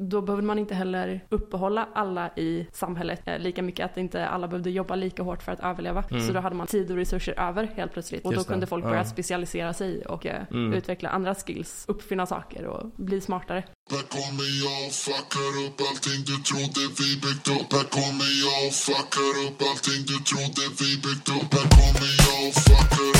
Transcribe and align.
Då 0.00 0.22
behövde 0.22 0.46
man 0.46 0.58
inte 0.58 0.74
heller 0.74 1.24
uppehålla 1.28 1.88
alla 1.94 2.30
i 2.36 2.66
samhället 2.72 3.22
eh, 3.26 3.38
lika 3.38 3.62
mycket, 3.62 3.84
att 3.90 3.96
inte 3.96 4.26
alla 4.28 4.48
behövde 4.48 4.70
jobba 4.70 4.94
lika 4.94 5.22
hårt 5.22 5.42
för 5.42 5.52
att 5.52 5.60
överleva. 5.60 6.04
Mm. 6.10 6.26
Så 6.26 6.32
då 6.32 6.40
hade 6.40 6.56
man 6.56 6.66
tid 6.66 6.90
och 6.90 6.96
resurser 6.96 7.40
över 7.40 7.64
helt 7.76 7.92
plötsligt. 7.92 8.24
Och 8.24 8.32
Just 8.32 8.46
då 8.46 8.52
kunde 8.52 8.66
det, 8.66 8.70
folk 8.70 8.84
ja. 8.84 8.88
börja 8.88 9.04
specialisera 9.04 9.72
sig 9.72 10.04
och 10.06 10.26
eh, 10.26 10.42
Mm. 10.50 10.72
utveckla 10.72 11.08
andra 11.08 11.34
skills, 11.34 11.84
uppfinna 11.88 12.26
saker 12.26 12.64
och 12.66 12.90
bli 12.96 13.20
smartare. 13.20 13.64
Här 13.90 14.02
kommer 14.16 14.48
jag 14.64 14.86
och 14.86 14.92
fuckar 14.92 15.52
upp 15.66 15.78
allting 15.90 16.20
du 16.30 16.36
trodde 16.48 16.80
vi 16.98 17.08
byggt 17.24 17.48
upp 17.48 17.72
Här 17.76 17.86
kommer 17.98 18.30
jag 18.44 18.58
och 18.68 18.74
fuckar 18.86 19.32
upp 19.46 19.58
allting 19.70 20.00
du 20.10 20.16
trodde 20.30 20.62
vi 20.80 20.90
byggt 21.04 21.28
upp 21.28 21.50
Här 21.56 21.68
kommer 21.78 22.10
jag 22.24 22.38
och 22.48 22.54
fuckar 22.66 23.13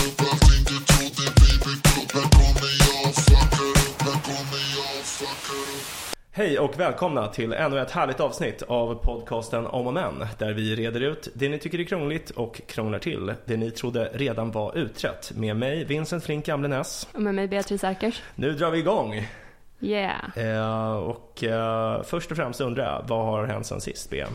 Hej 6.37 6.59
och 6.59 6.81
välkomna 6.81 7.29
till 7.29 7.53
ännu 7.53 7.81
ett 7.81 7.91
härligt 7.91 8.21
avsnitt 8.21 8.63
av 8.63 8.95
podcasten 8.95 9.67
Om 9.67 9.87
och 9.87 9.95
Men 9.95 10.27
där 10.39 10.53
vi 10.53 10.77
reder 10.77 11.01
ut 11.01 11.29
det 11.35 11.49
ni 11.49 11.59
tycker 11.59 11.81
är 11.81 11.85
krångligt 11.85 12.31
och 12.31 12.61
krånglar 12.67 12.99
till 12.99 13.33
det 13.45 13.57
ni 13.57 13.71
trodde 13.71 14.11
redan 14.13 14.51
var 14.51 14.79
utrett 14.79 15.33
med 15.35 15.57
mig 15.57 15.85
Vincent 15.85 16.25
Flink 16.25 16.47
Gamlenäs. 16.47 17.09
Och 17.13 17.23
med 17.23 17.35
mig 17.35 17.49
Beatrice 17.49 17.85
Erkers. 17.85 18.23
Nu 18.35 18.53
drar 18.53 18.71
vi 18.71 18.79
igång 18.79 19.29
Yeah. 19.81 20.39
eh, 20.39 20.97
och 20.97 21.45
eh, 21.45 22.03
först 22.03 22.31
och 22.31 22.37
främst 22.37 22.61
undrar 22.61 22.85
jag 22.85 23.05
vad 23.09 23.27
har 23.27 23.47
hänt 23.47 23.67
sen 23.67 23.81
sist 23.81 24.11
Bea? 24.11 24.29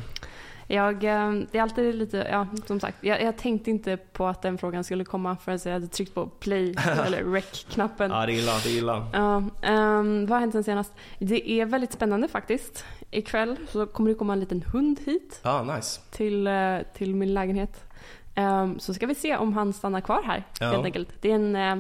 Jag, 0.72 1.04
eh, 1.04 1.32
det 1.52 1.58
är 1.58 1.62
alltid 1.62 1.96
lite, 1.96 2.28
ja 2.32 2.48
som 2.66 2.80
sagt, 2.80 2.98
jag, 3.02 3.22
jag 3.24 3.38
tänkte 3.38 3.70
inte 3.70 3.98
på 3.98 4.28
att 4.28 4.42
den 4.42 4.58
frågan 4.58 4.84
skulle 4.84 5.06
komma 5.06 5.38
förrän 5.38 5.60
jag 5.64 5.72
hade 5.74 5.88
tryckt 5.88 6.14
på 6.14 6.26
play 6.26 6.76
eller 7.06 7.24
rec-knappen. 7.24 8.12
Ja 8.12 8.26
det 8.26 8.32
är 8.34 8.36
illa, 8.38 8.52
det 8.64 8.70
är 8.70 8.78
illa. 8.78 9.08
Ja, 9.14 9.44
ehm, 9.62 10.26
vad 10.26 10.36
har 10.36 10.40
hänt 10.40 10.54
sen 10.54 10.64
senast? 10.64 10.94
Det 11.20 11.50
är 11.52 11.66
väldigt 11.66 11.92
spännande 11.94 12.28
faktiskt. 12.28 12.86
Ikväll 13.12 13.56
så 13.70 13.86
kommer 13.86 14.10
det 14.10 14.16
komma 14.16 14.34
en 14.34 14.40
liten 14.40 14.62
hund 14.74 15.00
hit 15.06 15.40
Ja, 15.44 15.64
nice. 15.76 16.02
till, 16.12 16.48
eh, 16.48 16.78
till 16.94 17.16
min 17.16 17.34
lägenhet. 17.34 17.84
Ehm, 18.36 18.80
så 18.80 18.94
ska 18.94 19.06
vi 19.08 19.16
se 19.16 19.36
om 19.38 19.54
han 19.54 19.74
stannar 19.74 20.02
kvar 20.02 20.22
här 20.26 20.44
Ja. 20.60 20.66
helt 20.72 20.86
enkelt. 20.86 21.10
Det 21.22 21.32
är 21.32 21.36
en, 21.36 21.56
eh, 21.56 21.76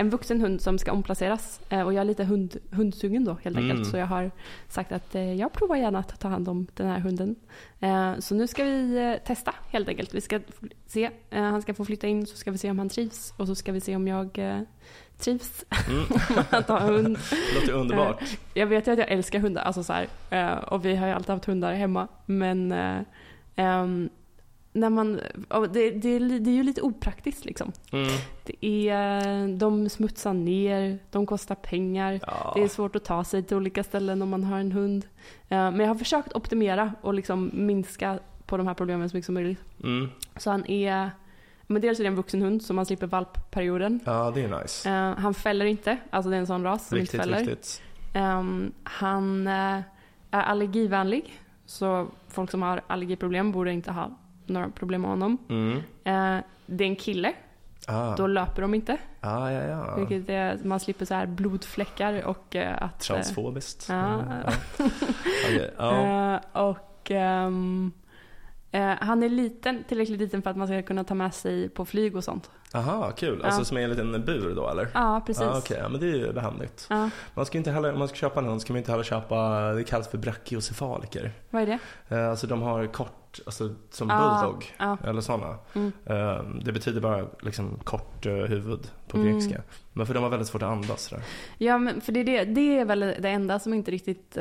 en 0.00 0.10
vuxen 0.10 0.40
hund 0.40 0.60
som 0.60 0.78
ska 0.78 0.92
omplaceras 0.92 1.60
Eh, 1.70 1.82
och 1.82 1.92
jag 1.92 2.00
är 2.00 2.04
lite 2.04 2.24
hund, 2.24 2.56
hundsugen 2.70 3.24
då 3.24 3.36
helt 3.42 3.56
enkelt. 3.56 3.78
Mm. 3.78 3.84
Så 3.84 3.96
jag 3.96 4.06
har 4.06 4.30
sagt 4.68 4.92
att 4.92 5.14
eh, 5.14 5.34
jag 5.34 5.52
provar 5.52 5.76
gärna 5.76 5.98
att 5.98 6.20
ta 6.20 6.28
hand 6.28 6.48
om 6.48 6.66
den 6.74 6.86
här 6.86 6.98
hunden. 6.98 7.36
Eh, 7.80 8.18
så 8.18 8.34
nu 8.34 8.46
ska 8.46 8.64
vi 8.64 9.18
testa 9.24 9.54
helt 9.68 9.88
enkelt. 9.88 10.14
Vi 10.14 10.20
ska 10.20 10.40
se, 10.86 11.10
han 11.30 11.62
ska 11.62 11.74
få 11.74 11.84
flytta 11.84 12.06
in 12.06 12.26
så 12.26 12.36
ska 12.36 12.50
vi 12.50 12.58
se 12.58 12.70
om 12.70 12.78
han 12.78 12.88
trivs 12.88 13.34
och 13.36 13.46
så 13.46 13.54
ska 13.54 13.72
vi 13.72 13.80
se 13.80 13.96
om 13.96 14.08
jag 14.08 14.38
trivs 15.18 15.64
Mm. 15.88 16.04
att 16.50 16.68
ha 16.68 16.80
hund. 16.80 17.18
Låter 17.54 17.72
underbart. 17.72 18.22
Jag 18.54 18.66
vet 18.66 18.86
ju 18.86 18.92
att 18.92 18.98
jag 18.98 19.10
älskar 19.10 19.38
hundar, 19.38 19.62
alltså 19.62 19.84
så 19.84 19.92
här, 19.92 20.08
och 20.72 20.84
vi 20.84 20.96
har 20.96 21.06
ju 21.06 21.12
alltid 21.12 21.30
haft 21.30 21.44
hundar 21.44 21.74
hemma. 21.74 22.08
Men 22.26 22.72
eh, 22.72 23.00
ehm, 23.56 24.10
när 24.72 24.90
man, 24.90 25.20
det, 25.72 25.90
det, 25.90 26.18
det 26.18 26.50
är 26.50 26.54
ju 26.54 26.62
lite 26.62 26.82
opraktiskt 26.82 27.44
liksom. 27.44 27.72
Mm. 27.92 28.08
Det 28.44 28.66
är, 28.66 29.48
de 29.58 29.88
smutsar 29.88 30.32
ner, 30.32 30.98
de 31.10 31.26
kostar 31.26 31.54
pengar. 31.54 32.20
Ja. 32.26 32.52
Det 32.54 32.62
är 32.62 32.68
svårt 32.68 32.96
att 32.96 33.04
ta 33.04 33.24
sig 33.24 33.42
till 33.42 33.56
olika 33.56 33.84
ställen 33.84 34.22
om 34.22 34.28
man 34.28 34.44
har 34.44 34.58
en 34.58 34.72
hund. 34.72 35.06
Eh, 35.48 35.58
men 35.58 35.80
jag 35.80 35.88
har 35.88 35.94
försökt 35.94 36.32
optimera 36.32 36.92
och 37.00 37.14
liksom 37.14 37.50
minska 37.52 38.18
på 38.46 38.56
de 38.56 38.66
här 38.66 38.74
problemen 38.74 39.10
så 39.10 39.16
mycket 39.16 39.26
som 39.26 39.34
möjligt. 39.34 39.60
Mm. 39.82 40.08
Så 40.36 40.50
han 40.50 40.66
är, 40.66 41.10
men 41.62 41.82
dels 41.82 41.98
är 41.98 42.04
det 42.04 42.08
en 42.08 42.16
vuxen 42.16 42.42
hund 42.42 42.62
så 42.62 42.74
man 42.74 42.86
slipper 42.86 43.06
valpperioden. 43.06 44.00
ja, 44.04 44.30
det 44.34 44.44
är 44.44 44.62
nice. 44.62 44.90
Eh, 44.90 45.14
han 45.18 45.34
fäller 45.34 45.64
inte, 45.64 45.96
alltså 46.10 46.30
det 46.30 46.36
är 46.36 46.40
en 46.40 46.46
sån 46.46 46.62
ras 46.64 46.88
som 46.88 46.98
Riktigt, 46.98 47.14
inte 47.14 47.24
fäller. 47.24 47.38
riktigt. 47.38 47.82
Ehm, 48.14 48.72
han 48.82 49.46
eh, 49.46 49.80
är 50.30 50.42
allergivänlig, 50.42 51.40
så 51.66 52.06
folk 52.28 52.50
som 52.50 52.62
har 52.62 52.80
allergiproblem 52.86 53.52
borde 53.52 53.72
inte 53.72 53.92
ha 53.92 54.10
några 54.50 54.70
problem 54.70 55.00
med 55.00 55.10
honom. 55.10 55.38
Mm. 55.48 55.76
Eh, 56.04 56.44
det 56.66 56.84
är 56.84 56.88
en 56.88 56.96
kille, 56.96 57.32
Ah. 57.86 58.16
då 58.16 58.26
löper 58.26 58.62
de 58.62 58.74
inte. 58.74 58.96
Ah, 59.20 59.50
ja, 59.50 59.62
ja. 59.62 59.94
Vilket 59.96 60.28
är, 60.30 60.58
man 60.64 60.80
slipper 60.80 61.04
så 61.04 61.14
här 61.14 61.26
blodfläckar 61.26 62.22
och 62.22 62.56
eh, 62.56 62.82
att... 62.82 62.82
eh, 63.10 63.14
Transfobiskt. 63.14 63.86
Ja. 63.88 63.94
Mm, 64.14 64.26
ja. 64.46 64.52
Okej, 65.46 65.70
ja. 65.78 66.34
eh, 66.34 66.66
och 66.66 67.10
eh, 67.10 67.50
han 69.00 69.22
är 69.22 69.28
liten, 69.28 69.84
tillräckligt 69.88 70.18
liten 70.20 70.42
för 70.42 70.50
att 70.50 70.56
man 70.56 70.66
ska 70.66 70.82
kunna 70.82 71.04
ta 71.04 71.14
med 71.14 71.34
sig 71.34 71.68
på 71.68 71.84
flyg 71.84 72.16
och 72.16 72.24
sånt. 72.24 72.50
Aha, 72.74 73.10
kul. 73.16 73.38
Ja. 73.42 73.46
Alltså 73.46 73.64
som 73.64 73.76
är 73.76 73.80
en 73.80 73.90
liten 73.90 74.24
bur 74.24 74.54
då 74.56 74.68
eller? 74.68 74.88
Ja, 74.94 75.22
precis. 75.26 75.42
Ah, 75.42 75.58
Okej, 75.58 75.78
ja, 75.82 75.88
men 75.88 76.00
det 76.00 76.06
är 76.06 76.16
ju 76.16 76.32
behändigt. 76.32 76.86
Ja, 76.90 77.10
Man 77.34 77.46
ska 77.46 77.58
inte 77.58 77.70
heller, 77.70 77.92
om 77.92 77.98
man 77.98 78.08
ska 78.08 78.16
köpa 78.16 78.40
en 78.40 78.46
hund 78.46 78.60
ska 78.60 78.72
man 78.72 78.78
inte 78.78 78.90
heller 78.90 79.04
köpa, 79.04 79.50
det 79.72 79.84
kallas 79.84 80.08
för 80.08 80.18
brachiocefaliker. 80.18 81.32
vad 81.50 81.62
är 81.62 81.66
det? 81.66 81.78
Eh, 82.16 82.30
Alltså 82.30 82.46
de 82.46 82.62
har 82.62 82.86
kort, 82.86 83.40
alltså 83.46 83.74
som 83.90 84.10
Ah, 84.10 84.40
bulldog. 84.42 84.74
ja. 84.78 84.96
Eller 85.04 85.20
sådana. 85.20 85.56
Mm. 85.74 85.92
Eh, 86.04 86.42
Det 86.64 86.72
betyder 86.72 87.00
bara 87.00 87.26
liksom 87.40 87.78
kort 87.84 88.26
eh, 88.26 88.32
huvud 88.32 88.90
på 89.08 89.16
Mm. 89.16 89.32
grekiska. 89.32 89.62
Men 89.92 90.06
för 90.06 90.14
de 90.14 90.22
har 90.22 90.30
väldigt 90.30 90.48
svårt 90.48 90.62
att 90.62 90.68
andas 90.68 91.02
sådär. 91.02 91.24
Ja, 91.58 91.78
men 91.78 92.00
för 92.00 92.12
det, 92.12 92.20
är 92.20 92.24
det, 92.24 92.44
det 92.44 92.78
är 92.78 92.84
väl 92.84 93.00
det 93.00 93.28
enda 93.28 93.58
som 93.58 93.74
inte 93.74 93.90
riktigt... 93.90 94.34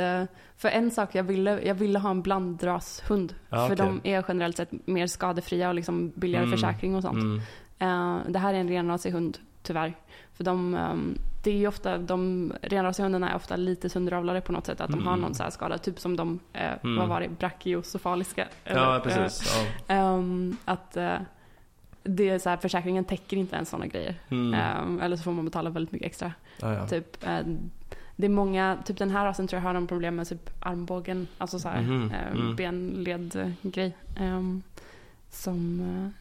för 0.58 0.70
en 0.70 0.92
sak, 0.92 1.16
jag 1.16 1.24
ville, 1.24 1.62
jag 1.62 1.76
ville 1.76 2.00
ha 2.00 2.10
en 2.10 2.22
blandrashund. 2.22 3.36
Ja, 3.50 3.68
för 3.68 3.76
okej. 3.76 4.00
de 4.04 4.10
är 4.16 4.24
generellt 4.28 4.58
sett 4.58 4.70
mer 4.88 5.08
skadefria 5.08 5.70
och 5.70 5.76
liksom 5.76 6.12
billigare 6.16 6.46
Mm, 6.46 6.58
försäkring 6.58 6.96
och 6.96 7.02
sånt. 7.02 7.44
Eh, 7.80 8.18
det 8.28 8.40
här 8.40 8.54
är 8.54 8.58
en 8.58 8.70
renrasig 8.70 9.12
hund, 9.12 9.38
tyvärr. 9.64 9.94
För 10.34 10.44
de, 10.44 10.74
ehm, 10.76 11.18
det 11.44 11.52
är 11.52 11.56
ju 11.58 11.68
ofta, 11.68 11.98
de 11.98 12.54
renrasiga 12.62 13.04
hundarna 13.06 13.30
är 13.32 13.36
ofta 13.36 13.56
lite 13.56 13.90
sönderavlade 13.90 14.42
på 14.42 14.52
något 14.52 14.66
sätt. 14.66 14.82
Att 14.82 14.90
de 14.92 15.04
har 15.08 15.14
Mm. 15.14 15.22
någon 15.22 15.36
så 15.36 15.44
här 15.44 15.50
skada, 15.50 15.78
typ 15.78 16.00
som 16.00 16.16
de, 16.16 16.40
eh, 16.54 16.72
Mm. 16.84 16.96
vad 16.98 17.08
var 17.08 17.22
det, 17.22 17.30
brachiocefaliska. 17.30 18.48
Ja, 18.64 18.72
eller, 18.72 19.00
precis. 19.00 19.56
Ja. 19.88 19.94
eh, 19.96 20.00
ehm, 20.00 20.58
att 20.66 20.98
eh, 20.98 21.16
det 22.04 22.30
är 22.30 22.40
så 22.40 22.50
här, 22.50 22.58
försäkringen 22.58 23.04
täcker 23.06 23.38
inte 23.38 23.56
ens 23.56 23.70
sådana 23.70 23.88
grejer. 23.88 24.16
Mm. 24.30 24.54
Ehm, 24.54 25.02
eller 25.02 25.16
så 25.16 25.24
får 25.24 25.32
man 25.32 25.46
betala 25.46 25.70
väldigt 25.70 25.92
mycket 25.92 26.06
extra. 26.08 26.34
Ja, 26.62 26.74
ja. 26.74 26.88
Typ, 26.88 27.24
eh, 27.28 27.40
det 28.16 28.26
är 28.26 28.30
många, 28.30 28.78
typ 28.86 28.98
den 28.98 29.10
här 29.12 29.26
rasen 29.26 29.48
tror 29.48 29.58
jag 29.62 29.68
har 29.68 29.74
någon 29.74 29.88
problem 29.88 30.16
med 30.16 30.28
typ 30.30 30.50
armbågen, 30.60 31.28
alltså 31.38 31.60
så 31.60 31.70
här, 31.70 31.82
Mhm, 31.82 32.12
eh, 32.12 32.32
mm. 32.32 32.56
benled-grej. 32.56 33.96
som, 35.32 35.80
eh, 35.82 36.19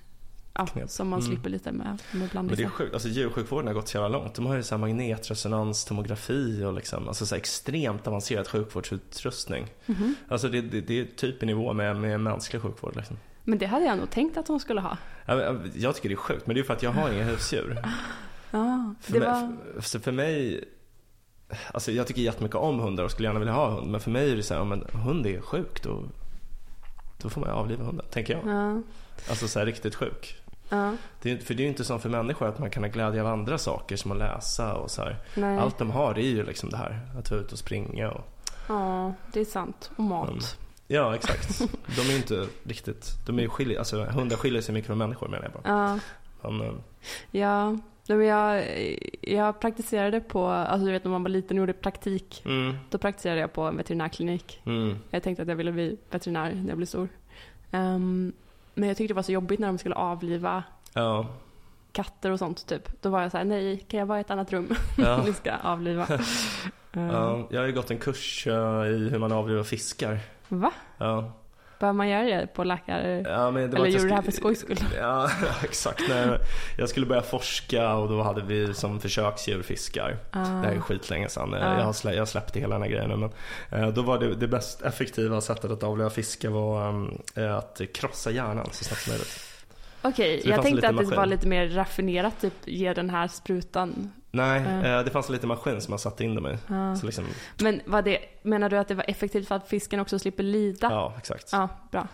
Knep. 0.67 0.91
som 0.91 1.09
man 1.09 1.19
Mm. 1.21 1.31
slipper 1.33 1.51
lite 1.51 1.73
med, 1.73 1.99
med 2.13 2.29
Men 2.35 2.47
det 2.47 2.63
är 2.63 2.69
sjukt, 2.69 2.95
alltså 2.95 3.09
djursjukvården 3.09 3.67
har 3.67 3.75
gått 3.75 3.89
så 3.89 3.97
jävla 3.97 4.19
långt. 4.19 4.35
De 4.35 4.47
har 4.47 4.57
ju 4.57 4.63
så 4.63 4.75
här 4.75 4.81
magnetresonans, 4.81 5.85
tomografi 5.85 6.65
och 6.65 6.73
liksom, 6.73 7.09
alltså 7.09 7.27
så 7.27 7.35
extremt 7.35 8.07
avancerad 8.07 8.49
sjukvårdsutrustning. 8.49 9.67
Mhm. 9.87 10.15
Alltså 10.29 10.49
det, 10.49 10.61
det, 10.61 10.81
det 10.81 11.01
är 11.01 11.05
typ 11.17 11.43
i 11.43 11.47
nivå 11.47 11.73
med, 11.73 11.97
med 11.97 12.21
mänsklig 12.21 12.63
sjukvård 12.63 12.97
liksom. 12.97 13.17
Men 13.45 13.59
det 13.59 13.67
hade 13.67 13.85
jag 13.85 13.99
nog 13.99 14.11
tänkt 14.11 14.37
att 14.37 14.47
de 14.47 14.61
skulle 14.61 14.81
ha. 14.81 14.97
Jag, 15.27 15.61
jag 15.75 15.95
tycker 15.95 16.09
det 16.09 16.15
är 16.15 16.17
sjukt, 16.17 16.47
men 16.47 16.55
det 16.55 16.61
är 16.61 16.65
för 16.65 16.75
att 16.75 16.83
jag 16.83 16.91
har 16.91 17.11
inga 17.13 17.25
husdjur. 17.25 17.79
Ja, 18.51 18.95
För, 19.01 19.13
det 19.13 19.19
mig, 19.21 19.29
var... 19.29 19.81
för, 19.81 19.99
för 19.99 20.13
mig, 20.13 20.65
alltså 21.75 21.93
jag 21.93 22.07
tycker 22.07 22.23
jättemycket 22.23 22.57
om 22.57 22.79
hundar 22.81 23.05
och 23.05 23.11
skulle 23.11 23.29
gärna 23.29 23.39
vilja 23.39 23.55
ha 23.55 23.71
hund. 23.71 23.91
Men 23.91 24.01
för 24.01 24.11
mig 24.11 24.33
är 24.33 24.37
det 24.37 24.43
så 24.43 24.55
här, 24.55 24.61
om 24.61 24.73
en 24.73 24.85
hund 24.93 25.27
är 25.27 25.41
sjuk 25.41 25.83
då, 25.83 26.03
då 27.23 27.29
får 27.29 27.41
man 27.41 27.51
avliva 27.51 27.85
hunden, 27.85 28.07
tänker 28.11 28.35
jag. 28.35 28.47
Ja, 28.47 28.83
Alltså 29.31 29.49
så 29.49 29.59
här 29.59 29.67
riktigt 29.67 29.95
sjuk. 29.95 30.37
Ja, 30.69 30.93
Det 31.23 31.39
för 31.47 31.55
det 31.55 31.61
är 31.61 31.65
ju 31.65 31.69
inte 31.71 31.85
som 31.85 32.01
för 32.01 32.09
människor 32.09 32.49
att 32.49 32.59
man 32.59 32.71
kan 32.71 32.83
ha 32.83 32.91
glädje 32.91 33.21
av 33.21 33.27
andra 33.27 33.59
saker 33.59 33.97
som 33.97 34.13
att 34.13 34.19
läsa 34.19 34.75
och 34.75 34.91
så. 34.91 35.03
Allt 35.61 35.79
de 35.79 35.91
har 35.91 36.15
är 36.15 36.23
ju 36.23 36.43
liksom 36.47 36.71
det 36.71 36.77
här, 36.77 37.01
att 37.19 37.31
vara 37.31 37.41
ute 37.41 37.53
och 37.53 37.59
springa 37.59 38.11
och 38.11 38.25
Ja, 38.69 39.13
det 39.33 39.41
är 39.41 39.45
sant. 39.45 39.91
Och 39.97 40.05
mat. 40.05 40.29
Mm. 40.31 40.41
Ja, 40.87 41.15
exakt. 41.15 41.59
De 41.97 42.01
är 42.13 42.17
inte 42.17 42.47
riktigt, 42.65 43.13
de 43.27 43.39
är 43.39 43.43
ju 43.43 43.49
skilj, 43.49 43.77
alltså 43.77 44.05
hundar 44.05 44.37
skiljer 44.37 44.63
sig 44.63 44.73
mycket 44.75 44.87
från 44.87 44.99
människor 44.99 45.29
menar 45.29 45.45
jag 45.45 45.63
bara. 45.63 45.99
Ja, 46.43 46.51
Men, 46.51 46.61
eh, 46.61 46.73
ja. 47.31 47.77
Men 48.11 48.25
jag, 48.27 48.65
jag 49.21 49.61
praktiserade 49.61 50.21
på, 50.21 50.47
alltså 50.47 50.87
du 50.87 50.93
vet 50.93 51.05
när 51.05 51.11
man 51.11 51.23
var 51.23 51.31
liten 51.31 51.57
och 51.59 51.61
gjorde 51.63 51.73
praktik. 51.73 52.43
mm, 52.45 52.77
Då 52.91 52.99
praktiserade 52.99 53.41
jag 53.41 53.53
på 53.53 53.63
en 53.63 53.77
veterinärklinik. 53.77 54.61
mm, 54.67 54.97
Jag 55.11 55.23
tänkte 55.23 55.43
att 55.43 55.49
jag 55.49 55.57
ville 55.57 55.73
bli 55.73 55.97
veterinär 56.11 56.55
när 56.55 56.69
jag 56.69 56.77
blev 56.77 56.87
stor. 56.87 57.09
Ehm, 57.71 58.33
men 58.79 58.89
jag 58.89 58.97
tyckte 58.97 59.15
det 59.15 59.17
var 59.17 59.23
så 59.23 59.33
jobbigt 59.33 59.61
när 59.61 59.67
de 59.67 59.79
skulle 59.79 59.95
avliva 59.95 60.65
ja, 60.93 61.27
katter 61.93 62.31
och 62.31 62.39
sånt 62.39 62.67
typ. 62.67 63.03
Då 63.03 63.11
var 63.11 63.23
jag 63.23 63.31
så 63.31 63.37
här: 63.37 63.45
nej, 63.45 63.85
kan 63.89 64.01
jag 64.01 64.07
vara 64.07 64.19
i 64.19 64.21
ett 64.21 64.31
annat 64.31 64.53
rum? 64.53 64.75
ja. 64.99 65.23
Ni 65.27 65.33
ska 65.33 65.57
avliva. 65.57 66.07
Ehm, 66.93 67.07
ja. 67.07 67.49
Jag 67.51 67.61
har 67.61 67.67
ju 67.67 67.73
gått 67.73 67.91
en 67.91 67.99
kurs 67.99 68.47
eh, 68.47 68.87
i 68.87 69.09
hur 69.11 69.19
man 69.19 69.33
avlivar 69.33 69.63
fiskar. 69.63 70.19
Va? 70.49 70.73
Ja. 70.99 71.33
Behöver 71.81 71.97
man 71.97 72.09
göra 72.09 72.25
det 72.25 72.47
på 72.47 72.65
läkare? 72.65 73.23
Ja, 73.27 73.51
det 73.51 73.63
Eller 73.63 73.87
gjorde 73.87 74.03
du 74.03 74.09
det 74.09 74.15
här 74.15 74.23
för 74.23 74.33
skojs 74.33 74.61
skull? 74.61 74.79
Ja, 74.97 75.31
exakt. 75.65 76.03
Nej, 76.09 76.39
jag 76.79 76.89
skulle 76.89 77.07
börja 77.07 77.23
forska 77.23 77.95
och 77.95 78.09
då 78.09 78.23
hade 78.23 78.43
vi 78.43 78.75
som 78.75 79.01
försöksdjur 79.01 79.63
fiskar. 79.63 80.17
Det 80.33 80.39
här 80.39 80.73
är 80.73 80.81
skitlänge 80.81 81.29
sedan. 81.29 81.55
Ah. 81.55 81.79
Jag 81.79 81.85
har, 81.85 81.93
slä, 81.93 82.13
jag 82.13 82.21
har 82.21 82.27
släppt 82.27 82.57
hela 82.57 82.75
den 82.75 82.83
här 82.83 82.91
grejen 82.91 83.11
nu. 83.11 83.17
Men, 83.17 83.83
eh, 83.83 83.89
då 83.89 84.03
var 84.03 84.19
det, 84.19 84.35
det 84.35 84.49
bäst 84.49 84.83
effektiva 84.83 85.41
sättet 85.41 85.71
att 85.71 85.83
avliva 85.83 86.11
fiskar 86.11 86.49
var 86.49 87.11
eh, 87.35 87.57
att 87.57 87.81
krossa 87.95 88.31
hjärnan 88.31 88.69
så 88.73 88.85
snabbt 88.85 89.03
som 89.03 89.11
möjligt. 89.13 89.49
Okej, 90.03 90.41
det 90.45 90.51
jag 90.51 90.63
tänkte 90.63 90.89
att 90.89 90.97
det 90.97 91.03
maskin. 91.03 91.17
var 91.17 91.27
lite 91.27 91.47
mer 91.47 91.69
raffinerat, 91.69 92.41
typ 92.41 92.55
ge 92.65 92.95
den 92.95 93.11
här 93.11 93.29
sprutan 93.29 94.13
Nej, 94.31 94.61
eh, 94.61 95.05
det 95.05 95.11
fanns 95.11 95.29
en 95.29 95.33
liten 95.35 95.49
maskin 95.49 95.81
som 95.81 95.93
man 95.93 95.99
satte 95.99 96.25
in 96.25 96.35
dem 96.35 96.47
i. 96.47 96.57
Ja. 96.67 96.97
Så 96.97 97.07
liksom, 97.07 97.25
Men 97.63 97.81
vad 97.87 98.05
det, 98.05 98.19
menar 98.43 98.69
du 98.69 98.79
att 98.79 98.89
det 98.89 98.95
var 98.95 99.05
effektivt 99.11 99.49
för 99.49 99.55
att 99.55 99.69
fisken 99.69 100.01
också 100.01 100.19
slipper 100.19 100.43
lida? 100.43 100.89
ja, 100.91 101.15
exakt. 101.19 101.49
Ja, 101.53 101.69
bra. 101.91 102.07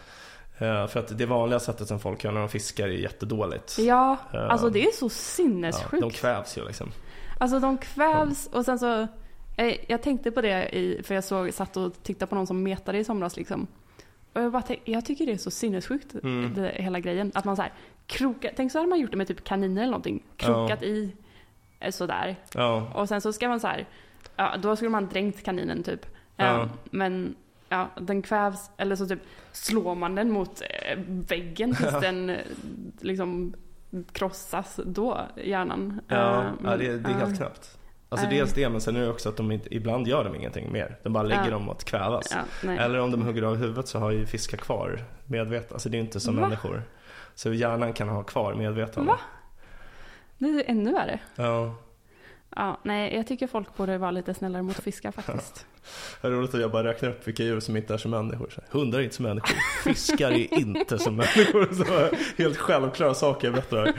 Eh, 0.58 0.86
för 0.86 1.00
att 1.00 1.18
det 1.18 1.26
vanliga 1.26 1.60
sättet 1.60 1.88
som 1.88 2.00
folk 2.00 2.24
gör 2.24 2.32
när 2.32 2.40
de 2.40 2.48
fiskar 2.48 2.84
är 2.88 2.92
jättedåligt. 2.92 3.78
Ja, 3.78 4.16
Eh, 4.32 4.50
alltså 4.50 4.70
det 4.70 4.82
är 4.84 4.92
så 4.92 5.04
Ja, 5.04 5.10
sinnessjukt. 5.10 6.00
de 6.00 6.10
kvävs 6.10 6.58
ju 6.58 6.64
liksom. 6.66 6.90
Alltså 7.38 7.58
de 7.60 7.78
kvävs 7.78 8.46
och 8.52 8.64
sen 8.64 8.78
så, 8.78 9.06
jag 9.86 10.02
tänkte 10.02 10.30
på 10.30 10.40
det 10.40 10.68
i, 10.76 11.02
för 11.04 11.14
jag 11.14 11.24
såg, 11.24 11.52
satt 11.54 11.76
och 11.76 12.02
tittade 12.02 12.26
på 12.30 12.34
någon 12.34 12.46
som 12.46 12.62
metade 12.62 12.98
i 12.98 13.04
somras 13.04 13.36
liksom. 13.36 13.66
Och 14.32 14.40
jag 14.42 14.52
bara 14.52 14.62
tänkte, 14.62 14.90
jag 14.90 15.04
tycker 15.04 15.26
det 15.26 15.32
är 15.32 15.36
så 15.36 15.50
sinnessjukt, 15.50 16.14
Mm. 16.22 16.54
det, 16.54 16.72
hela 16.74 17.00
grejen. 17.00 17.32
Att 17.34 17.44
man 17.44 17.56
så 17.56 17.62
här 17.62 17.72
krokar, 18.06 18.52
tänk 18.56 18.72
så 18.72 18.78
hade 18.78 18.88
man 18.88 19.00
gjort 19.00 19.10
det 19.10 19.16
med 19.16 19.28
typ 19.28 19.44
kaniner 19.44 19.82
eller 19.82 19.90
någonting. 19.90 20.22
Krokat 20.36 20.82
i 20.82 21.04
eh, 21.04 21.23
sådär. 21.90 22.36
Ja, 22.54 22.86
Och 22.94 23.08
sen 23.08 23.20
så 23.20 23.32
ska 23.32 23.48
man 23.48 23.60
så 23.60 23.66
här, 23.66 23.86
ja 24.36 24.56
då 24.62 24.76
skulle 24.76 24.90
man 24.90 25.08
dränkt 25.08 25.44
kaninen 25.44 25.82
typ. 25.82 26.06
Eh, 26.36 26.46
Ja. 26.46 26.68
Men 26.84 27.34
ja, 27.68 27.88
den 28.00 28.22
kvävs, 28.22 28.70
eller 28.76 28.96
så 28.96 29.06
typ 29.06 29.20
slår 29.52 29.94
man 29.94 30.14
den 30.14 30.30
mot 30.30 30.60
eh, 30.60 30.98
väggen 31.06 31.74
tills 31.76 32.00
den 32.00 32.30
eh, 32.30 32.36
liksom 33.00 33.54
krossas 34.12 34.80
då, 34.84 35.20
hjärnan. 35.36 36.00
ja, 36.08 36.16
Eh, 36.16 36.20
ja 36.22 36.52
men- 36.60 36.78
det, 36.78 36.98
det 36.98 37.10
är 37.10 37.14
helt 37.14 37.36
knäppt. 37.38 37.78
Alltså 38.08 38.26
dels 38.28 38.52
det, 38.52 38.68
men 38.68 38.80
sen 38.80 38.96
är 38.96 39.00
det 39.00 39.08
också 39.10 39.28
att 39.28 39.36
de 39.36 39.52
inte, 39.52 39.74
ibland 39.74 40.06
gör 40.08 40.24
de 40.24 40.34
ingenting 40.34 40.72
mer. 40.72 40.96
De 41.02 41.12
bara 41.12 41.22
lägger 41.24 41.44
Ja. 41.44 41.50
dem 41.50 41.68
att 41.68 41.84
kvävas. 41.84 42.36
Ja. 42.62 42.70
Eller 42.72 42.98
om 43.00 43.10
de 43.10 43.22
hugger 43.22 43.42
av 43.42 43.56
huvudet 43.56 43.88
så 43.88 43.98
har 43.98 44.10
ju 44.10 44.26
fiskar 44.26 44.58
kvar 44.58 45.04
medvetande. 45.26 45.74
Alltså 45.74 45.88
det 45.88 45.96
är 45.96 46.00
inte 46.00 46.20
som 46.20 46.36
Va? 46.36 46.40
människor. 46.42 46.82
Så 47.34 47.52
hjärnan 47.52 47.92
kan 47.92 48.08
ha 48.08 48.22
kvar 48.22 48.54
medvetande. 48.54 49.08
Va? 49.10 49.18
Det 50.52 50.64
är 50.64 50.70
ännu 50.70 50.92
värre. 50.92 51.18
Ja. 51.36 51.74
Ja, 52.56 52.78
nej, 52.82 53.14
jag 53.16 53.26
tycker 53.26 53.46
folk 53.46 53.76
borde 53.76 53.98
vara 53.98 54.10
lite 54.10 54.34
snällare 54.34 54.62
mot 54.62 54.76
fiskar 54.76 55.10
faktiskt. 55.22 55.66
Det 56.20 56.28
är 56.28 56.32
roligt 56.32 56.54
att 56.54 56.60
jag 56.60 56.70
bara 56.70 56.84
räknar 56.88 57.08
upp 57.08 57.28
vilka 57.28 57.42
djur 57.42 57.60
som 57.60 57.76
inte 57.76 57.94
är 57.94 57.98
som 57.98 58.10
människor. 58.10 58.52
Här, 58.56 58.64
Hundar 58.70 58.98
är 58.98 59.02
inte 59.02 59.14
som 59.16 59.22
människor. 59.24 59.56
Fiskar 59.84 60.30
är 60.32 60.54
inte 60.54 60.98
som 60.98 61.16
människor. 61.16 61.74
Så 61.74 61.84
här, 61.84 62.10
helt 62.38 62.56
självklara 62.56 63.14
saker 63.14 63.46
jag 63.48 63.54
berättar 63.54 63.76
här. 63.76 63.94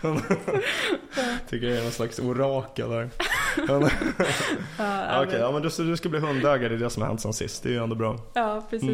Tycker 1.48 1.66
jag 1.66 1.78
är 1.78 1.82
någon 1.82 1.92
slags 1.92 2.18
orakel 2.18 2.90
där. 2.90 3.10
Ja, 3.68 5.22
Okej, 5.22 5.40
ja, 5.40 5.52
men 5.52 5.62
du, 5.62 5.68
du 5.90 5.96
ska 5.96 6.08
bli 6.08 6.20
hundägare, 6.20 6.68
det 6.68 6.74
är 6.74 6.78
det 6.78 6.90
som 6.90 7.02
har 7.02 7.08
hänt 7.08 7.20
sen 7.20 7.32
sist. 7.32 7.62
Det 7.62 7.68
är 7.68 7.72
ju 7.72 7.82
ändå 7.82 7.96
bra. 7.96 8.18
ja 8.34 8.66
precis. 8.70 8.88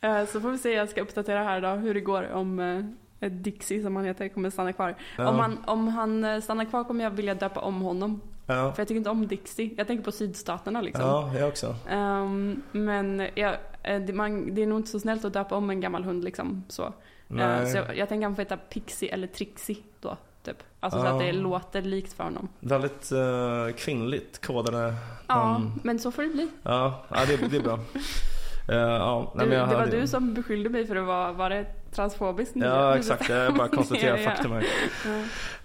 Mm. 0.00 0.16
Eh, 0.20 0.26
Så 0.26 0.40
får 0.40 0.50
vi 0.50 0.58
se, 0.58 0.72
jag 0.72 0.88
ska 0.88 1.00
uppdatera 1.02 1.42
här 1.44 1.60
då 1.60 1.68
hur 1.68 1.94
det 1.94 2.00
går 2.00 2.30
om 2.32 2.58
eh, 2.60 2.84
Dixie 3.30 3.82
som 3.82 3.96
han 3.96 4.04
heter 4.04 4.28
kommer 4.28 4.50
stanna 4.50 4.72
kvar. 4.72 4.94
Ja. 5.18 5.28
Om, 5.28 5.38
han, 5.38 5.58
om 5.66 5.88
han 5.88 6.24
eh, 6.24 6.40
stannar 6.40 6.64
kvar 6.64 6.84
kommer 6.84 7.04
jag 7.04 7.10
vilja 7.10 7.34
döpa 7.34 7.60
om 7.60 7.80
honom. 7.82 8.20
Ja, 8.46 8.72
För 8.72 8.80
jag 8.80 8.88
tycker 8.88 8.98
inte 8.98 9.10
om 9.10 9.26
Dixie. 9.26 9.74
Jag 9.76 9.86
tänker 9.86 10.04
på 10.04 10.12
sydstaterna 10.12 10.80
liksom. 10.80 11.04
ja 11.04 11.32
jag 11.38 11.48
också. 11.48 11.76
Ehm, 11.88 12.62
men 12.72 13.28
ja, 13.34 13.54
eh, 13.82 14.00
det, 14.00 14.12
man, 14.12 14.54
det 14.54 14.62
är 14.62 14.66
nog 14.66 14.78
inte 14.78 14.90
så 14.90 15.00
snällt 15.00 15.24
att 15.24 15.32
döpa 15.32 15.56
om 15.56 15.70
en 15.70 15.80
gammal 15.80 16.04
hund 16.04 16.24
liksom. 16.24 16.64
Så, 16.68 16.82
Eh, 16.82 17.36
Nej. 17.36 17.70
så 17.70 17.76
jag, 17.76 17.96
jag 17.96 18.08
tänker 18.08 18.26
han 18.26 18.34
får 18.36 18.42
heta 18.42 18.56
Pixie 18.56 19.12
eller 19.12 19.26
Trixie 19.26 19.76
då. 20.00 20.16
Typ. 20.44 20.56
Alltså 20.80 21.00
så 21.00 21.06
Ja. 21.06 21.12
att 21.12 21.18
det 21.20 21.32
låter 21.32 21.82
likt 21.82 22.12
för 22.12 22.24
honom. 22.24 22.48
Väldigt 22.60 23.12
uh, 23.12 23.72
kvinnligt 23.76 24.46
kodade 24.46 24.94
Ja, 25.26 25.34
namn. 25.52 25.72
men 25.82 25.98
så 25.98 26.10
får 26.12 26.22
det 26.22 26.28
bli. 26.28 26.48
Ja, 26.62 27.04
ja 27.10 27.16
det, 27.26 27.48
det 27.50 27.56
är 27.56 27.60
bra. 27.62 27.78
Eh, 28.68 28.76
ja, 28.76 29.32
Du, 29.38 29.44
det 29.50 29.58
var 29.60 29.66
hade- 29.66 30.00
du 30.00 30.06
som 30.06 30.34
beskyllde 30.34 30.68
mig 30.70 30.86
för 30.86 30.96
att 30.96 31.06
vara, 31.06 31.32
var 31.32 31.50
det 31.50 31.66
transfobiskt? 31.94 32.54
nu? 32.54 32.66
Ja 32.66 32.96
exakt, 32.96 33.28
jag 33.28 33.54
bara 33.54 33.68
konstaterar 33.68 34.16
faktum 34.16 34.52
här. 34.52 34.64
Ja. 35.04 35.10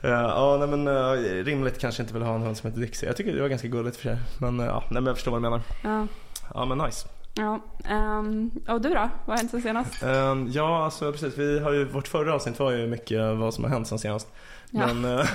Eh, 0.10 0.12
Ja, 0.12 0.58
nej 0.60 0.68
men 0.78 0.88
uh, 0.88 1.44
rimligt 1.46 1.80
kanske 1.80 2.02
inte 2.02 2.14
vill 2.14 2.24
ha 2.24 2.36
en 2.36 2.42
hund 2.42 2.58
som 2.58 2.70
heter 2.70 2.82
Dixie. 2.82 3.10
Jag 3.10 3.18
tycker 3.18 3.34
det 3.36 3.42
var 3.42 3.48
ganska 3.50 3.68
gulligt 3.68 3.96
för 3.98 4.04
sig. 4.04 4.18
Men 4.40 4.60
ja, 4.60 4.80
nej 4.84 4.94
men 5.02 5.06
jag 5.06 5.16
förstår 5.16 5.32
vad 5.32 5.40
du 5.40 5.44
menar. 5.44 5.62
Ja. 5.84 6.08
Ja 6.54 6.66
men 6.66 6.78
nice. 6.78 7.08
ja. 7.34 7.60
ehm, 7.90 8.52
och 8.68 8.82
du 8.82 8.90
då? 8.90 8.96
Vad 9.26 9.34
har 9.34 9.38
hänt 9.38 9.52
sen 9.52 9.62
senast? 9.62 10.04
Eh, 10.04 10.36
ja 10.50 10.84
alltså 10.86 11.12
precis, 11.12 11.38
vi 11.38 11.60
har 11.60 11.72
ju, 11.72 11.86
vårt 11.86 12.08
förra 12.08 12.34
avsnitt 12.34 12.60
var 12.60 12.72
ju 12.72 12.88
mycket 12.88 13.38
vad 13.38 13.54
som 13.54 13.64
har 13.64 13.72
hänt 13.72 13.88
sen 13.88 14.00
senast. 14.00 14.28
Ja. 14.72 14.94
Men, 14.94 15.26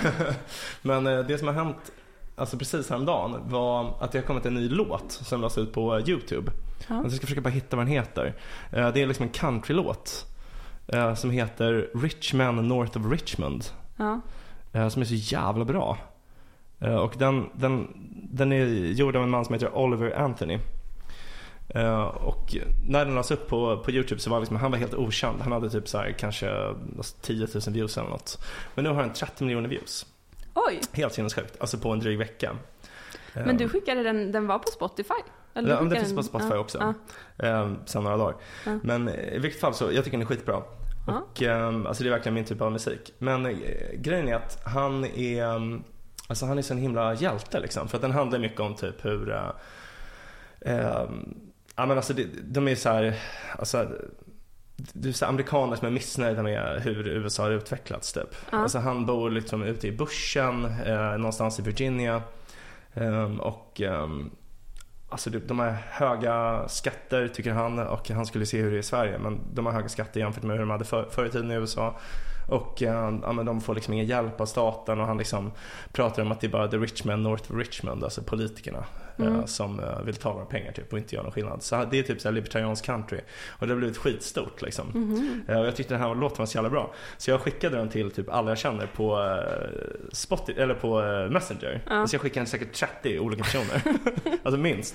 men 1.05 1.05
det 1.26 1.38
som 1.38 1.49
har 1.49 1.55
hänt 1.55 1.93
Alltså 2.37 2.58
precis 2.58 2.90
häromdagen 2.90 3.40
var 3.49 3.94
att 4.00 4.12
det 4.12 4.19
har 4.19 4.26
kommit 4.26 4.46
en 4.46 4.55
ny 4.55 4.69
låt 4.69 5.12
som 5.12 5.40
lades 5.40 5.58
ut 5.58 5.73
på 5.73 6.00
Youtube. 6.00 6.52
Ja. 6.88 7.00
Jag 7.02 7.12
ska 7.12 7.20
försöka 7.26 7.40
bara 7.40 7.50
hitta 7.50 7.76
vad 7.76 7.87
den 7.87 7.93
heter. 7.93 8.34
Eh, 8.73 8.93
Det 8.93 9.02
är 9.02 9.06
liksom 9.06 9.23
en 9.23 9.32
countrylåt. 9.32 10.26
eh, 10.87 11.14
Som 11.14 11.31
heter 11.31 11.90
Rich 11.94 12.34
Man 12.34 12.69
North 12.69 12.99
of 13.00 13.12
Richmond. 13.12 13.64
Ja. 13.96 14.20
eh, 14.73 14.88
Som 14.88 15.02
är 15.02 15.06
så 15.06 15.14
jävla 15.14 15.64
bra. 15.64 15.99
Och 17.02 17.14
den, 17.19 17.49
den, 17.55 17.88
den 18.32 18.52
är 18.52 18.64
gjord 18.67 19.17
av 19.17 19.23
en 19.23 19.31
man 19.31 19.44
som 19.44 19.52
heter 19.52 19.76
Oliver 19.76 20.11
Anthony. 20.19 20.58
Och 22.14 22.56
när 22.88 23.05
den 23.05 23.14
lades 23.14 23.31
upp 23.31 23.49
på, 23.49 23.76
på 23.79 23.90
Youtube 23.90 24.20
så 24.20 24.31
var 24.31 24.38
liksom, 24.40 24.56
han 24.56 24.70
var 24.70 24.79
helt 24.79 24.94
okänd. 24.94 25.40
Han 25.43 25.52
hade 25.52 25.70
typ 25.70 25.88
så 25.88 25.99
här, 25.99 26.12
kanske 26.19 26.75
10 27.20 27.46
000 27.55 27.62
views 27.75 27.99
eller 27.99 28.08
något. 28.11 28.44
Men 28.75 28.84
nu 28.84 28.90
har 28.90 29.02
den 29.02 29.12
30 29.12 29.44
miljoner 29.44 29.69
views. 29.69 30.06
Oj, 30.55 30.81
Helt 30.93 31.15
sinnessjukt. 31.15 31.57
Alltså 31.61 31.79
på 31.79 31.91
en 31.91 31.99
dryg 32.01 32.19
vecka. 32.19 32.57
Men 33.35 33.57
du 33.57 33.69
skickade 33.69 34.03
den, 34.03 34.33
den 34.33 34.47
var 34.47 34.59
på 34.59 34.69
Spotify? 34.71 35.15
Eller 35.55 35.71
Ja, 35.71 35.77
skickade 35.77 35.97
finns 36.01 36.11
på 36.11 36.15
den- 36.17 36.25
Spotify 36.25 36.55
ja, 36.55 36.59
också. 36.59 36.95
Ja. 37.37 37.47
eh, 37.47 37.73
sen 37.87 38.05
några 38.05 38.17
dagar. 38.17 38.37
Ja. 38.67 38.79
Men 38.83 39.09
eh, 39.09 39.35
i 39.35 39.39
vilket 39.39 39.61
fall 39.61 39.75
så, 39.75 39.85
jag 39.93 40.05
tycker 40.05 40.19
den 40.19 40.21
är 40.23 40.27
skitbra. 40.27 40.63
Och 41.07 41.43
eh, 41.43 41.67
alltså 41.87 42.03
det 42.03 42.09
är 42.09 42.13
verkligen 42.13 42.35
min 42.35 42.45
typ 42.45 42.61
av 42.61 42.73
musik. 42.73 43.13
Men 43.19 43.47
eh, 43.47 43.57
grejen 43.95 44.29
är 44.29 44.35
att 44.35 44.63
han 44.65 45.05
är, 45.05 45.45
alltså 46.27 46.47
han 46.47 46.59
är 46.59 46.63
så 46.63 46.75
en 46.75 46.79
himla 46.81 47.15
hjälte 47.15 47.61
liksom. 47.61 47.89
För 47.89 47.97
att 47.99 48.03
den 48.03 48.11
handlar 48.13 48.39
mycket 48.39 48.61
om 48.61 48.75
typ 48.75 49.05
hur, 49.05 49.31
eh, 50.61 51.05
ja 51.77 51.87
men 51.87 51.91
alltså 51.97 52.13
det, 52.15 52.27
de 52.43 52.69
är 52.69 52.75
så 52.75 52.89
här, 52.89 53.15
alltså 53.59 53.89
det 54.93 55.23
är 55.23 55.25
amerikaner 55.25 55.76
som 55.76 55.87
är 55.87 55.90
missnöjda 55.90 56.43
med 56.43 56.82
hur 56.82 57.08
USA 57.08 57.43
har 57.43 57.50
utvecklats 57.50 58.12
typ. 58.12 58.37
Ja. 58.50 58.58
Alltså 58.58 58.79
han 58.79 59.06
bor 59.06 59.31
liksom 59.31 59.62
ute 59.62 59.88
i 59.88 59.93
bushen, 59.93 60.64
eh, 60.64 61.17
någonstans 61.17 61.58
i 61.58 61.62
Virginia. 61.62 62.23
Ehm, 62.94 63.40
och 63.40 63.81
ehm, 63.81 64.31
Alltså 65.08 65.31
de 65.31 65.58
har 65.58 65.76
höga 65.90 66.69
skatter 66.69 67.29
tycker 67.29 67.52
han 67.52 67.79
och 67.79 68.11
han 68.11 68.26
skulle 68.26 68.46
se 68.46 68.62
hur 68.62 68.70
det 68.70 68.76
är 68.76 68.81
i 68.81 68.82
Sverige 68.82 69.19
men 69.19 69.40
de 69.55 69.67
har 69.67 69.73
höga 69.73 69.88
skatter 69.88 70.20
jämfört 70.20 70.43
med 70.43 70.55
hur 70.56 70.61
de 70.61 70.70
hade 70.70 70.84
för, 70.84 71.08
förr 71.11 71.26
i 71.26 71.31
tiden 71.31 71.50
i 71.50 71.55
USA. 71.55 71.99
Och 72.49 72.82
eh, 72.82 73.19
ja, 73.23 73.32
men 73.32 73.46
de 73.46 73.61
får 73.61 73.75
liksom 73.75 73.94
ingen 73.94 74.06
hjälp 74.06 74.40
av 74.40 74.46
staten 74.46 75.00
och 75.00 75.06
han 75.06 75.19
liksom 75.19 75.52
pratar 75.93 76.23
om 76.23 76.32
att 76.32 76.40
det 76.40 76.46
är 76.46 76.50
bara 76.50 76.69
the 76.69 76.76
rich 76.76 77.05
men 77.05 77.23
north 77.23 77.52
of 77.52 77.58
Richmond, 77.58 78.05
alltså 78.05 78.23
politikerna 78.23 78.84
Mm. 79.19 79.47
som 79.47 79.81
eh, 79.81 80.03
vill 80.03 80.14
ta 80.14 80.32
våra 80.32 80.44
pengar 80.44 80.73
typ 80.73 80.93
och 80.93 80.99
inte 80.99 81.14
göra 81.14 81.23
någon 81.23 81.32
skillnad. 81.32 81.62
Så 81.62 81.85
det 81.91 81.99
är 81.99 82.03
typ 82.03 82.20
så 82.20 82.29
här 82.29 82.35
libertariansk 82.35 82.84
country 82.84 83.20
och 83.48 83.67
det 83.67 83.72
har 83.72 83.79
blivit 83.79 83.96
skitstort 83.96 84.63
liksom. 84.63 85.15
Eh, 85.48 85.60
Och 85.60 85.67
jag 85.67 85.77
tyckte 85.77 85.94
den 85.94 86.01
här 86.03 86.15
låten 86.15 86.39
var 86.39 86.46
så 86.46 86.56
jävla 86.58 86.70
bra. 86.70 86.94
Så 87.19 87.31
jag 87.31 87.41
skickade 87.41 87.77
den 87.77 87.89
till 87.89 88.10
typ 88.10 88.29
alla 88.31 88.51
jag 88.51 88.58
känner 88.58 88.87
på, 88.87 89.19
eh, 89.22 89.69
Spotify, 90.13 90.60
eller 90.60 90.75
på 90.75 91.03
eh, 91.03 91.31
Messenger. 91.31 91.82
Ja. 91.89 91.94
Alltså 91.94 92.15
jag 92.15 92.20
skickade 92.22 92.41
den 92.41 92.46
till 92.46 92.58
säkert 92.60 93.03
30 93.03 93.19
olika 93.19 93.43
personer. 93.43 93.82
alltså 94.43 94.60
minst. 94.60 94.94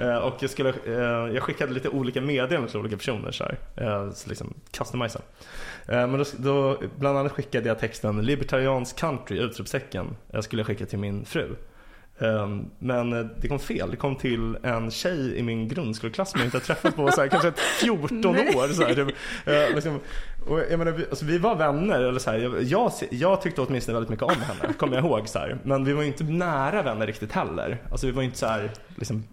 Eh, 0.00 0.16
och 0.16 0.34
jag, 0.40 0.50
skulle, 0.50 0.68
eh, 0.86 1.34
jag 1.34 1.42
skickade 1.42 1.72
lite 1.72 1.88
olika 1.88 2.20
meddelanden 2.20 2.70
till 2.70 2.80
olika 2.80 2.96
personer 2.96 3.30
så 3.30 3.44
här. 3.44 3.58
Eh, 3.76 4.10
så 4.12 4.28
liksom 4.28 4.54
customisa. 4.70 5.20
Eh, 5.88 6.06
men 6.06 6.18
då, 6.18 6.24
då, 6.36 6.82
bland 6.98 7.18
annat 7.18 7.32
skickade 7.32 7.68
jag 7.68 7.78
texten 7.78 8.22
Libertariansk 8.24 8.96
country! 8.96 9.38
Utropstecken. 9.38 10.16
Jag 10.30 10.44
skulle 10.44 10.64
skicka 10.64 10.86
till 10.86 10.98
min 10.98 11.24
fru. 11.24 11.54
Eh, 12.18 12.48
Men 12.78 13.12
eh, 13.12 13.26
det 13.40 13.48
kom 13.48 13.58
fel. 13.58 13.90
Det 13.90 13.96
kom 13.96 14.16
till 14.16 14.56
en 14.62 14.90
tjej 14.90 15.36
i 15.38 15.42
min 15.42 15.68
grundskoleklass 15.68 16.30
som 16.30 16.40
jag 16.40 16.46
inte 16.46 16.56
har 16.56 16.62
träffat 16.62 16.96
på 16.96 17.10
så 17.10 17.20
här, 17.20 17.28
kanske 17.28 17.48
ett 17.48 17.58
14 17.58 18.32
Nej. 18.32 18.56
år. 18.56 18.68
Så 18.68 18.82
här, 18.82 18.94
typ. 18.94 19.16
Eh, 19.46 19.74
liksom, 19.74 20.00
och 20.46 20.60
jag 20.70 20.78
menar, 20.78 20.92
vi, 20.92 21.04
alltså, 21.10 21.24
vi 21.24 21.38
var 21.38 21.56
vänner. 21.56 22.00
Eller 22.00 22.18
så 22.18 22.30
här, 22.30 22.62
jag, 22.62 22.92
jag, 23.10 23.42
tyckte 23.42 23.60
åtminstone 23.60 23.94
väldigt 23.94 24.10
mycket 24.10 24.24
om 24.24 24.40
henne, 24.40 24.74
kommer 24.74 24.96
jag 24.96 25.04
ihåg. 25.04 25.28
Så. 25.28 25.40
Men 25.62 25.84
vi 25.84 25.92
var 25.92 26.02
inte 26.02 26.24
nära 26.24 26.82
vänner 26.82 27.06
riktigt 27.06 27.32
heller. 27.32 27.78
Alltså, 27.90 28.06
vi 28.06 28.12
var 28.12 28.22
inte 28.22 28.38
så, 28.38 28.46
här, 28.46 28.70
liksom, 28.96 29.24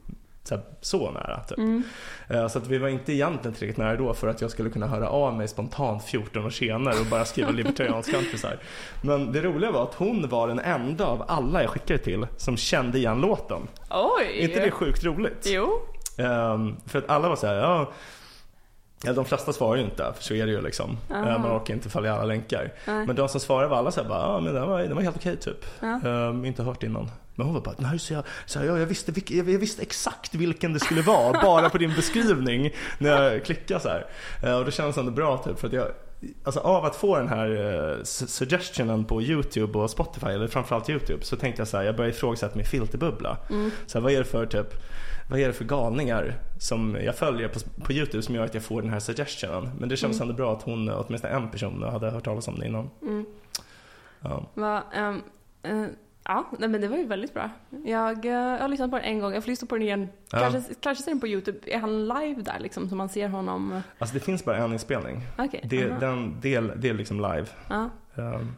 så, 0.48 0.56
här, 0.56 0.64
så 0.82 1.12
nära. 1.12 1.44
Typ. 1.44 1.58
Mm. 1.58 1.84
Eh, 2.30 2.48
Så 2.48 2.58
att 2.58 2.68
vi 2.68 2.78
var 2.78 2.88
inte 2.88 3.14
egentligen 3.14 3.54
tillräckligt 3.56 3.78
nära 3.78 3.96
då 3.98 4.14
för 4.14 4.28
att 4.28 4.42
jag 4.42 4.52
skulle 4.52 4.70
kunna 4.70 4.88
höra 4.88 5.10
av 5.10 5.34
mig 5.34 5.48
spontant 5.48 6.04
14 6.04 6.46
år 6.46 6.50
senare 6.50 7.00
och 7.00 7.06
bara 7.06 7.26
skriva 7.26 7.50
libertariansk 7.52 8.14
här. 8.44 8.60
Men 9.02 9.32
det 9.32 9.42
roliga 9.42 9.72
var 9.72 9.84
att 9.84 9.94
hon 9.94 10.30
var 10.30 10.48
den 10.48 10.60
enda 10.60 11.06
av 11.06 11.26
alla 11.28 11.62
jag 11.62 11.70
skickade 11.72 12.00
till 12.00 12.28
som 12.38 12.58
kände 12.58 12.98
igen 12.98 13.22
låten. 13.22 13.62
Oj! 13.90 14.38
Inte 14.40 14.60
det 14.66 14.72
sjukt 14.72 15.04
roligt? 15.04 15.46
Jo. 15.46 15.82
Ehm, 16.18 16.76
för 16.86 17.00
att 17.00 17.10
alla 17.10 17.30
var 17.30 17.36
så 17.36 17.48
här, 17.48 17.56
ja, 19.04 19.14
de 19.14 19.26
flesta 19.26 19.54
svarar 19.54 19.76
ju 19.78 19.84
inte, 19.84 20.14
för 20.16 20.24
så 20.24 20.34
är 20.34 20.46
det 20.46 20.52
ju 20.52 20.62
liksom. 20.62 20.98
Aha. 21.12 21.30
Eh, 21.30 21.40
man 21.40 21.58
orkar 21.58 21.74
inte 21.74 21.90
följa 21.90 22.14
alla 22.14 22.24
länkar. 22.26 22.74
Nej. 22.88 23.06
Men 23.06 23.16
de 23.16 23.30
som 23.30 23.40
svarade 23.40 23.68
var 23.68 23.78
alla 23.78 23.92
så 23.92 24.02
här, 24.02 24.10
bara, 24.10 24.22
ja 24.22 24.40
men 24.40 24.54
det 24.54 24.60
var, 24.66 24.84
det 24.84 24.94
var 24.94 25.02
helt 25.02 25.16
okej 25.16 25.38
typ. 25.38 25.66
Ja. 25.80 26.00
Ehm, 26.10 26.46
inte 26.46 26.64
hört 26.64 26.84
innan. 26.84 27.10
Men 27.36 27.46
hon 27.46 27.54
var 27.54 27.62
bara, 27.62 27.76
nej 27.78 28.00
så 28.00 28.14
jag, 28.14 28.24
så 28.46 28.60
här, 28.60 28.66
ja, 28.66 28.80
jag, 28.80 28.86
visste, 28.86 29.12
vilk, 29.12 29.32
jag, 29.32 29.50
jag 29.50 29.60
visste 29.60 29.82
exakt 29.82 30.36
vilken 30.36 30.74
det 30.74 30.80
skulle 30.80 31.02
vara 31.02 31.42
bara 31.42 31.70
på 31.70 31.78
din 31.78 31.94
beskrivning 31.96 32.72
när 32.98 33.24
jag 33.24 33.46
klickade 33.46 33.80
så 33.80 33.90
här. 33.90 34.06
Eh, 34.44 34.58
och 34.58 34.66
det 34.66 34.72
kändes 34.72 34.98
ändå 34.98 35.12
bra 35.12 35.38
typ 35.38 35.60
för 35.60 35.68
att 35.68 35.74
jag 35.74 35.92
alltså 36.44 36.60
av 36.60 36.86
att 36.86 36.96
få 36.96 37.18
den 37.18 37.28
här 37.28 37.50
uh, 37.50 38.04
suggestionen 38.04 39.06
på 39.06 39.22
YouTube 39.22 39.80
och 39.80 39.90
Spotify, 39.90 40.28
eller 40.28 40.48
framförallt 40.48 40.90
YouTube, 40.90 41.26
så 41.26 41.36
tänkte 41.36 41.62
jag 41.62 41.68
så 41.68 41.78
här, 41.78 41.84
jag 41.84 41.96
började 41.96 42.16
ifrågasätta 42.16 42.56
min 42.56 42.66
filterbubbla. 42.66 43.38
Mm. 43.50 43.72
Så 43.86 43.98
här, 43.98 44.04
vad 44.04 44.12
är 44.12 44.18
det 44.18 44.26
för 44.26 44.46
typ, 44.46 44.68
vad 45.30 45.40
är 45.40 45.48
det 45.48 45.54
för 45.54 45.66
galningar 45.66 46.36
som 46.60 46.98
jag 47.02 47.16
följer 47.16 47.48
på, 47.48 47.60
på 47.84 47.94
YouTube 47.94 48.24
som 48.24 48.36
gör 48.36 48.46
att 48.46 48.54
jag 48.54 48.64
får 48.64 48.82
den 48.82 48.92
här 48.92 49.00
suggestionen? 49.00 49.72
Men 49.80 49.90
det 49.90 49.98
känns 49.98 50.16
Mm. 50.16 50.30
ändå 50.30 50.44
bra 50.44 50.54
att 50.54 50.64
hon, 50.64 50.90
åtminstone 50.90 51.34
en 51.34 51.52
person, 51.52 51.84
hade 51.84 52.10
hört 52.10 52.24
talas 52.24 52.48
om 52.48 52.60
det 52.60 52.66
innan. 52.66 52.90
Mm. 53.02 53.26
Ja. 54.22 54.46
Va, 54.54 54.84
ehm, 54.94 55.22
eh, 55.64 55.86
ja, 56.26 56.46
nej, 56.60 56.70
men 56.70 56.82
det 56.82 56.88
var 56.88 56.98
ju 56.98 57.06
väldigt 57.06 57.34
bra. 57.34 57.50
Jag, 57.86 58.26
eh, 58.26 58.32
jag 58.32 58.60
har 58.60 58.68
lyssnat 58.68 58.92
på 58.92 58.96
den 58.98 59.06
en 59.06 59.20
gång, 59.20 59.34
jag 59.34 59.44
får 59.44 59.50
lyssna 59.50 59.68
på 59.68 59.76
den 59.76 59.82
igen. 59.82 60.10
Ja. 60.32 60.40
Kanske, 60.40 60.74
kanske 60.80 61.04
ser 61.04 61.12
den 61.12 61.20
på 61.20 61.28
YouTube. 61.28 61.60
Är 61.66 61.78
han 61.80 62.08
live 62.08 62.42
där 62.42 62.60
liksom, 62.60 62.90
så 62.90 62.96
man 62.96 63.10
ser 63.10 63.28
honom? 63.30 63.82
Alltså 64.00 64.14
det 64.14 64.20
finns 64.20 64.46
bara 64.46 64.58
en 64.58 64.74
inspelning. 64.74 65.22
Okej. 65.38 65.62
Det, 65.64 65.90
aha. 65.92 66.00
den, 66.00 66.38
det, 66.42 66.56
är- 66.56 66.76
det 66.76 66.90
är 66.90 66.94
liksom 66.94 67.18
live. 67.18 67.46
ja. 67.70 67.90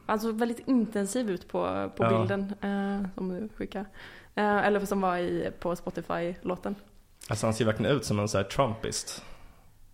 Um, 0.07 0.19
såg 0.19 0.39
väldigt 0.39 0.67
intensiv 0.67 1.29
ut 1.31 1.47
på, 1.47 1.89
på 1.97 2.03
Ja. 2.03 2.09
bilden 2.19 2.53
eh, 2.61 3.09
som 3.15 3.29
du 3.29 3.49
skickade. 3.57 3.85
Eh, 4.35 4.57
eller 4.67 4.85
som 4.85 5.01
var 5.01 5.17
i, 5.17 5.51
på 5.59 5.75
Spotify-låten. 5.75 6.75
alltså 7.29 7.45
han 7.47 7.53
ser 7.53 7.65
verkligen 7.65 7.91
ut 7.95 8.05
som 8.05 8.19
en 8.19 8.27
så 8.27 8.37
här 8.37 8.43
Trumpist. 8.45 9.23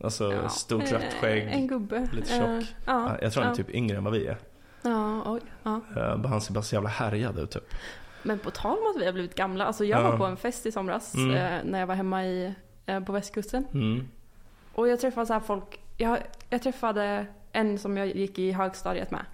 Alltså 0.04 0.34
Ja. 0.34 0.50
stort 0.50 0.84
Eh, 0.84 0.92
rött 0.94 1.14
skägg. 1.22 1.48
En 1.52 1.68
gubbe. 1.68 2.08
lite 2.14 2.28
tjock. 2.30 2.48
Eh, 2.48 2.64
ja, 2.86 3.18
Jag 3.22 3.34
tror 3.34 3.44
han 3.44 3.52
är 3.52 3.56
typ 3.56 3.70
yngre 3.70 3.98
än 3.98 4.04
vad 4.04 4.14
vi 4.14 4.28
är. 4.28 4.38
Ja, 4.84 5.22
oj. 5.26 5.42
Ja. 5.64 5.82
Uh, 5.98 6.26
han 6.28 6.42
ser 6.42 6.54
bara 6.54 6.62
så 6.64 6.76
jävla 6.76 6.90
härjad 6.90 7.40
ut 7.40 7.52
typ. 7.52 7.74
Men 8.24 8.40
på 8.40 8.52
tal 8.52 8.78
om 8.78 8.92
att 8.96 9.02
vi 9.02 9.06
har 9.06 9.14
blivit 9.14 9.36
gamla. 9.36 9.66
Alltså 9.66 9.86
jag 9.86 10.02
Ja. 10.04 10.10
var 10.12 10.18
på 10.18 10.26
en 10.26 10.38
fest 10.38 10.66
i 10.66 10.72
somras 10.72 11.16
Mm. 11.16 11.36
eh, 11.36 11.60
när 11.72 11.80
jag 11.80 11.88
var 11.88 11.96
hemma 11.96 12.26
i, 12.26 12.54
eh, 12.86 13.00
på 13.00 13.12
västkusten. 13.12 13.66
Mm. 13.74 14.08
Och 14.76 14.88
jag 14.88 15.00
träffade 15.00 15.26
så 15.26 15.34
här 15.34 15.40
folk. 15.40 15.80
Jag, 15.98 16.18
jag 16.50 16.62
träffade 16.64 17.26
en 17.52 17.78
som 17.80 17.98
jag 17.98 18.08
gick 18.16 18.40
i 18.40 18.52
högstadiet 18.52 19.12
med. 19.12 19.26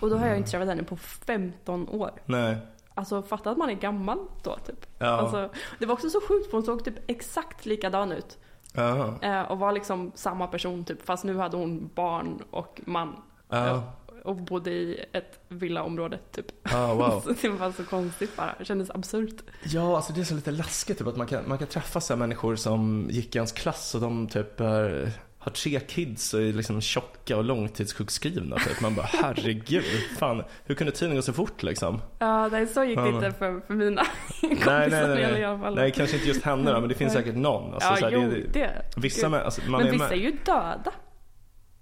Och 0.00 0.10
då 0.10 0.16
har 0.16 0.26
jag 0.26 0.36
inte 0.36 0.50
träffat 0.50 0.68
henne 0.68 0.82
på 0.82 0.96
15 0.96 1.88
år. 1.88 2.10
Nej. 2.24 2.56
Alltså 2.94 3.22
fatta 3.22 3.50
att 3.50 3.56
man 3.58 3.70
är 3.70 3.74
gammal 3.74 4.18
då 4.42 4.56
typ. 4.66 4.86
Ja. 4.98 5.06
Alltså, 5.06 5.50
det 5.78 5.86
var 5.86 5.92
också 5.94 6.10
så 6.10 6.20
sjukt 6.28 6.46
för 6.50 6.52
hon 6.56 6.62
såg 6.62 6.84
typ 6.84 7.10
exakt 7.10 7.66
likadan 7.66 8.12
ut. 8.12 8.38
Ja. 8.72 9.14
Eh, 9.22 9.42
och 9.42 9.58
var 9.58 9.72
liksom 9.72 10.12
samma 10.14 10.46
person 10.46 10.84
typ. 10.84 11.06
Fast 11.06 11.24
nu 11.24 11.36
hade 11.38 11.56
hon 11.56 11.90
barn 11.94 12.42
och 12.50 12.80
man. 12.84 13.16
Ja. 13.48 13.82
Och 14.24 14.36
bodde 14.36 14.70
i 14.70 15.04
ett 15.12 15.40
villaområde 15.48 16.18
typ. 16.32 16.46
Ja, 16.62 16.94
wow. 16.94 17.20
Så 17.24 17.34
det 17.42 17.48
var 17.48 17.72
så 17.72 17.84
konstigt 17.84 18.36
bara. 18.36 18.54
Det 18.58 18.64
kändes 18.64 18.90
absurt. 18.90 19.42
Ja, 19.64 19.96
alltså 19.96 20.12
det 20.12 20.20
är 20.20 20.24
så 20.24 20.34
lite 20.34 20.50
läskigt 20.50 20.98
typ 20.98 21.06
att 21.06 21.16
man 21.16 21.26
kan, 21.26 21.48
man 21.48 21.58
kan 21.58 21.66
träffa 21.66 22.00
så 22.00 22.16
människor 22.16 22.56
som 22.56 23.06
gick 23.10 23.34
i 23.34 23.38
ens 23.38 23.52
klass 23.52 23.94
och 23.94 24.00
de 24.00 24.26
typ 24.28 24.60
är, 24.60 25.10
har 25.38 25.50
tre 25.50 25.80
kids 25.80 26.34
och 26.34 26.40
är 26.42 26.52
liksom 26.52 26.80
tjocka 26.80 27.36
och 27.36 27.44
långtidssjukskrivna 27.44 28.56
typ. 28.56 28.80
Man 28.80 28.94
bara 28.94 29.06
herregud, 29.06 29.84
fan, 30.18 30.42
hur 30.64 30.74
kunde 30.74 30.92
tiden 30.92 31.16
gå 31.16 31.22
så 31.22 31.32
fort 31.32 31.62
liksom? 31.62 32.00
Ja, 32.18 32.48
nej, 32.48 32.66
så 32.66 32.84
gick 32.84 32.98
det 32.98 33.08
inte 33.08 33.32
för, 33.32 33.60
för 33.66 33.74
mina 33.74 34.02
kompisar 34.40 34.78
Nej, 34.78 34.90
nej, 34.90 35.08
nej. 35.08 35.18
i 35.18 35.32
Nej, 35.32 35.44
alla 35.44 35.58
fall. 35.58 35.74
nej 35.74 35.90
kanske 35.90 36.16
inte 36.16 36.28
just 36.28 36.42
henne 36.42 36.72
då, 36.72 36.80
men 36.80 36.88
det 36.88 36.94
finns 36.94 37.12
säkert 37.12 37.36
någon. 37.36 37.74
Alltså, 37.74 37.88
ja, 37.88 37.96
så 37.96 38.04
här, 38.04 38.12
jo, 38.12 38.30
det, 38.30 38.52
det. 38.52 38.70
vissa 38.96 39.28
med, 39.28 39.42
alltså, 39.42 39.60
Men 39.68 39.80
är 39.80 39.90
vissa 39.92 40.04
med, 40.04 40.12
är 40.12 40.16
ju 40.16 40.30
döda. 40.30 40.92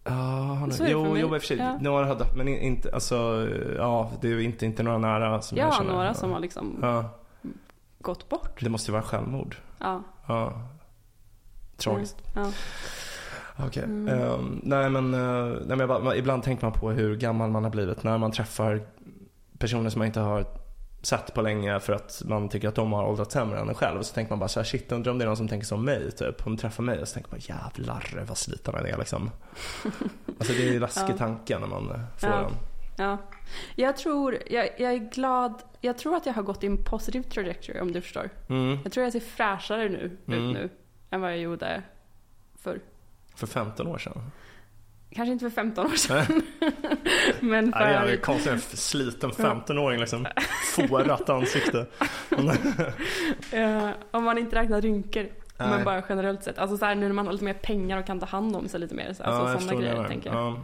Ja, 0.05 0.67
det 0.69 0.75
för 0.75 0.87
jo, 0.89 1.07
jo, 1.07 1.17
i 1.17 1.23
och 1.25 1.31
för 1.31 1.39
sig. 1.47 1.57
Ja. 1.57 1.79
Några 1.81 2.07
har 2.07 2.15
dött, 2.15 2.37
men 2.37 2.49
inte, 2.49 2.91
alltså, 2.95 3.49
ja, 3.77 4.11
det 4.21 4.29
är 4.29 4.41
inte, 4.41 4.67
inte 4.67 4.83
några 4.83 4.99
nära 4.99 5.43
som 5.43 5.59
jag 5.59 5.69
Ja, 5.69 5.73
känner. 5.73 5.93
några 5.93 6.15
som 6.15 6.33
har 6.33 6.41
liksom 6.41 6.79
Ja, 6.83 7.05
gått 7.99 8.29
bort. 8.29 8.61
det 8.61 8.69
måste 8.69 8.91
ju 8.91 8.93
vara 8.93 9.03
självmord. 9.03 9.57
Ja. 9.79 10.03
Ja. 10.27 10.53
Tragiskt. 11.77 12.17
Ja. 12.35 12.47
Okej. 13.67 13.83
Mm. 13.85 14.09
Ehm, 14.09 14.61
nej 14.63 14.91
men, 14.91 15.15
eh, 15.15 15.57
nej, 15.67 15.77
men 15.77 15.89
bara, 15.89 16.17
ibland 16.17 16.43
tänker 16.43 16.65
man 16.67 16.73
på 16.73 16.91
hur 16.91 17.17
gammal 17.17 17.51
man 17.51 17.65
har 17.65 17.71
blivit 17.71 18.03
när 18.03 18.19
man 18.19 18.33
träffar 18.33 18.81
personer 19.59 19.91
som 19.91 19.99
man 19.99 20.07
inte 20.07 20.21
har 20.21 20.45
sett 21.03 21.35
på 21.35 21.43
länge 21.43 21.81
för 21.81 21.93
att 21.93 22.23
man 22.25 22.49
tycker 22.49 22.69
att 22.69 22.75
de 22.75 22.93
har 22.93 23.05
åldrats 23.05 23.33
sämre 23.35 23.61
än 23.61 23.69
en 23.69 23.75
själv. 23.75 23.99
Och 23.99 24.07
så 24.07 24.15
tänker 24.15 24.31
man 24.33 24.39
bara 24.39 24.49
så 24.49 24.61
här, 24.61 24.65
shit 24.65 24.93
undrar 24.93 25.13
om 25.13 25.19
det 25.19 25.25
är 25.25 25.27
någon 25.27 25.37
som 25.37 25.49
tänker 25.49 25.67
som 25.67 25.85
mig 25.85 26.13
typ. 26.13 26.47
Om 26.47 26.57
de 26.57 26.61
träffar 26.61 26.83
mig 26.83 27.07
så 27.07 27.15
tänker 27.15 27.31
man 27.31 27.41
jävlar 27.41 28.25
vad 28.29 28.37
sliten 28.39 28.75
den 28.75 28.87
är 28.87 28.99
liksom. 28.99 29.31
alltså 30.39 30.53
det 30.53 30.69
är 30.69 30.73
ju 30.73 30.81
läskig 30.81 31.03
Ja. 31.15 31.17
tanke 31.17 31.59
när 31.59 31.67
man 31.67 31.89
får 32.19 32.31
Ja. 32.31 32.37
den. 32.37 32.53
ja. 32.97 33.19
Jag 33.77 33.97
tror, 33.97 34.39
jag, 34.51 34.69
jag 34.79 34.93
är 34.93 35.11
glad. 35.13 35.63
Jag 35.81 35.99
tror 35.99 36.17
att 36.17 36.27
jag 36.27 36.33
har 36.33 36.43
gått 36.43 36.65
i 36.65 36.67
en 36.67 36.85
positive 36.85 37.25
trajectory 37.25 37.81
om 37.81 37.93
du 37.93 38.01
förstår. 38.01 38.31
Mm. 38.49 38.79
Jag 38.85 38.93
tror 38.93 39.05
jag 39.05 39.13
ser 39.13 39.21
fräschare 39.21 39.89
nu, 39.89 40.19
Mm. 40.27 40.45
ut 40.51 40.55
nu 40.55 40.69
än 41.11 41.21
vad 41.21 41.31
jag 41.31 41.39
gjorde 41.39 41.83
förr. 42.59 42.81
För 43.35 43.47
15 43.47 43.87
år 43.87 43.99
sedan. 43.99 44.31
Kanske 45.14 45.33
inte 45.33 45.50
för 45.50 45.50
15 45.50 45.87
år 45.87 45.97
sedan. 45.97 46.25
Men 47.40 47.64
Nej, 47.64 47.92
det 47.92 47.99
är 47.99 48.07
för... 48.07 48.16
konstigt, 48.16 48.52
en 48.52 48.61
sliten 48.61 49.31
15-åring 49.31 50.00
liksom. 50.00 50.26
Fårat 50.76 51.28
ansikte. 51.31 51.87
eh, 53.52 53.90
om 54.11 54.25
man 54.25 54.38
inte 54.38 54.57
räknar 54.57 54.81
rynkor. 54.81 55.28
Men 55.59 55.71
Nej. 55.71 55.85
bara 55.85 56.02
generellt 56.09 56.42
sett. 56.42 56.59
Alltså 56.59 56.76
så 56.76 56.85
här, 56.85 56.95
nu 56.95 57.07
när 57.07 57.14
man 57.14 57.26
har 57.26 57.33
lite 57.33 57.45
mer 57.45 57.54
pengar 57.54 57.99
och 57.99 58.07
kan 58.07 58.21
ta 58.21 58.26
hand 58.26 58.57
om 58.57 58.69
sig 58.69 58.81
lite 58.81 58.95
mer. 58.95 59.12
Så, 59.12 59.23
alltså 59.23 59.61
sådana 59.61 59.81
grejer 59.81 60.09
tänker 60.09 60.31
jag. 60.31 60.38
Ja. 60.38 60.61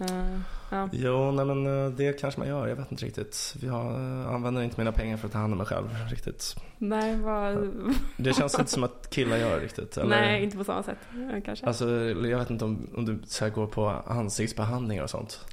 Eh, 0.00 0.40
ja. 0.70 0.88
Jo, 0.92 1.30
nej 1.32 1.44
men 1.44 1.84
eh, 1.84 1.90
det 1.90 2.20
kanske 2.20 2.40
man 2.40 2.48
gör. 2.48 2.66
Jag 2.68 2.76
vet 2.76 2.90
inte 2.92 3.04
riktigt. 3.06 3.54
Jag 3.62 3.86
eh, 3.86 4.34
använder 4.34 4.62
inte 4.62 4.80
mina 4.80 4.92
pengar 4.92 5.16
för 5.16 5.26
att 5.26 5.32
ta 5.32 5.38
hand 5.38 5.52
om 5.52 5.58
mig 5.58 5.66
själv 5.66 5.88
riktigt. 6.10 6.54
Nej, 6.78 7.16
vad... 7.16 7.70
Det 8.16 8.32
känns 8.32 8.58
inte 8.58 8.70
som 8.70 8.84
att 8.84 9.10
killar 9.10 9.36
gör 9.36 9.60
riktigt. 9.60 9.96
Eller? 9.96 10.20
Nej, 10.20 10.42
inte 10.44 10.56
på 10.56 10.64
samma 10.64 10.82
sätt. 10.82 10.98
Kanske. 11.44 11.66
Alltså, 11.66 11.90
jag 12.04 12.38
vet 12.38 12.50
inte 12.50 12.64
om, 12.64 12.86
om 12.96 13.04
du 13.04 13.18
så 13.26 13.50
går 13.50 13.66
på 13.66 13.88
ansiktsbehandlingar 14.06 15.02
och 15.02 15.10
sånt. 15.10 15.46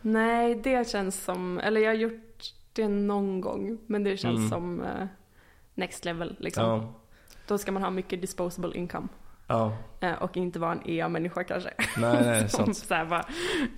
Nej, 0.00 0.54
det 0.54 0.88
känns 0.88 1.24
som... 1.24 1.58
Eller 1.58 1.80
jag 1.80 1.88
har 1.90 1.94
gjort 1.94 2.52
det 2.72 2.88
någon 2.88 3.40
gång. 3.40 3.78
Men 3.86 4.04
det 4.04 4.16
känns 4.16 4.38
Mm. 4.38 4.50
som 4.50 4.82
next 5.74 6.04
level 6.04 6.36
liksom. 6.38 6.64
Ja. 6.64 6.92
Då 7.46 7.58
ska 7.58 7.72
man 7.72 7.82
ha 7.82 7.90
mycket 7.90 8.20
disposable 8.20 8.78
income. 8.78 9.08
Ja. 9.46 9.72
Eh, 10.00 10.12
och 10.12 10.36
inte 10.36 10.58
vara 10.58 10.72
en 10.72 10.80
EA-människa 10.90 11.44
kanske. 11.44 11.70
Nej, 11.96 12.22
nej, 12.24 12.48
sant. 12.48 12.76
så 12.76 12.94
här 12.94 13.04
bara, 13.04 13.24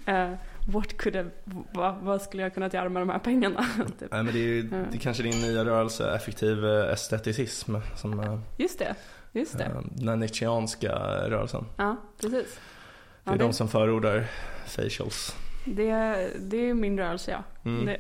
eh, 0.07 0.35
what 0.67 0.97
could 0.99 1.17
have, 1.17 1.31
vad, 1.73 1.95
vad 1.97 2.23
skulle 2.23 2.43
jag 2.43 2.55
kunnat 2.55 2.75
göra 2.75 2.89
med 2.89 3.03
de 3.03 3.09
här 3.09 3.19
pengarna? 3.19 3.67
typ. 3.99 4.13
Nej, 4.13 4.23
men 4.23 4.27
det 4.35 4.39
är 4.39 4.43
ju 4.43 4.69
Ja. 4.73 4.77
det 4.91 4.97
är 4.97 5.01
kanske 5.01 5.23
din 5.23 5.41
nya 5.43 5.65
rörelse, 5.65 6.15
effektiv 6.15 6.65
eh, 6.67 6.93
esteticism, 6.93 7.75
som 7.97 8.41
Just 8.57 8.79
det, 8.79 8.95
just 9.33 9.59
det. 9.59 9.65
eh, 9.65 9.71
den 9.91 10.21
nietzscheanska 10.21 10.93
rörelsen. 11.29 11.65
Ja, 11.77 11.97
precis. 12.21 12.55
Det 12.55 12.61
Ja, 13.25 13.33
är 13.33 13.39
det, 13.39 13.45
de 13.45 13.53
som 13.53 13.69
förordar 13.69 14.25
facials. 14.67 15.37
Det, 15.65 16.15
det 16.41 16.71
är 16.71 16.75
min 16.75 16.99
rörelse 16.99 17.31
ja. 17.31 17.43
Mm. 17.65 17.85
Det, 17.87 17.99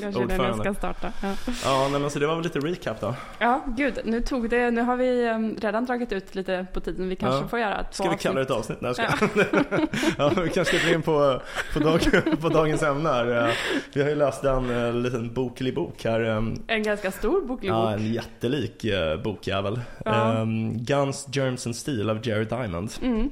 kanske 0.00 0.26
den 0.26 0.40
jag 0.44 0.56
ska 0.58 0.74
starta. 0.74 1.12
Ja. 1.22 1.34
Ja, 1.64 1.88
nej, 1.92 2.00
men 2.00 2.10
så 2.10 2.18
det 2.18 2.26
var 2.26 2.34
väl 2.34 2.44
lite 2.44 2.58
recap 2.58 3.00
då. 3.00 3.14
ja, 3.38 3.64
gud, 3.66 3.98
nu 4.04 4.20
tog 4.20 4.50
det, 4.50 4.70
nu 4.70 4.80
har 4.82 4.96
vi 4.96 5.28
um, 5.30 5.56
redan 5.60 5.86
dragit 5.86 6.12
ut 6.12 6.34
lite 6.34 6.66
på 6.72 6.80
tiden. 6.80 7.08
Vi 7.08 7.16
kanske 7.16 7.40
Ja. 7.42 7.48
får 7.48 7.58
göra 7.58 7.84
två 7.84 8.04
Ska 8.04 8.10
vi 8.10 8.16
kalla 8.18 8.34
det 8.34 8.42
ett 8.42 8.50
avsnitt? 8.50 8.80
Nej, 8.80 8.94
jag 8.98 9.16
skojar. 9.30 9.88
ja, 10.18 10.28
vi 10.42 10.48
kanske 10.48 10.78
ska 10.78 10.88
gå 10.88 10.94
in 10.94 11.02
på, 11.02 11.40
på, 11.72 11.78
dag, 11.78 12.00
på 12.40 12.48
dagens 12.48 12.82
ämne 12.82 13.08
här. 13.08 13.46
Eh, 13.48 13.54
Vi 13.94 14.02
har 14.02 14.08
ju 14.08 14.14
läst 14.14 14.44
en 14.44 14.86
eh, 14.86 14.94
liten 14.94 15.34
boklig 15.34 15.74
bok 15.74 16.04
här. 16.04 16.20
eh, 16.24 16.42
En 16.66 16.82
ganska 16.82 17.10
stor 17.10 17.46
boklig 17.46 17.70
Ja, 17.70 17.82
bok. 17.90 18.00
en 18.00 18.12
jättelik 18.12 18.84
eh, 18.84 19.22
bokjävel. 19.22 19.80
Ja. 20.04 20.40
Um, 20.40 20.84
Guns, 20.84 21.26
Germs 21.32 21.66
and 21.66 21.76
Steel 21.76 22.10
av 22.10 22.26
Jerry 22.28 22.44
Diamond. 22.44 22.90
Mm. 23.02 23.30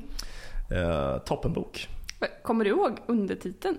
Uh, 0.73 1.19
toppenbok. 1.19 1.89
Kommer 2.43 2.65
du 2.65 2.71
ihåg 2.71 2.99
undertiteln? 3.07 3.79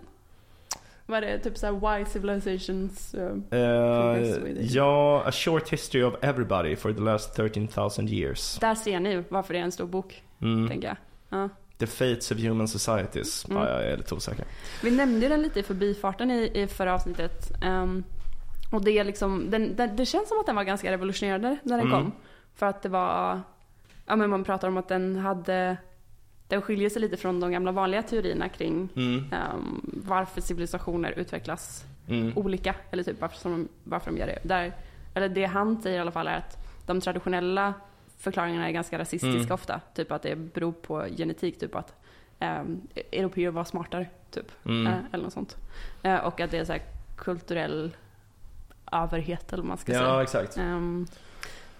Var 1.06 1.22
det 1.22 1.40
typ 1.40 1.58
såhär 1.58 1.74
Why 2.00 2.06
Civilizations? 2.06 3.16
Uh, 3.16 4.22
it. 4.48 4.72
ja, 4.72 5.24
A 5.26 5.32
Short 5.32 5.70
History 5.70 6.04
of 6.04 6.14
Everybody 6.22 6.76
for 6.76 6.94
the 6.94 7.02
last 7.02 7.36
13,000 7.36 8.08
years. 8.08 8.58
där 8.60 8.76
ser 8.76 9.00
ni 9.00 9.24
varför 9.30 9.54
det 9.54 9.60
är 9.60 9.64
en 9.64 9.72
stor 9.72 9.86
bok, 9.88 10.24
Mm. 10.42 10.70
tänker 10.70 10.88
jag. 10.88 10.98
Ja. 11.40 11.50
The 11.78 11.88
Fates 11.88 12.32
of 12.32 12.38
Human 12.40 12.68
Societies. 12.68 13.46
Mm. 13.50 13.64
Ja, 13.64 13.70
jag 13.70 13.84
är 13.92 13.98
lite 13.98 14.16
osäker. 14.16 14.46
Vi 14.84 14.92
nämnde 14.92 15.28
den 15.28 15.42
lite 15.42 15.60
i 15.60 15.64
förbifarten 15.64 16.32
i, 16.32 16.52
i 16.62 16.68
förra 16.68 16.94
avsnittet. 16.94 17.52
Ehm, 17.64 18.04
och 18.72 18.84
det, 18.84 18.92
är 19.00 19.04
liksom, 19.04 19.50
den, 19.50 19.76
den, 19.76 19.96
det 19.96 20.06
känns 20.06 20.28
som 20.30 20.40
att 20.40 20.46
den 20.46 20.56
var 20.56 20.64
ganska 20.64 20.92
revolutionerande 20.92 21.58
när 21.64 21.78
den 21.78 21.88
Mm. 21.88 22.00
kom. 22.02 22.12
För 22.56 22.66
att 22.66 22.82
det 22.82 22.90
var, 22.90 23.42
ja 24.06 24.16
men 24.16 24.30
man 24.30 24.44
pratar 24.44 24.68
om 24.68 24.78
att 24.78 24.88
den 24.88 25.16
hade, 25.16 25.78
den 26.52 26.62
skiljer 26.62 26.90
sig 26.90 27.02
lite 27.02 27.18
från 27.18 27.40
de 27.40 27.52
gamla 27.52 27.72
vanliga 27.72 28.04
teorierna 28.04 28.50
kring 28.50 28.90
Mm. 28.96 29.26
ehm, 29.34 29.82
varför 30.06 30.42
civilisationer 30.42 31.12
utvecklas 31.12 31.86
Mm. 32.08 32.38
olika. 32.38 32.76
Eller 32.92 33.04
typ 33.04 33.22
varför, 33.22 33.38
som, 33.38 33.68
varför 33.84 34.12
de 34.12 34.18
gör 34.18 34.28
det. 34.28 34.40
Där, 34.44 34.74
eller 35.14 35.30
det 35.30 35.46
han 35.46 35.82
säger 35.82 35.98
i 35.98 36.02
alla 36.02 36.12
fall 36.12 36.28
är 36.28 36.38
att 36.38 36.58
de 36.86 37.02
traditionella 37.02 37.74
förklaringarna 38.18 38.68
är 38.68 38.72
ganska 38.72 39.00
rasistiska 39.00 39.38
Mm. 39.40 39.52
ofta. 39.52 39.82
Typ 39.96 40.12
att 40.12 40.22
det 40.24 40.36
beror 40.36 40.72
på 40.72 41.06
genetik, 41.18 41.60
typ 41.60 41.76
att 41.76 41.94
um, 42.40 42.82
europeer 43.12 43.52
var 43.52 43.64
smartare, 43.64 44.08
typ. 44.32 44.52
Eh, 44.66 44.98
eller 45.12 45.24
något 45.24 45.34
sånt. 45.34 45.58
Eh, 46.04 46.16
och 46.16 46.40
att 46.42 46.52
det 46.52 46.58
är 46.58 46.66
så 46.66 46.72
här 46.72 46.82
kulturell 47.18 47.92
överhet 48.92 49.54
eller 49.54 49.64
vad 49.64 49.68
man 49.68 49.78
ska 49.78 49.92
säga. 49.92 50.04
Ja, 50.04 50.22
exakt. 50.24 50.58
Ehm, 50.58 51.08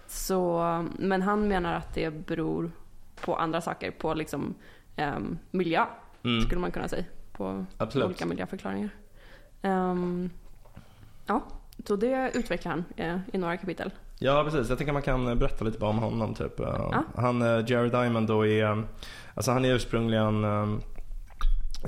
så, 0.06 0.62
men 0.98 1.22
han 1.22 1.48
menar 1.48 1.74
att 1.74 1.94
det 1.94 2.10
beror 2.26 2.70
på 3.24 3.36
andra 3.36 3.60
saker, 3.60 3.90
på 3.90 4.14
liksom 4.14 4.54
ehm, 4.96 5.38
miljö 5.50 5.84
Mm. 6.24 6.42
skulle 6.44 6.60
man 6.60 6.70
kunna 6.70 6.88
säga 6.88 7.04
på 7.32 7.64
Absolut. 7.78 8.06
olika 8.06 8.26
miljöförklaringar. 8.26 8.88
Ehm, 9.62 10.30
ja, 11.26 11.40
så 11.86 11.96
det 11.96 12.30
utvecklar 12.34 12.70
han 12.72 12.84
eh, 12.96 13.18
i 13.32 13.38
några 13.38 13.56
kapitel. 13.56 13.90
Ja, 14.18 14.44
precis. 14.44 14.68
Jag 14.68 14.78
tänker 14.78 14.92
man 14.92 15.02
kan 15.02 15.28
eh, 15.28 15.34
berätta 15.34 15.64
lite 15.64 15.78
bara 15.78 15.90
om 15.90 15.98
honom. 15.98 16.34
Typ. 16.34 16.60
Eh, 16.60 16.66
Ja. 16.66 17.04
Han, 17.16 17.42
eh, 17.42 17.64
Jerry 17.70 17.88
Diamond 17.88 18.28
då 18.28 18.46
är, 18.46 18.84
alltså 19.34 19.50
han 19.52 19.64
är 19.64 19.74
ursprungligen 19.74 20.44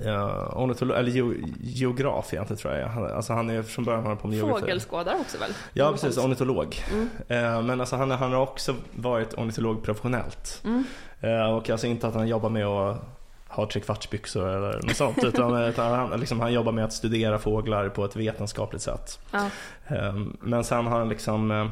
eh, 0.04 0.12
eh, 0.12 0.56
ornitolo- 0.56 0.94
eller 0.94 1.10
geo- 1.10 1.34
geograf 1.60 2.32
egentligen 2.32 2.58
tror 2.58 2.74
jag. 2.74 2.88
Han, 2.88 3.12
alltså 3.12 3.32
han 3.32 3.50
är 3.50 3.62
från 3.62 3.84
början 3.84 4.06
han 4.06 4.16
på 4.16 4.28
med 4.28 4.36
geografi. 4.36 4.60
Fågelskådare 4.60 5.16
också 5.20 5.38
väl? 5.38 5.50
Ja, 5.72 5.92
precis. 5.92 6.18
Ornitolog. 6.18 6.76
Mm. 6.92 7.08
Eh, 7.28 7.62
Men 7.62 7.80
alltså 7.80 7.96
han, 7.96 8.10
han 8.10 8.32
har 8.32 8.40
också 8.40 8.74
varit 8.92 9.34
ornitolog 9.34 9.82
professionellt. 9.82 10.62
Mm. 10.64 10.84
Eh, 11.20 11.54
Och 11.56 11.70
alltså 11.70 11.86
inte 11.86 12.08
att 12.08 12.14
han 12.14 12.28
jobbar 12.28 12.48
med 12.50 12.66
att 12.66 13.02
ha 13.48 13.68
trekvartsbyxor 13.70 14.48
eller 14.48 14.72
något 14.82 14.96
sånt. 14.96 15.18
utan 15.24 15.56
utan 15.62 15.92
han, 16.10 16.20
liksom, 16.20 16.40
han 16.40 16.52
jobbar 16.52 16.72
med 16.72 16.84
att 16.84 16.92
studera 16.92 17.38
fåglar 17.38 17.88
på 17.88 18.04
ett 18.04 18.16
vetenskapligt 18.16 18.82
sätt. 18.82 19.18
Ja. 19.30 19.46
Eh, 19.86 20.14
Men 20.40 20.64
sen 20.64 20.86
har 20.86 20.98
han 20.98 21.08
liksom 21.08 21.50
eh, 21.50 21.66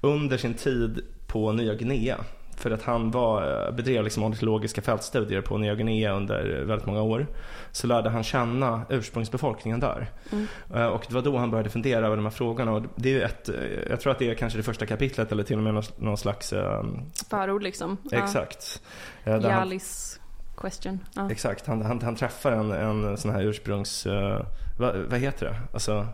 under 0.00 0.36
sin 0.38 0.54
tid 0.54 1.00
på 1.26 1.52
Nya 1.52 1.74
Guinea 1.74 2.16
för 2.60 2.70
att 2.70 2.82
han 2.82 3.10
var, 3.10 3.66
eh, 3.66 3.74
bedrev 3.74 4.04
liksom 4.04 4.22
ornitologiska 4.22 4.82
fältstudier 4.82 5.40
på 5.40 5.58
Nya 5.58 5.74
Guinea 5.74 6.12
under 6.12 6.64
väldigt 6.64 6.86
många 6.86 7.02
år. 7.02 7.26
Så 7.72 7.86
lärde 7.86 8.10
han 8.10 8.22
känna 8.22 8.82
ursprungsbefolkningen 8.88 9.80
där. 9.80 10.10
Mm. 10.32 10.46
Eh, 10.74 10.86
Och 10.86 11.04
det 11.08 11.14
var 11.14 11.22
då 11.22 11.36
han 11.38 11.50
började 11.50 11.70
fundera 11.70 12.06
över 12.06 12.16
de 12.16 12.24
här 12.24 12.30
frågorna. 12.32 12.72
Och 12.72 12.82
det 12.96 13.20
är 13.20 13.24
ett, 13.24 13.48
eh, 13.48 13.54
jag 13.90 14.00
tror 14.00 14.12
att 14.12 14.18
det 14.18 14.30
är 14.30 14.34
kanske 14.34 14.58
det 14.58 14.62
första 14.62 14.86
kapitlet 14.86 15.32
eller 15.32 15.42
till 15.42 15.56
och 15.56 15.62
med 15.62 15.84
någon, 15.96 16.16
slags... 16.16 16.52
Eh, 16.52 16.84
Förord 17.30 17.62
liksom. 17.62 17.96
exakt. 18.12 18.82
Ja. 19.24 19.32
han, 19.32 19.42
Jalis 19.42 20.20
question. 20.56 20.98
Ja. 21.14 21.30
exakt. 21.30 21.66
Han, 21.66 21.82
han, 21.82 22.02
han 22.02 22.16
träffar 22.16 22.52
en, 22.52 22.72
en 22.72 23.16
sån 23.16 23.30
här 23.30 23.42
ursprungs... 23.42 24.06
Vad, 24.78 24.96
vad 24.96 25.18
heter 25.18 25.46
det? 25.46 25.56
Alltså, 25.72 26.06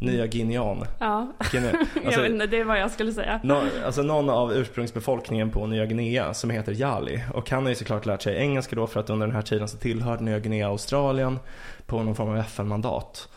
nya 0.00 0.26
guinean. 0.26 0.84
ja. 0.98 1.32
Guinea. 1.52 1.72
jag 1.94 2.04
Alltså, 2.06 2.20
vet 2.20 2.30
inte, 2.30 2.46
det 2.46 2.60
är 2.60 2.64
vad 2.64 2.80
jag 2.80 2.90
skulle 2.90 3.12
säga. 3.12 3.40
Nå, 3.42 3.62
alltså 3.86 4.02
någon 4.02 4.30
av 4.30 4.52
ursprungsbefolkningen 4.52 5.50
på 5.50 5.66
Nya 5.66 5.86
Guinea 5.86 6.34
som 6.34 6.50
heter 6.50 6.72
Jali. 6.72 7.20
Och 7.34 7.50
han 7.50 7.62
har 7.62 7.68
ju 7.70 7.74
såklart 7.74 8.06
lärt 8.06 8.22
sig 8.22 8.36
engelska 8.36 8.76
då 8.76 8.86
för 8.86 9.00
att 9.00 9.10
under 9.10 9.26
den 9.26 9.36
här 9.36 9.42
tiden 9.42 9.68
så 9.68 9.76
tillhörde 9.76 10.24
Nya 10.24 10.38
Guinea 10.38 10.68
Australien 10.68 11.38
på 11.86 12.02
någon 12.02 12.14
form 12.14 12.28
av 12.28 12.36
FN-mandat. 12.38 13.28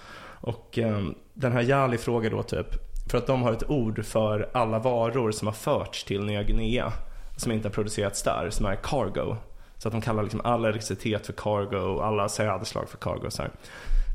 Och 0.42 0.80
eh, 0.80 1.02
den 1.34 1.52
här 1.52 1.62
Jali 1.62 1.98
frågar 1.98 2.30
då 2.32 2.44
typ, 2.44 2.68
för 3.12 3.18
att 3.18 3.28
de 3.28 3.44
har 3.44 3.52
ett 3.54 3.70
ord 3.70 4.06
för 4.06 4.50
alla 4.54 4.80
varor 4.80 5.32
som 5.32 5.48
har 5.48 5.54
förts 5.54 6.04
till 6.04 6.24
Nya 6.24 6.44
Guinea 6.44 6.92
som 7.38 7.52
inte 7.52 7.68
har 7.68 7.74
producerats 7.74 8.24
där, 8.24 8.50
som 8.50 8.66
är 8.66 8.76
cargo. 8.76 9.36
Så 9.78 9.88
att 9.88 9.92
de 9.92 10.02
kallar 10.02 10.24
liksom 10.24 10.42
all 10.44 10.66
elektricitet 10.66 11.26
för 11.26 11.34
cargo 11.34 12.02
alla 12.02 12.30
sädesslag 12.30 12.90
för 12.90 12.98
cargo. 12.98 13.30
Så, 13.30 13.42
här 13.42 13.52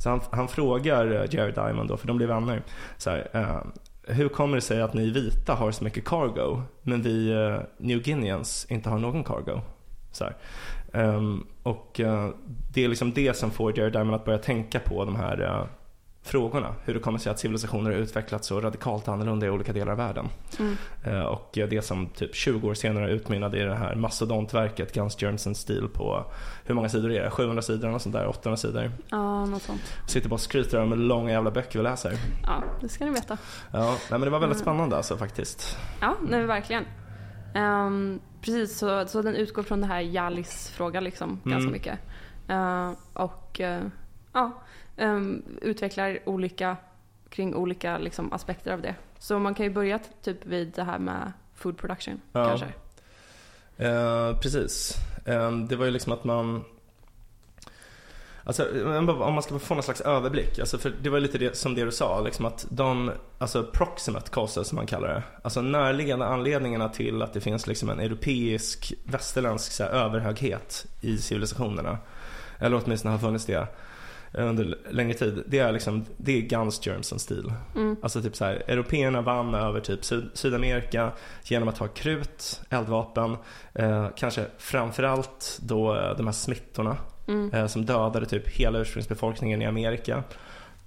så 0.02 0.10
han, 0.10 0.20
han 0.30 0.48
frågar 0.48 1.06
eh, 1.06 1.34
Jerry 1.34 1.52
Diamond 1.52 1.88
då, 1.88 1.96
för 1.96 2.06
de 2.06 2.16
blir 2.16 2.26
vänner. 2.26 2.62
Så 2.96 3.10
här, 3.10 3.28
eh, 3.32 3.60
hur 4.14 4.28
kommer 4.28 4.54
det 4.54 4.60
sig 4.60 4.82
att 4.82 4.94
ni 4.94 5.10
vita 5.10 5.54
har 5.54 5.72
så 5.72 5.84
mycket 5.84 6.04
cargo 6.04 6.62
men 6.82 7.02
vi 7.02 7.32
eh, 7.32 7.60
New 7.78 8.02
Guineans 8.02 8.66
inte 8.68 8.90
har 8.90 8.98
någon 8.98 9.24
cargo? 9.24 9.60
Så 10.12 10.24
här. 10.24 10.36
Ehm, 10.92 11.46
och 11.62 12.00
eh, 12.00 12.28
det 12.72 12.84
är 12.84 12.88
liksom 12.88 13.12
det 13.12 13.36
som 13.36 13.50
får 13.50 13.78
Jerry 13.78 13.90
Diamond 13.90 14.14
att 14.14 14.24
börja 14.24 14.38
tänka 14.38 14.80
på 14.80 15.04
de 15.04 15.16
här 15.16 15.42
eh, 15.42 15.64
frågorna. 16.26 16.74
Hur 16.84 16.94
det 16.94 17.00
kommer 17.00 17.18
sig 17.18 17.32
att 17.32 17.38
civilisationer 17.38 17.90
har 17.90 17.98
utvecklats 17.98 18.48
så 18.48 18.60
radikalt 18.60 19.08
annorlunda 19.08 19.46
i 19.46 19.50
olika 19.50 19.72
delar 19.72 19.92
av 19.92 19.98
världen. 19.98 20.28
Mm. 20.58 20.76
Eh, 21.04 21.20
och 21.24 21.50
det 21.52 21.84
som 21.84 22.06
typ 22.06 22.34
20 22.34 22.68
år 22.68 22.74
senare 22.74 23.10
utmynnade 23.10 23.58
i 23.58 23.62
det 23.62 23.74
här 23.74 23.94
mastodontverket 23.94 24.94
Guns 24.94 25.22
Germs 25.22 25.46
and 25.46 25.56
Steel 25.56 25.88
på, 25.88 26.24
hur 26.64 26.74
många 26.74 26.88
sidor 26.88 27.12
är 27.12 27.22
det? 27.24 27.30
700 27.30 27.62
sidor 27.62 27.94
och 27.94 28.02
sånt 28.02 28.14
där, 28.14 28.26
800 28.26 28.56
sidor. 28.56 28.92
Ja, 29.08 29.46
något 29.46 29.62
sånt. 29.62 29.80
Sitter 30.06 30.28
bara 30.28 30.34
och 30.34 30.40
skryter 30.40 30.82
om 30.82 30.92
hur 30.92 30.98
långa 30.98 31.30
jävla 31.30 31.50
böcker 31.50 31.78
vi 31.78 31.82
läser. 31.82 32.12
Ja, 32.42 32.62
det 32.80 32.88
ska 32.88 33.04
ni 33.04 33.10
veta. 33.10 33.38
Ja, 33.72 33.84
nej, 33.90 33.98
men 34.10 34.20
det 34.20 34.30
var 34.30 34.38
väldigt 34.40 34.56
Mm. 34.56 34.64
spännande 34.64 34.96
alltså 34.96 35.16
faktiskt. 35.16 35.78
Ja, 36.00 36.14
nej, 36.28 36.46
verkligen. 36.46 36.84
Ehm, 37.54 38.20
precis, 38.40 38.78
så, 38.78 39.06
så 39.06 39.22
den 39.22 39.34
utgår 39.36 39.62
från 39.62 39.80
det 39.80 39.86
här 39.86 40.00
Jalis 40.00 40.70
fråga 40.70 41.00
liksom 41.00 41.40
ganska 41.44 41.58
Mm. 41.58 41.72
mycket. 41.72 41.98
Eh, 42.48 42.90
och 43.12 43.60
eh, 43.60 43.82
ja, 44.36 44.52
ehm, 44.96 45.42
utvecklar 45.62 46.18
olika 46.24 46.76
kring 47.28 47.54
olika 47.54 47.98
liksom, 47.98 48.32
aspekter 48.32 48.72
av 48.72 48.80
det. 48.80 48.94
Så 49.18 49.38
man 49.38 49.54
kan 49.54 49.66
ju 49.66 49.72
börja 49.72 49.98
typ 50.22 50.46
vid 50.46 50.72
det 50.74 50.82
här 50.82 50.98
med 50.98 51.32
food 51.54 51.78
production 51.78 52.20
Ja. 52.32 52.48
kanske. 52.48 52.66
Eh, 53.76 54.38
precis. 54.40 54.94
Eh, 55.24 55.52
det 55.52 55.76
var 55.76 55.84
ju 55.84 55.90
liksom 55.90 56.12
att 56.12 56.24
man 56.24 56.64
Alltså, 58.44 58.84
om 59.08 59.34
man 59.34 59.42
ska 59.42 59.58
få 59.58 59.74
någon 59.74 59.82
slags 59.82 60.00
överblick. 60.00 60.58
Alltså 60.58 60.78
för 60.78 60.92
det 61.02 61.10
var 61.10 61.20
lite 61.20 61.38
det, 61.38 61.56
som 61.56 61.74
det 61.74 61.84
du 61.84 61.92
sa, 61.92 62.20
liksom 62.20 62.44
att 62.44 62.66
de, 62.70 63.10
alltså 63.38 63.64
proximate 63.72 64.30
causes 64.30 64.68
som 64.68 64.76
man 64.76 64.86
kallar 64.86 65.08
det. 65.08 65.22
Alltså 65.42 65.60
närliggande 65.60 66.26
anledningarna 66.26 66.88
till 66.88 67.22
att 67.22 67.32
det 67.32 67.40
finns 67.40 67.66
liksom 67.66 67.90
en 67.90 68.00
europeisk, 68.00 68.94
västerländsk 69.04 69.72
så 69.72 69.82
här, 69.82 69.90
överhöghet 69.90 70.86
i 71.00 71.18
civilisationerna. 71.18 71.98
Eller 72.58 72.82
åtminstone 72.84 73.14
har 73.14 73.18
funnits 73.18 73.46
det 73.46 73.68
under 74.36 74.78
längre 74.90 75.14
tid. 75.14 75.42
Det 75.46 75.58
är 75.58 75.72
liksom, 75.72 76.04
det 76.16 76.32
är 76.38 76.40
guns, 76.40 76.86
germs 76.86 77.20
steel. 77.22 77.52
Mm. 77.74 77.96
Alltså 78.02 78.22
typ 78.22 78.36
så 78.36 78.44
här, 78.44 78.62
européerna 78.66 79.20
vann 79.20 79.54
över 79.54 79.80
typ 79.80 80.04
Syd- 80.04 80.30
Sydamerika 80.34 81.12
genom 81.44 81.68
att 81.68 81.78
ha 81.78 81.88
krut, 81.88 82.60
eldvapen, 82.70 83.36
eh, 83.74 84.08
kanske 84.16 84.44
framförallt 84.58 85.58
då 85.62 85.96
eh, 85.96 86.16
de 86.16 86.26
här 86.26 86.32
smittorna 86.32 86.96
Mm. 87.28 87.52
eh, 87.54 87.66
som 87.66 87.84
dödade 87.84 88.26
typ 88.26 88.48
hela 88.48 88.78
ursprungsbefolkningen 88.78 89.62
i 89.62 89.66
Amerika. 89.66 90.22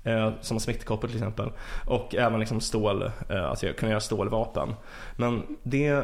Eh, 0.03 0.31
som 0.41 0.59
smittkoppor 0.59 1.07
till 1.07 1.17
exempel. 1.17 1.51
Och 1.85 2.15
även 2.15 2.39
liksom 2.39 2.61
stål, 2.61 3.11
eh, 3.29 3.45
alltså 3.49 3.67
kunna 3.77 3.89
göra 3.91 3.99
stålvapen. 4.01 4.73
Men 5.17 5.43
det, 5.63 6.03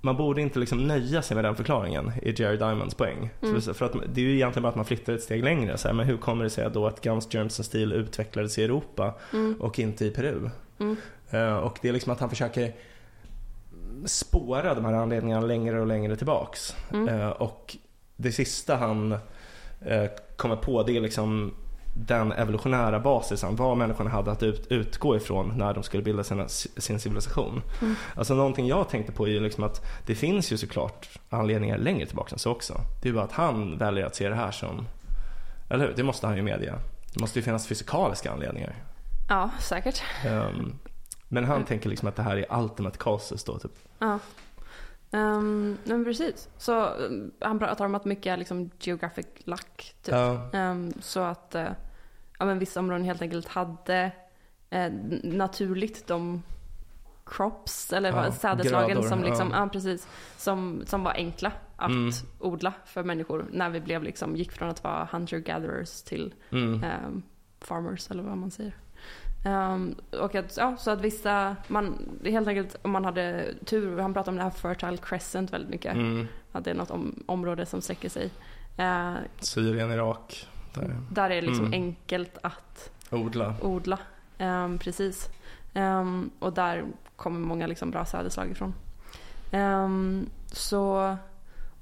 man 0.00 0.16
borde 0.16 0.40
inte 0.40 0.58
liksom 0.58 0.86
nöja 0.86 1.22
sig 1.22 1.34
med 1.34 1.44
den 1.44 1.56
förklaringen 1.56 2.12
i 2.22 2.42
Jerry 2.42 2.56
Diamonds 2.56 2.94
poäng. 2.94 3.30
Mm. 3.42 3.60
För, 3.60 3.84
att 3.84 3.92
det 4.14 4.20
är 4.20 4.24
ju 4.24 4.34
egentligen 4.34 4.62
bara 4.62 4.68
att 4.68 4.76
man 4.76 4.84
flyttar 4.84 5.12
ett 5.12 5.22
steg 5.22 5.44
längre. 5.44 5.78
Så 5.78 5.88
här, 5.88 5.94
men 5.94 6.06
hur 6.06 6.16
kommer 6.16 6.44
det 6.44 6.50
sig 6.50 6.70
då 6.70 6.86
att 6.86 7.00
Guns, 7.00 7.34
Germs 7.34 7.60
and 7.60 7.66
Steel 7.66 7.92
utvecklades 7.92 8.58
i 8.58 8.64
Europa 8.64 9.14
Mm. 9.32 9.60
och 9.60 9.78
inte 9.78 10.04
i 10.04 10.10
Peru? 10.10 10.50
Mm. 10.78 10.96
Eh, 11.30 11.56
och 11.56 11.78
det 11.82 11.88
är 11.88 11.92
liksom 11.92 12.12
att 12.12 12.20
han 12.20 12.30
försöker 12.30 12.72
spåra 14.04 14.74
de 14.74 14.84
här 14.84 14.92
anledningarna 14.92 15.46
längre 15.46 15.80
och 15.80 15.86
längre 15.86 16.16
tillbaks. 16.16 16.76
Eh, 17.08 17.28
och 17.28 17.76
det 18.16 18.32
sista 18.32 18.76
han 18.76 19.12
eh, 19.80 20.04
kommer 20.36 20.56
på 20.56 20.82
det 20.82 20.96
är 20.96 21.00
liksom 21.00 21.54
den 21.94 22.32
evolutionära 22.32 23.00
basisen, 23.00 23.56
vad 23.56 23.76
människorna 23.76 24.10
hade 24.10 24.30
att 24.30 24.42
ut, 24.42 24.66
utgå 24.70 25.16
ifrån 25.16 25.52
när 25.58 25.74
de 25.74 25.82
skulle 25.82 26.02
bilda 26.02 26.24
sina, 26.24 26.48
sin 26.48 27.00
civilisation. 27.00 27.62
Mm. 27.82 27.94
Alltså 28.16 28.34
någonting 28.34 28.66
jag 28.66 28.88
tänkte 28.88 29.12
på 29.12 29.26
är 29.26 29.30
ju 29.30 29.40
liksom 29.40 29.64
att 29.64 29.84
det 30.06 30.14
finns 30.14 30.52
ju 30.52 30.56
såklart 30.56 31.08
anledningar 31.30 31.78
längre 31.78 32.06
tillbaka 32.06 32.32
än 32.32 32.38
så 32.38 32.50
också. 32.50 32.80
Det 33.02 33.08
är 33.08 33.12
bara 33.12 33.24
att 33.24 33.32
han 33.32 33.78
väljer 33.78 34.06
att 34.06 34.14
se 34.14 34.28
det 34.28 34.34
här 34.34 34.50
som, 34.50 34.86
eller 35.70 35.86
hur? 35.86 35.94
Det 35.96 36.02
måste 36.02 36.26
han 36.26 36.36
ju 36.36 36.42
medge. 36.42 36.74
Det 37.14 37.20
måste 37.20 37.38
ju 37.38 37.42
finnas 37.42 37.66
fysikaliska 37.66 38.32
anledningar. 38.32 38.74
Ja, 39.28 39.50
säkert. 39.60 40.02
Ehm, 40.26 40.78
men 41.28 41.44
han 41.44 41.56
Mm. 41.56 41.66
tänker 41.66 41.88
liksom 41.88 42.08
att 42.08 42.16
det 42.16 42.22
här 42.22 42.36
är 42.36 42.58
ultimate 42.62 42.98
causes 42.98 43.44
då 43.44 43.58
typ. 43.58 43.72
Ja. 43.98 44.18
Um, 45.12 45.78
men 45.84 46.04
precis. 46.04 46.48
Så 46.58 46.86
um, 46.94 47.30
han 47.40 47.58
pratar 47.58 47.84
om 47.84 47.94
att 47.94 48.04
mycket 48.04 48.32
är 48.32 48.36
liksom 48.36 48.70
geographic 48.80 49.26
luck. 49.38 49.94
Typ. 50.02 50.14
Ja, 50.14 50.50
Ehm, 50.52 50.92
så 51.00 51.20
att 51.20 51.54
eh, 51.54 51.68
ja, 52.38 52.44
men 52.46 52.58
vissa 52.58 52.80
områden 52.80 53.04
helt 53.04 53.22
enkelt 53.22 53.48
hade 53.48 54.12
eh, 54.70 54.92
naturligt 55.22 56.06
de 56.06 56.42
crops 57.26 57.92
eller 57.92 58.08
Ja, 58.08 58.54
grödor, 58.54 59.02
som, 59.02 59.22
liksom, 59.22 59.50
ja. 59.50 59.68
precis, 59.72 60.08
som, 60.36 60.82
som 60.86 61.04
var 61.04 61.12
enkla 61.12 61.52
att 61.76 61.90
Mm. 61.90 62.10
odla 62.38 62.72
för 62.84 63.02
människor 63.02 63.46
när 63.52 63.70
vi 63.70 63.80
blev 63.80 64.02
liksom, 64.02 64.36
gick 64.36 64.52
från 64.52 64.68
att 64.68 64.84
vara 64.84 65.08
hunter-gatherers 65.12 66.02
till 66.02 66.34
mm. 66.50 66.84
ehm, 66.84 67.22
farmers 67.60 68.10
eller 68.10 68.22
vad 68.22 68.36
man 68.36 68.50
säger. 68.50 68.74
Ehm, 69.44 69.94
och 70.20 70.34
att, 70.34 70.56
ja, 70.56 70.76
så 70.76 70.90
att 70.90 71.00
vissa, 71.00 71.56
man, 71.68 72.08
helt 72.24 72.48
enkelt 72.48 72.76
om 72.82 72.90
man 72.90 73.04
hade 73.04 73.54
tur, 73.66 73.98
han 73.98 74.14
pratar 74.14 74.32
om 74.32 74.36
det 74.36 74.42
här 74.42 74.50
fertile 74.50 74.96
crescent 74.96 75.52
väldigt 75.52 75.70
mycket, 75.70 75.94
Mm. 75.94 76.28
att 76.52 76.64
det 76.64 76.70
är 76.70 76.74
något 76.74 76.90
om, 76.90 77.22
område 77.26 77.66
som 77.66 77.80
sträcker 77.80 78.08
sig. 78.08 78.30
Eh, 78.76 79.14
Syrien, 79.40 79.90
Irak. 79.90 80.48
Där. 80.74 80.96
där 81.10 81.24
är 81.30 81.34
det 81.34 81.40
liksom 81.46 81.66
Mm. 81.66 81.72
enkelt 81.82 82.38
att 82.42 82.90
Odla. 83.10 83.54
odla. 83.60 83.98
Ehm, 84.38 84.78
precis. 84.78 85.28
Ehm, 85.74 86.30
och 86.38 86.52
där 86.52 86.84
kommer 87.16 87.40
många 87.40 87.66
liksom 87.66 87.90
bra 87.90 88.04
sädesslag 88.04 88.50
ifrån. 88.50 88.74
Så, 90.52 91.16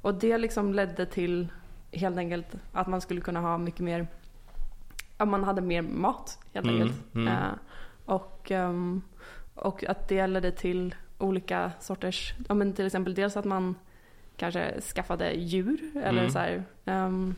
och 0.03 0.15
det 0.15 0.39
liksom 0.39 0.75
ledde 0.75 1.07
till 1.07 1.49
helt 1.93 2.17
enkelt 2.19 2.47
att 2.73 2.87
man 2.87 3.01
skulle 3.01 3.21
kunna 3.21 3.41
ha 3.41 3.59
mycket 3.59 3.81
mer, 3.81 4.07
man 5.27 5.45
hade 5.45 5.61
mer 5.61 5.83
mat 5.83 6.39
helt 6.55 6.67
Mm, 6.67 6.83
enkelt. 6.83 7.15
mm. 7.15 7.29
Eh, 7.29 7.51
och, 8.05 8.51
ehm, 8.51 9.03
och 9.55 9.85
att 9.85 10.09
det 10.09 10.27
ledde 10.27 10.51
till 10.53 10.95
olika 11.19 11.73
sorters, 11.81 12.35
ja 12.49 12.55
men 12.55 12.73
till 12.73 12.87
exempel 12.87 13.15
dels 13.15 13.37
att 13.37 13.45
man 13.45 13.75
kanske 14.37 14.81
skaffade 14.81 15.33
djur 15.33 15.79
eller 15.95 16.21
Mm. 16.21 16.31
så 16.31 16.39
här, 16.39 16.65
ehm, 16.85 17.35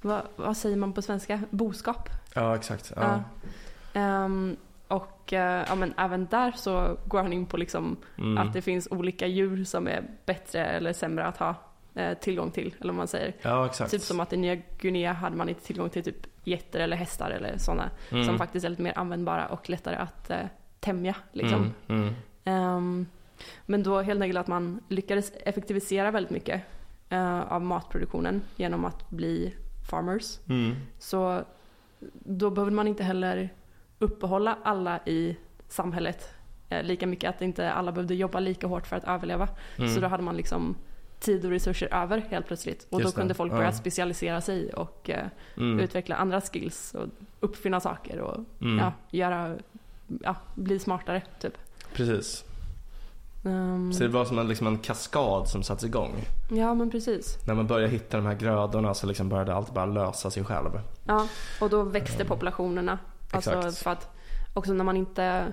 vad, 0.00 0.22
vad 0.36 0.56
säger 0.56 0.76
man 0.76 0.92
på 0.92 1.02
svenska? 1.02 1.40
Boskap. 1.50 2.08
Ja, 2.34 2.56
exakt. 2.56 2.92
Ja. 2.96 3.02
Ja. 3.02 4.00
Ehm, 4.00 4.56
och 4.88 5.32
eh, 5.32 5.64
ja, 5.68 5.74
men 5.74 5.94
även 5.96 6.26
där 6.26 6.52
så 6.52 6.96
går 7.06 7.22
han 7.22 7.32
in 7.32 7.46
på 7.46 7.56
liksom 7.56 7.96
Mm. 8.18 8.38
att 8.38 8.52
det 8.52 8.62
finns 8.62 8.88
olika 8.90 9.26
djur 9.26 9.64
som 9.64 9.86
är 9.88 10.02
bättre 10.26 10.64
eller 10.66 10.92
sämre 10.92 11.24
att 11.26 11.36
ha 11.36 11.54
eh, 11.94 12.18
tillgång 12.18 12.50
till. 12.50 12.74
Eller 12.80 12.92
vad 12.92 12.96
man 12.96 13.08
säger. 13.08 13.34
ja, 13.42 13.66
exakt. 13.66 13.90
Typ 13.90 14.02
som 14.02 14.20
att 14.20 14.32
i 14.32 14.36
Nya 14.36 14.54
Guinea 14.78 15.12
hade 15.12 15.36
man 15.36 15.48
inte 15.48 15.62
tillgång 15.66 15.90
till 15.90 16.04
typ 16.04 16.26
getter 16.44 16.80
eller 16.80 16.96
hästar 16.96 17.30
eller 17.30 17.58
sådana. 17.58 17.90
Mm. 18.10 18.24
Som 18.24 18.38
faktiskt 18.38 18.64
är 18.66 18.70
lite 18.70 18.82
mer 18.82 18.98
användbara 18.98 19.46
och 19.46 19.70
lättare 19.70 19.96
att 19.96 20.30
eh, 20.30 20.46
tämja. 20.80 21.14
Liksom. 21.32 21.74
Mm. 21.88 22.02
Mm. 22.02 22.14
Ehm, 22.44 23.06
men 23.66 23.82
då 23.82 24.00
helt 24.00 24.22
enkelt 24.22 24.38
att 24.38 24.46
man 24.46 24.80
lyckades 24.88 25.32
effektivisera 25.32 26.10
väldigt 26.10 26.30
mycket 26.30 26.62
eh, 27.08 27.40
av 27.52 27.62
matproduktionen 27.62 28.42
genom 28.56 28.84
att 28.84 29.10
bli 29.10 29.54
farmers. 29.90 30.38
Mm. 30.48 30.76
Så 30.98 31.44
då 32.12 32.50
behövde 32.50 32.74
man 32.74 32.88
inte 32.88 33.04
heller 33.04 33.48
uppehålla 33.98 34.58
alla 34.62 35.00
i 35.06 35.36
samhället 35.68 36.34
eh, 36.68 36.82
lika 36.82 37.06
mycket. 37.06 37.30
Att 37.30 37.42
inte 37.42 37.72
alla 37.72 37.92
behövde 37.92 38.14
jobba 38.14 38.40
lika 38.40 38.66
hårt 38.66 38.86
för 38.86 38.96
att 38.96 39.04
överleva. 39.04 39.48
Mm. 39.78 39.90
Så 39.90 40.00
då 40.00 40.06
hade 40.06 40.22
man 40.22 40.36
liksom 40.36 40.76
tid 41.22 41.44
och 41.44 41.50
resurser 41.50 41.94
över 41.94 42.18
helt 42.30 42.46
plötsligt. 42.46 42.86
Och 42.90 43.00
Just 43.00 43.14
då 43.14 43.20
kunde 43.20 43.32
det, 43.34 43.36
folk 43.36 43.52
ja. 43.52 43.56
börja 43.56 43.72
specialisera 43.72 44.40
sig 44.40 44.72
och 44.72 45.10
eh, 45.10 45.26
Mm. 45.56 45.80
utveckla 45.80 46.16
andra 46.16 46.40
skills 46.40 46.94
och 46.94 47.06
uppfinna 47.40 47.80
saker 47.80 48.20
och 48.20 48.36
Mm. 48.60 48.78
ja, 48.78 48.92
göra, 49.10 49.56
ja, 50.22 50.36
bli 50.54 50.78
smartare 50.78 51.22
typ. 51.40 51.58
Precis. 51.92 52.44
Ehm, 53.44 53.92
Så 53.92 54.02
det 54.02 54.08
var 54.08 54.24
som 54.24 54.38
en, 54.38 54.48
liksom 54.48 54.66
en 54.66 54.78
kaskad 54.78 55.48
som 55.48 55.62
sattes 55.62 55.84
igång. 55.84 56.12
Ja 56.50 56.74
men 56.74 56.90
precis. 56.90 57.38
När 57.46 57.54
man 57.54 57.66
började 57.66 57.92
hitta 57.92 58.16
de 58.16 58.26
här 58.26 58.34
grödorna 58.34 58.94
så 58.94 59.06
liksom 59.06 59.28
började 59.28 59.54
allt 59.54 59.74
bara 59.74 59.86
lösa 59.86 60.30
sig 60.30 60.44
själv. 60.44 60.80
Ja, 61.04 61.26
och 61.60 61.70
då 61.70 61.82
växte 61.82 62.24
populationerna. 62.24 62.98
Alltså 63.32 63.50
Exakt. 63.52 63.78
för 63.78 63.90
att 63.90 64.08
också 64.54 64.72
när 64.72 64.84
man 64.84 64.96
inte 64.96 65.52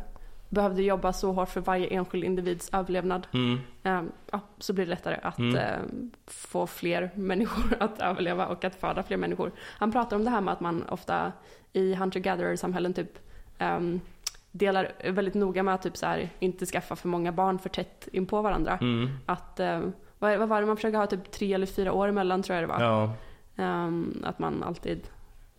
behövde 0.50 0.84
jobba 0.84 1.14
så 1.14 1.32
hårt 1.32 1.50
för 1.50 1.62
varje 1.62 1.88
enskild 1.88 2.24
individs 2.24 2.70
överlevnad 2.74 3.28
Mm. 3.34 3.60
eh, 3.84 4.02
ja, 4.32 4.40
så 4.58 4.74
blir 4.74 4.86
det 4.86 4.90
lättare 4.90 5.18
att 5.24 5.40
Mm. 5.40 5.56
eh, 5.56 5.80
få 6.28 6.68
fler 6.68 7.12
människor 7.16 7.78
att 7.80 8.00
överleva 8.02 8.48
och 8.48 8.64
att 8.64 8.76
föda 8.76 9.04
fler 9.04 9.18
människor. 9.18 9.52
Han 9.78 9.92
pratar 9.92 10.16
om 10.16 10.24
det 10.24 10.30
här 10.30 10.42
med 10.42 10.52
att 10.54 10.60
man 10.60 10.84
ofta 10.90 11.32
i 11.74 11.94
hunter-gatherer-samhällen 11.96 12.94
typ 12.94 13.20
ehm, 13.58 14.02
delar 14.52 14.92
väldigt 15.12 15.34
noga 15.34 15.64
med 15.64 15.74
att 15.74 15.82
typ 15.82 15.98
så 15.98 16.06
här, 16.06 16.30
inte 16.40 16.66
skaffa 16.66 16.96
för 16.96 17.08
många 17.08 17.32
barn 17.32 17.60
för 17.60 17.70
tätt 17.70 18.08
in 18.12 18.26
på 18.26 18.42
varandra. 18.42 18.78
Mm. 18.82 19.10
Att, 19.26 19.60
vad, 20.20 20.38
vad 20.40 20.50
var 20.50 20.62
det 20.62 20.68
man 20.68 20.76
försökte 20.76 20.98
ha 20.98 21.08
typ 21.08 21.32
tre 21.32 21.54
eller 21.54 21.66
fyra 21.66 21.94
år 21.94 22.08
emellan 22.08 22.44
tror 22.44 22.56
jag 22.56 22.64
det 22.64 22.68
var. 22.74 22.82
Ja, 22.82 23.14
Ehm, 23.58 24.24
att 24.26 24.40
man 24.40 24.64
alltid, 24.64 25.02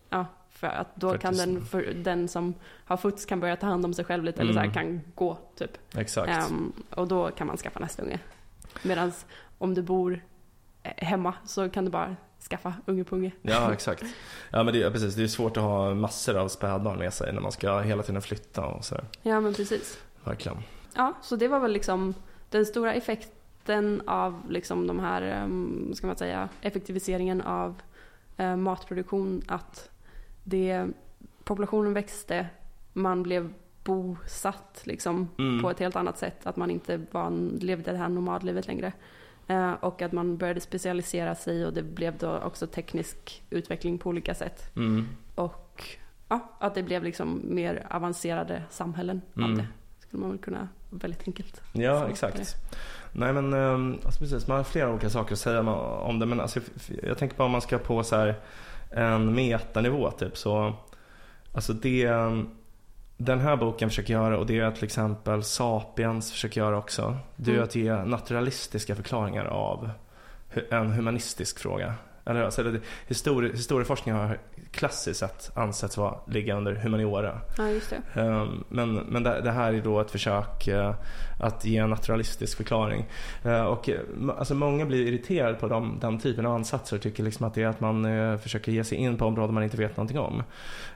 ja, 0.09 0.25
för 0.61 0.67
att 0.67 0.95
då 0.95 1.09
kan 1.09 1.19
Faktiskt. 1.19 1.45
den, 1.45 1.65
för 1.65 1.81
den 1.93 2.27
som 2.27 2.53
har 2.85 2.97
fötts 2.97 3.25
kan 3.25 3.39
börja 3.39 3.55
ta 3.55 3.67
hand 3.67 3.85
om 3.85 3.93
sig 3.93 4.05
själv 4.05 4.23
lite 4.23 4.41
eller 4.41 4.53
så 4.53 4.59
här, 4.59 4.65
Mm. 4.65 4.73
kan 4.73 5.01
gå 5.15 5.37
typ. 5.55 5.77
exakt. 5.97 6.29
Ehm, 6.29 6.73
och 6.95 7.07
då 7.07 7.31
kan 7.31 7.47
man 7.47 7.57
skaffa 7.57 7.79
nästa 7.79 8.03
unge. 8.03 8.19
Medan 8.83 9.11
om 9.57 9.73
du 9.73 9.81
bor 9.81 10.21
eh, 10.83 10.91
hemma 11.07 11.33
så 11.45 11.69
kan 11.69 11.85
du 11.85 11.91
bara 11.91 12.15
skaffa 12.49 12.73
unge 12.85 13.03
på 13.03 13.15
unge. 13.15 13.31
Ja, 13.41 13.73
exakt. 13.73 14.03
Ja, 14.51 14.63
men 14.63 14.73
det, 14.73 14.91
precis. 14.91 15.15
det 15.15 15.23
är 15.23 15.27
svårt 15.27 15.57
att 15.57 15.63
ha 15.63 15.93
massor 15.93 16.37
av 16.37 16.47
spädbarn 16.47 16.99
med 16.99 17.13
sig 17.13 17.33
när 17.33 17.41
man 17.41 17.51
ska 17.51 17.79
hela 17.79 18.03
tiden 18.03 18.21
flytta 18.21 18.65
och 18.65 18.85
sådär. 18.85 19.05
Ja 19.21 19.39
men 19.41 19.53
precis. 19.53 19.99
Verkligen. 20.23 20.57
Ja, 20.95 21.13
så 21.21 21.35
det 21.35 21.47
var 21.47 21.59
väl 21.59 21.71
liksom 21.71 22.13
den 22.49 22.65
stora 22.65 22.93
effekten 22.93 24.01
av 24.07 24.41
liksom 24.49 24.87
de 24.87 24.99
här, 24.99 25.21
ehm, 25.21 25.91
ska 25.95 26.07
man 26.07 26.15
säga, 26.17 26.49
effektiviseringen 26.61 27.41
av 27.41 27.81
eh, 28.37 28.55
matproduktion. 28.55 29.41
Att 29.47 29.89
det, 30.43 30.87
populationen 31.43 31.93
växte, 31.93 32.47
man 32.93 33.23
blev 33.23 33.53
bosatt 33.83 34.81
liksom 34.85 35.27
Mm. 35.37 35.61
på 35.61 35.69
ett 35.69 35.79
helt 35.79 35.95
annat 35.95 36.17
sätt. 36.17 36.45
Att 36.47 36.55
man 36.57 36.71
inte 36.71 37.01
var, 37.11 37.31
levde 37.61 37.91
det 37.91 37.97
här 37.97 38.09
nomadlivet 38.09 38.67
längre. 38.67 38.93
Eh, 39.47 39.71
och 39.73 40.01
att 40.01 40.11
man 40.11 40.37
började 40.37 40.59
specialisera 40.59 41.35
sig 41.35 41.65
och 41.65 41.73
det 41.73 41.83
blev 41.83 42.17
då 42.17 42.37
också 42.37 42.67
teknisk 42.67 43.43
utveckling 43.49 43.97
på 43.97 44.09
olika 44.09 44.35
sätt. 44.35 44.75
Mm. 44.75 45.07
Och 45.35 45.83
ja, 46.27 46.39
att 46.59 46.75
det 46.75 46.83
blev 46.83 47.03
liksom 47.03 47.41
mer 47.43 47.87
avancerade 47.89 48.63
samhällen 48.69 49.21
av 49.35 49.41
Mm. 49.43 49.57
det. 49.57 49.67
Skulle 50.11 50.21
man 50.21 50.29
väl 50.31 50.39
kunna 50.39 50.67
väldigt 50.89 51.27
enkelt. 51.27 51.61
Ja, 51.71 52.09
exakt. 52.09 52.55
Nej 53.11 53.33
men 53.33 53.53
ehm, 53.53 53.97
alltså 54.05 54.19
precis, 54.19 54.47
man 54.47 54.57
har 54.57 54.63
flera 54.63 54.89
olika 54.89 55.09
saker 55.09 55.33
att 55.33 55.39
säga 55.39 55.59
om 55.69 56.19
det. 56.19 56.25
Men 56.25 56.39
alltså, 56.39 56.59
jag 57.03 57.17
tänker 57.17 57.37
bara 57.37 57.43
om 57.45 57.51
man 57.51 57.61
ska 57.61 57.77
på 57.77 58.03
så 58.03 58.15
här 58.15 58.35
en 58.89 59.35
metanivå 59.35 60.11
typ 60.11 60.37
så. 60.37 60.73
Alltså 61.53 61.73
det 61.73 62.05
ehm, 62.05 62.49
den 63.17 63.39
här 63.39 63.55
boken 63.55 63.89
försöker 63.89 64.13
göra 64.13 64.37
och 64.37 64.45
det 64.45 64.59
är 64.59 64.71
till 64.71 64.83
exempel 64.83 65.43
Sapiens 65.43 66.31
försöker 66.31 66.61
göra 66.61 66.77
också. 66.77 67.17
Det 67.35 67.51
är 67.51 67.53
Mm. 67.53 67.63
att 67.63 67.75
ge 67.75 67.95
naturalistiska 67.95 68.95
förklaringar 68.95 69.45
av 69.45 69.89
en 70.69 70.91
humanistisk 70.91 71.59
fråga. 71.59 71.93
Eller, 72.25 72.43
alltså, 72.43 72.61
histori- 73.07 73.51
historieforskning 73.51 74.15
har 74.15 74.39
klassiskt 74.71 75.19
sett 75.19 75.51
ansetts 75.57 75.97
vara, 75.97 76.15
ligga 76.27 76.55
under 76.55 76.75
humaniora. 76.75 77.41
Ja, 77.57 77.69
just 77.69 77.89
det. 78.13 78.21
Ehm, 78.21 78.63
Men, 78.69 78.93
men 78.95 79.23
det, 79.23 79.41
det 79.41 79.51
här 79.51 79.73
är 79.73 79.81
då 79.81 79.99
ett 79.99 80.11
försök 80.11 80.67
eh, 80.67 80.95
att 81.39 81.65
ge 81.65 81.77
en 81.77 81.89
naturalistisk 81.89 82.57
förklaring. 82.57 83.05
Eh, 83.43 83.61
Och 83.65 83.89
eh, 83.89 83.99
alltså 84.37 84.55
många 84.55 84.85
blir 84.85 85.07
irriterade 85.07 85.53
på 85.53 85.67
de, 85.67 85.97
den 86.01 86.19
typen 86.19 86.45
av 86.45 86.55
ansatser 86.55 86.95
och 86.95 87.01
tycker 87.01 87.23
liksom 87.23 87.47
att 87.47 87.53
det 87.53 87.63
är 87.63 87.67
att 87.67 87.79
man 87.79 88.05
eh, 88.05 88.37
försöker 88.37 88.71
ge 88.71 88.83
sig 88.83 88.97
in 88.97 89.17
på 89.17 89.25
områden 89.25 89.53
man 89.53 89.63
inte 89.63 89.77
vet 89.77 89.97
någonting 89.97 90.19
om. 90.19 90.43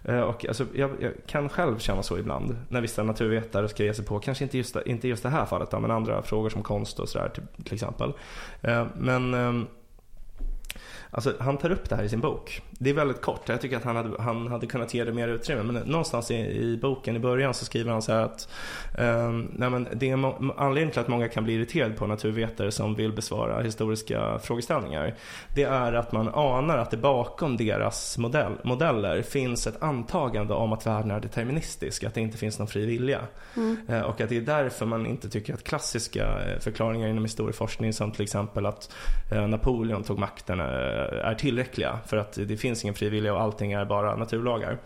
Och 0.03 0.45
alltså, 0.45 0.65
jag, 0.75 0.89
jag 0.99 1.11
kan 1.27 1.49
själv 1.49 1.79
känna 1.79 2.03
så 2.03 2.17
ibland 2.17 2.57
när 2.69 2.81
vissa 2.81 3.03
naturvetare 3.03 3.69
ska 3.69 3.83
ge 3.83 3.93
sig 3.93 4.05
på, 4.05 4.19
kanske 4.19 4.43
inte 4.43 4.57
just 4.57 4.75
inte 4.85 5.07
just 5.07 5.23
det 5.23 5.29
här 5.29 5.45
fallet 5.45 5.71
då, 5.71 5.79
men 5.79 5.91
andra 5.91 6.21
frågor 6.21 6.49
som 6.49 6.63
konst 6.63 6.99
och 6.99 7.09
sådär 7.09 7.29
till, 7.29 7.43
till 7.63 7.73
exempel. 7.73 8.13
Men 8.97 9.33
ehm, 9.33 9.67
Alltså, 11.11 11.33
han 11.39 11.57
tar 11.57 11.71
upp 11.71 11.89
det 11.89 11.95
här 11.95 12.03
i 12.03 12.09
sin 12.09 12.21
bok. 12.21 12.61
Det 12.77 12.89
är 12.89 12.93
väldigt 12.93 13.21
kort. 13.21 13.49
Jag 13.49 13.61
tycker 13.61 13.77
att 13.77 13.83
han 13.83 13.95
hade, 13.95 14.21
han 14.21 14.47
hade 14.47 14.67
kunnat 14.67 14.93
ge 14.93 15.03
det 15.03 15.13
mer 15.13 15.27
utrymme. 15.27 15.63
Men 15.63 15.75
någonstans 15.75 16.31
i, 16.31 16.35
i 16.35 16.77
boken 16.81 17.15
i 17.15 17.19
början 17.19 17.53
så 17.53 17.65
skriver 17.65 17.91
han 17.91 18.01
så 18.01 18.11
här 18.11 18.21
att 18.21 18.49
ehm, 18.97 19.51
nej 19.53 19.69
men 19.69 19.87
det 19.93 20.09
är 20.09 20.13
anledningen 20.57 20.91
till 20.91 21.01
att 21.01 21.07
många 21.07 21.27
kan 21.27 21.43
bli 21.43 21.53
irriterade 21.53 21.93
på 21.93 22.07
naturvetare 22.07 22.71
som 22.71 22.95
vill 22.95 23.13
besvara 23.13 23.61
historiska 23.61 24.39
frågeställningar. 24.39 25.15
Det 25.55 25.63
är 25.63 25.93
att 25.93 26.11
man 26.11 26.29
anar 26.33 26.77
att 26.77 26.91
det 26.91 26.97
bakom 26.97 27.57
deras 27.57 28.17
modell, 28.17 28.51
modeller 28.63 29.21
finns 29.21 29.67
ett 29.67 29.83
antagande 29.83 30.53
om 30.53 30.73
att 30.73 30.87
världen 30.87 31.11
är 31.11 31.19
deterministisk. 31.19 32.03
Att 32.03 32.13
det 32.13 32.21
inte 32.21 32.37
finns 32.37 32.59
någon 32.59 32.67
fri 32.67 32.85
vilja. 32.85 33.19
Mm. 33.55 33.77
Eh, 33.89 34.01
Och 34.01 34.21
att 34.21 34.29
det 34.29 34.37
är 34.37 34.41
därför 34.41 34.85
man 34.85 35.05
inte 35.05 35.29
tycker 35.29 35.53
att 35.53 35.63
klassiska 35.63 36.25
eh, 36.25 36.59
förklaringar 36.59 37.07
inom 37.07 37.23
historieforskning 37.23 37.93
som 37.93 38.11
till 38.11 38.23
exempel 38.23 38.65
att 38.65 38.93
eh, 39.31 39.47
Napoleon 39.47 40.03
tog 40.03 40.19
makten 40.19 40.59
eh, 40.59 40.65
är 40.65 41.35
tillräckliga. 41.35 41.99
För 42.05 42.17
att 42.17 42.33
det 42.47 42.57
finns 42.65 42.83
ingen 42.83 42.95
frivilliga 42.95 43.33
och 43.33 43.41
allting 43.41 43.71
är 43.71 43.85
bara 43.85 44.15
naturlagar. 44.15 44.77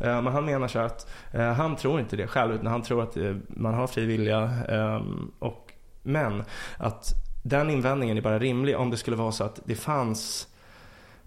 Eh, 0.00 0.22
men 0.22 0.26
han 0.26 0.44
menar 0.44 0.68
så 0.68 0.78
att 0.78 1.10
eh, 1.32 1.52
han 1.52 1.76
tror 1.76 2.00
inte 2.00 2.16
det 2.16 2.26
själv 2.26 2.54
utan 2.54 2.66
han 2.66 2.82
tror 2.82 3.02
att 3.02 3.16
eh, 3.16 3.36
man 3.48 3.74
har 3.74 3.86
fri 3.86 4.06
vilja. 4.06 4.40
Ehm, 4.68 5.30
och, 5.38 5.72
men 6.02 6.44
att 6.76 7.12
den 7.42 7.70
invändningen 7.70 8.16
är 8.16 8.20
bara 8.20 8.38
rimlig 8.38 8.76
om 8.76 8.90
det 8.90 8.96
skulle 8.96 9.16
vara 9.16 9.32
så 9.32 9.44
att 9.44 9.60
det 9.64 9.74
fanns 9.74 10.48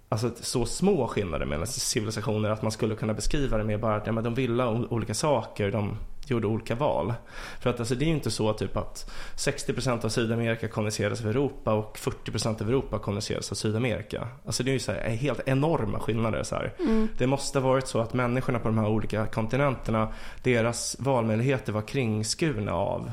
Alltså 0.09 0.31
så 0.35 0.65
små 0.65 1.07
skillnader 1.07 1.45
mellan 1.45 1.67
civilisationer 1.67 2.49
att 2.49 2.61
man 2.61 2.71
skulle 2.71 2.95
kunna 2.95 3.13
beskriva 3.13 3.57
det 3.57 3.63
med 3.63 3.79
bara 3.79 3.95
att 3.95 4.05
ja, 4.07 4.11
men 4.11 4.23
de 4.23 4.33
ville 4.33 4.65
olika 4.65 5.13
saker, 5.13 5.71
de 5.71 5.97
gjorde 6.27 6.47
olika 6.47 6.75
val. 6.75 7.13
För 7.59 7.69
att 7.69 7.79
alltså, 7.79 7.95
det 7.95 8.05
är 8.05 8.07
ju 8.07 8.13
inte 8.13 8.31
så 8.31 8.53
typ 8.53 8.77
att 8.77 9.11
60% 9.35 10.05
av 10.05 10.09
Sydamerika 10.09 10.67
koloniserades 10.67 11.21
av 11.21 11.29
Europa 11.29 11.73
och 11.73 11.97
40% 11.97 12.61
av 12.61 12.69
Europa 12.69 12.99
koloniserades 12.99 13.51
av 13.51 13.55
Sydamerika. 13.55 14.27
Alltså 14.45 14.63
det 14.63 14.71
är 14.71 14.73
ju 14.73 14.79
så 14.79 14.91
här, 14.91 15.09
helt 15.09 15.41
enorma 15.45 15.99
skillnader. 15.99 16.43
Så 16.43 16.55
här. 16.55 16.73
Mm. 16.79 17.07
Det 17.17 17.27
måste 17.27 17.59
ha 17.59 17.69
varit 17.69 17.87
så 17.87 17.99
att 17.99 18.13
människorna 18.13 18.59
på 18.59 18.67
de 18.67 18.77
här 18.77 18.87
olika 18.87 19.25
kontinenterna, 19.25 20.13
deras 20.43 20.95
valmöjligheter 20.99 21.73
var 21.73 21.81
kringskurna 21.81 22.73
av 22.73 23.11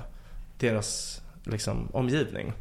deras 0.58 1.20
liksom, 1.44 1.88
omgivning. 1.92 2.52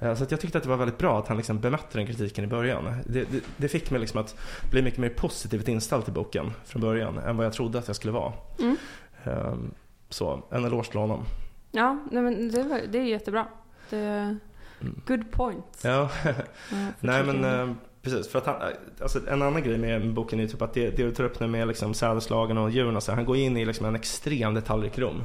Eh, 0.00 0.14
Så 0.14 0.26
jag 0.30 0.40
tyckte 0.40 0.58
att 0.58 0.64
det 0.64 0.70
var 0.70 0.76
väldigt 0.76 0.98
bra 0.98 1.18
att 1.18 1.28
han 1.28 1.36
liksom 1.36 1.60
bemötte 1.60 1.98
den 1.98 2.06
kritiken 2.06 2.44
i 2.44 2.46
början. 2.46 2.84
Det, 3.06 3.24
det, 3.24 3.40
det 3.56 3.68
fick 3.68 3.90
mig 3.90 4.00
liksom 4.00 4.20
att 4.20 4.36
bli 4.70 4.82
mycket 4.82 5.00
mer 5.00 5.08
positivt 5.08 5.68
inställd 5.68 6.04
till 6.04 6.14
boken 6.14 6.52
från 6.64 6.82
början 6.82 7.18
än 7.18 7.36
vad 7.36 7.46
jag 7.46 7.52
trodde 7.52 7.78
att 7.78 7.86
jag 7.86 7.96
skulle 7.96 8.12
vara. 8.12 8.32
Mm. 8.58 8.76
Ehm, 9.24 9.70
Så, 10.10 10.42
en 10.50 10.64
eloge 10.64 10.90
till 10.90 11.00
honom. 11.00 11.24
Ja, 11.72 11.98
nej, 12.10 12.22
men 12.22 12.50
det, 12.50 12.62
var, 12.62 12.80
det 12.88 12.98
är 12.98 13.02
jättebra. 13.02 13.46
Det, 13.90 14.36
Mm. 14.82 15.00
good 15.06 15.32
point. 15.32 15.80
Ja, 15.84 16.10
nej 17.00 17.24
men 17.24 17.44
eh, 17.44 17.74
precis. 18.02 18.28
För 18.28 18.38
att 18.38 18.46
han, 18.46 18.56
alltså, 19.02 19.28
en 19.28 19.42
annan 19.42 19.62
grej 19.62 19.78
med 19.78 20.14
boken 20.14 20.40
är 20.40 20.46
typ 20.46 20.62
att 20.62 20.74
det, 20.74 20.90
det 20.90 21.02
du 21.02 21.14
tar 21.14 21.24
upp 21.24 21.40
nu 21.40 21.46
med 21.46 21.68
liksom 21.68 21.94
sädeslagen 21.94 22.58
och 22.58 22.70
djuren 22.70 22.96
och 22.96 23.02
så, 23.02 23.12
han 23.12 23.24
går 23.24 23.36
in 23.36 23.56
i 23.56 23.64
liksom 23.64 23.86
en 23.86 23.94
extrem 23.96 24.54
detaljrikedom. 24.54 25.22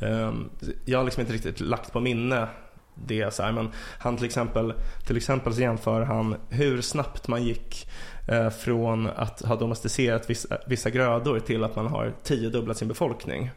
Ehm, 0.00 0.50
Jag 0.84 0.98
har 0.98 1.04
liksom 1.04 1.20
inte 1.20 1.32
riktigt 1.32 1.60
lagt 1.60 1.92
på 1.92 2.00
minne 2.00 2.48
det. 2.94 3.34
Så 3.34 3.42
här. 3.42 3.52
Men 3.52 3.68
han 3.98 4.16
till 4.16 4.26
exempel, 4.26 4.74
till 5.06 5.16
exempel 5.16 5.54
så 5.54 5.60
jämför 5.60 6.00
han 6.02 6.36
hur 6.48 6.80
snabbt 6.80 7.28
man 7.28 7.42
gick 7.44 7.88
eh, 7.88 8.13
Eh, 8.26 8.50
från 8.50 9.06
att 9.06 9.40
ha 9.40 9.56
domesticerat 9.56 10.30
vissa, 10.30 10.58
vissa 10.66 10.90
grödor 10.90 11.38
till 11.38 11.64
att 11.64 11.76
man 11.76 11.86
har 11.86 12.12
tiodubblat 12.22 12.76
sin 12.76 12.88
befolkning. 12.88 13.50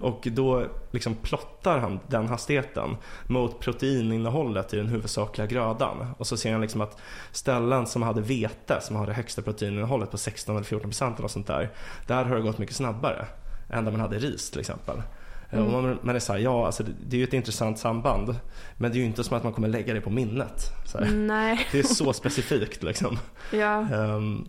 Och 0.00 0.28
då 0.30 0.66
liksom 0.90 1.14
plottar 1.14 1.78
han 1.78 2.00
den 2.06 2.28
hastigheten 2.28 2.96
mot 3.26 3.60
proteininnehållet 3.60 4.74
i 4.74 4.76
den 4.76 4.88
huvudsakliga 4.88 5.46
grödan. 5.46 6.14
Och 6.18 6.26
så 6.26 6.36
ser 6.36 6.52
han 6.52 6.60
liksom 6.60 6.80
att 6.80 6.98
ställen 7.32 7.86
som 7.86 8.02
hade 8.02 8.20
vete, 8.20 8.80
som 8.80 8.96
har 8.96 9.06
det 9.06 9.12
högsta 9.12 9.42
proteininnehållet 9.42 10.10
på 10.10 10.18
16 10.18 10.56
eller 10.56 10.66
14 10.66 10.90
procent 10.90 11.18
eller 11.18 11.28
sånt 11.28 11.46
där. 11.46 11.70
Där 12.06 12.24
har 12.24 12.36
det 12.36 12.42
gått 12.42 12.58
mycket 12.58 12.76
snabbare 12.76 13.26
än 13.70 13.84
där 13.84 13.92
man 13.92 14.00
hade 14.00 14.18
ris 14.18 14.50
till 14.50 14.60
exempel. 14.60 15.02
Mm. 15.50 15.64
Och 15.66 15.82
man, 15.82 15.98
man 16.02 16.14
är 16.16 16.18
såhär, 16.20 16.40
ja 16.40 16.66
alltså 16.66 16.82
det, 16.82 16.92
det 17.06 17.16
är 17.16 17.18
ju 17.18 17.24
ett 17.24 17.32
intressant 17.32 17.78
samband. 17.78 18.36
Men 18.76 18.90
det 18.90 18.96
är 18.96 19.00
ju 19.00 19.06
inte 19.06 19.24
som 19.24 19.36
att 19.36 19.42
man 19.44 19.52
kommer 19.52 19.68
lägga 19.68 19.94
det 19.94 20.00
på 20.00 20.10
minnet. 20.10 20.62
Så. 20.86 21.00
Nej. 21.00 21.66
Det 21.72 21.78
är 21.78 21.82
så 21.82 22.12
specifikt 22.22 22.82
liksom. 22.82 23.18
Ja. 23.52 23.80
Ehm, 23.94 24.48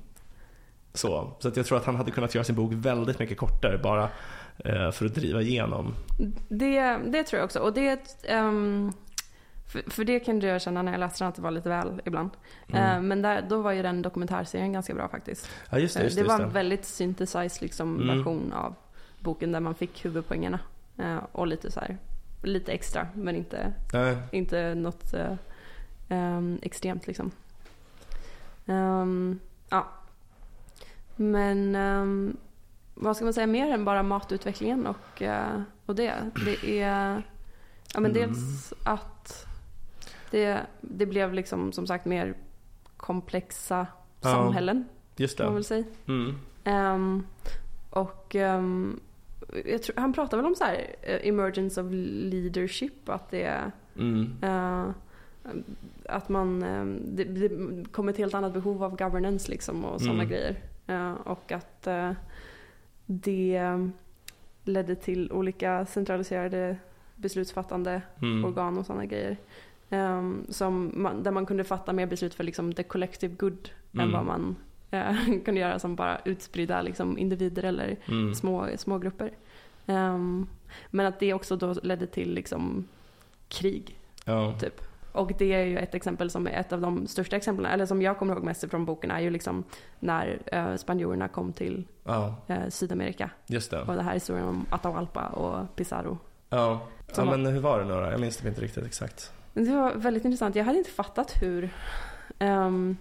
så 0.94 1.32
så 1.40 1.48
att 1.48 1.58
jag 1.58 1.66
tror 1.66 1.78
att 1.78 1.86
han 1.86 1.96
hade 1.96 2.12
kunnat 2.12 2.36
göra 2.36 2.44
sin 2.46 2.56
bok 2.56 2.72
väldigt 2.76 3.20
mycket 3.20 3.38
kortare 3.38 3.78
bara 3.78 4.04
eh, 4.58 4.92
för 4.92 5.06
att 5.06 5.16
driva 5.16 5.42
igenom. 5.42 5.94
Det, 6.50 6.98
det 7.06 7.24
tror 7.24 7.38
jag 7.38 7.46
också. 7.46 7.60
Och 7.60 7.74
det, 7.74 8.00
ehm, 8.28 8.92
för, 9.72 9.84
för 9.92 10.04
det 10.04 10.20
kunde 10.20 10.48
jag 10.48 10.62
känna 10.62 10.82
när 10.82 10.92
jag 10.92 11.00
läste 11.00 11.24
den 11.24 11.30
att 11.30 11.36
det 11.36 11.42
var 11.42 11.52
lite 11.52 11.70
väl 11.70 12.02
ibland. 12.06 12.30
Mm. 12.70 12.84
Eh, 12.96 13.02
men 13.02 13.22
där, 13.22 13.46
då 13.50 13.62
var 13.62 13.72
ju 13.72 13.82
den 13.82 14.02
dokumentärserien 14.02 14.74
ganska 14.74 14.94
bra 14.94 15.08
faktiskt. 15.08 15.50
Ja 15.70 15.80
just 15.80 15.94
det, 15.96 16.00
Eh, 16.00 16.04
just 16.06 16.18
det 16.18 16.24
det. 16.24 16.28
var 16.30 16.40
en 16.40 16.50
väldigt 16.54 16.86
synthesized 16.86 17.62
liksom, 17.62 17.96
Mm. 18.02 18.18
version 18.18 18.54
av 18.54 18.76
boken 19.20 19.52
där 19.52 19.60
man 19.60 19.76
fick 19.76 20.06
huvudpoängerna. 20.06 20.60
Eh, 20.98 21.18
och 21.32 21.48
lite 21.48 21.72
så 21.72 21.80
här, 21.80 21.98
lite 22.44 22.72
extra 22.72 23.08
men 23.14 23.36
inte, 23.36 23.74
Nej, 23.94 24.18
inte 24.32 24.76
något 24.76 25.14
ehm, 26.10 26.60
extremt 26.62 27.08
liksom. 27.08 27.32
Ehm, 28.66 29.40
ja. 29.70 29.88
Men 31.16 31.76
ehm, 31.76 32.38
vad 32.96 33.16
ska 33.16 33.26
man 33.26 33.34
säga 33.34 33.48
mer 33.48 33.72
än 33.72 33.86
bara 33.86 34.04
matutvecklingen 34.04 34.88
och, 34.88 35.22
eh, 35.22 35.62
och 35.86 35.96
det? 35.96 36.14
Det 36.46 36.82
är 36.82 37.24
ja, 37.94 38.00
men 38.00 38.12
Mm. 38.12 38.14
dels 38.14 38.74
att 38.84 39.46
det, 40.32 40.60
det 40.82 41.06
blev 41.06 41.34
liksom 41.34 41.72
som 41.72 41.88
sagt 41.88 42.06
mer 42.06 42.36
komplexa 42.98 43.88
Ja. 44.22 44.32
samhällen 44.32 44.86
just 45.16 45.38
kan 45.38 45.46
man 45.46 45.54
det. 45.54 45.56
väl 45.56 45.64
säga. 45.64 45.84
Mm. 46.08 46.36
Ehm, 46.64 47.26
och 47.90 48.36
jag 48.36 49.00
tror, 49.84 50.00
han 50.02 50.14
pratar 50.14 50.38
väl 50.38 50.46
om 50.46 50.56
så 50.56 50.64
här 50.64 50.96
eh, 51.02 51.28
emergence 51.28 51.82
of 51.82 51.88
leadership, 51.92 53.10
att 53.10 53.32
det 53.32 53.44
är 53.44 53.72
Mm. 53.98 54.34
eh, 54.42 54.86
att 56.06 56.30
man, 56.30 56.64
eh, 56.64 56.86
det, 57.06 57.24
det 57.24 57.50
kommer 57.92 58.12
ett 58.12 58.18
helt 58.18 58.34
annat 58.34 58.54
behov 58.54 58.84
av 58.84 58.98
governance 58.98 59.52
liksom 59.52 59.86
och 59.86 60.02
sådana 60.02 60.24
Mm. 60.24 60.30
grejer. 60.30 60.56
Och 61.24 61.52
att 61.52 61.88
det 63.06 63.90
ledde 64.64 64.96
till 64.96 65.32
olika 65.32 65.86
centraliserade 65.86 66.78
beslutsfattande 67.16 68.02
Mm. 68.22 68.46
organ 68.46 68.78
och 68.78 68.86
sådana 68.86 69.06
grejer. 69.06 69.38
Som 70.50 70.92
man, 70.96 71.24
där 71.24 71.32
man 71.32 71.46
kunde 71.46 71.64
fatta 71.64 71.94
mer 71.94 72.06
beslut 72.06 72.34
för 72.34 72.44
liksom 72.44 72.74
the 72.74 72.84
collective 72.84 73.36
good 73.36 73.70
än 73.94 74.00
Mm. 74.00 74.12
vad 74.12 74.26
man 74.26 74.56
kunde 75.45 75.62
göra 75.62 75.80
som 75.80 75.95
bara 75.95 76.19
utspridda 76.26 76.82
liksom, 76.82 77.17
individer 77.17 77.63
eller 77.63 77.95
Mm. 78.08 78.36
små, 78.36 78.67
små 78.78 78.97
grupper. 78.97 79.32
Ehm, 79.86 80.47
men 80.89 81.06
att 81.06 81.19
det 81.19 81.34
också 81.34 81.56
då 81.56 81.73
ledde 81.84 82.08
till 82.08 82.34
liksom, 82.34 82.88
krig. 83.47 84.00
Ja. 84.26 84.54
Typ. 84.60 84.82
Och 85.12 85.32
det 85.38 85.54
är 85.54 85.63
ju 85.65 85.78
ett 85.78 85.95
exempel 85.95 86.30
som 86.30 86.47
är 86.47 86.52
ett 86.52 86.73
av 86.73 86.82
de 86.82 87.08
största 87.08 87.36
exemplen, 87.36 87.65
eller 87.71 87.86
som 87.86 88.02
jag 88.02 88.17
kommer 88.19 88.34
ihåg 88.36 88.43
mest 88.43 88.69
från 88.69 88.86
boken, 88.86 89.12
är 89.12 89.19
ju 89.19 89.30
liksom 89.30 89.63
när 90.00 90.39
eh, 90.45 90.76
spanjorerna 90.76 91.28
kom 91.28 91.54
till 91.54 91.88
ja, 92.04 92.36
eh, 92.47 92.67
Sydamerika. 92.69 93.30
just 93.47 93.71
det. 93.71 93.82
Och 93.82 93.95
det 93.95 94.02
här 94.02 94.10
är 94.10 94.13
historien 94.13 94.45
om 94.47 94.65
Atahualpa 94.69 95.26
och 95.28 95.76
Pizarro. 95.76 96.17
Ja. 96.50 96.82
ja, 97.15 97.26
men 97.26 97.45
hur 97.45 97.60
var 97.60 97.80
det 97.80 97.86
nu 97.86 97.93
då? 97.93 98.00
Jag 98.02 98.19
minns 98.19 98.38
det 98.38 98.50
inte 98.50 98.62
riktigt 98.62 98.86
exakt. 98.86 99.32
Det 99.54 99.71
var 99.76 99.93
väldigt 99.95 100.26
intressant. 100.26 100.56
Jag 100.56 100.65
hade 100.65 100.78
inte 100.78 100.89
fattat 100.91 101.34
hur... 101.41 101.63
f- 101.63 102.95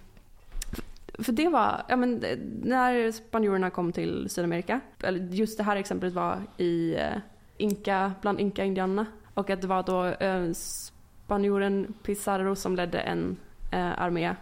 för 1.18 1.32
det 1.32 1.48
var, 1.48 1.82
ja 1.88 1.96
men 1.96 2.20
det- 2.20 2.38
när 2.62 3.12
spanjorerna 3.12 3.70
kom 3.70 3.92
till 3.92 4.30
Sydamerika, 4.30 4.80
eller 5.02 5.20
just 5.20 5.58
det 5.58 5.64
här 5.64 5.76
exemplet 5.76 6.12
var 6.12 6.42
i 6.56 6.94
eh, 6.94 7.18
Inka, 7.56 8.12
bland 8.20 8.40
Inka-indianerna. 8.40 9.06
Och 9.34 9.50
att 9.50 9.60
det 9.60 9.66
var 9.66 9.82
då 9.82 10.04
eh, 10.04 10.52
spanjoren 10.52 11.94
Pizarro 12.02 12.54
som 12.54 12.76
ledde 12.76 12.98
en 12.98 13.36
eh, 13.72 14.02
armé 14.02 14.34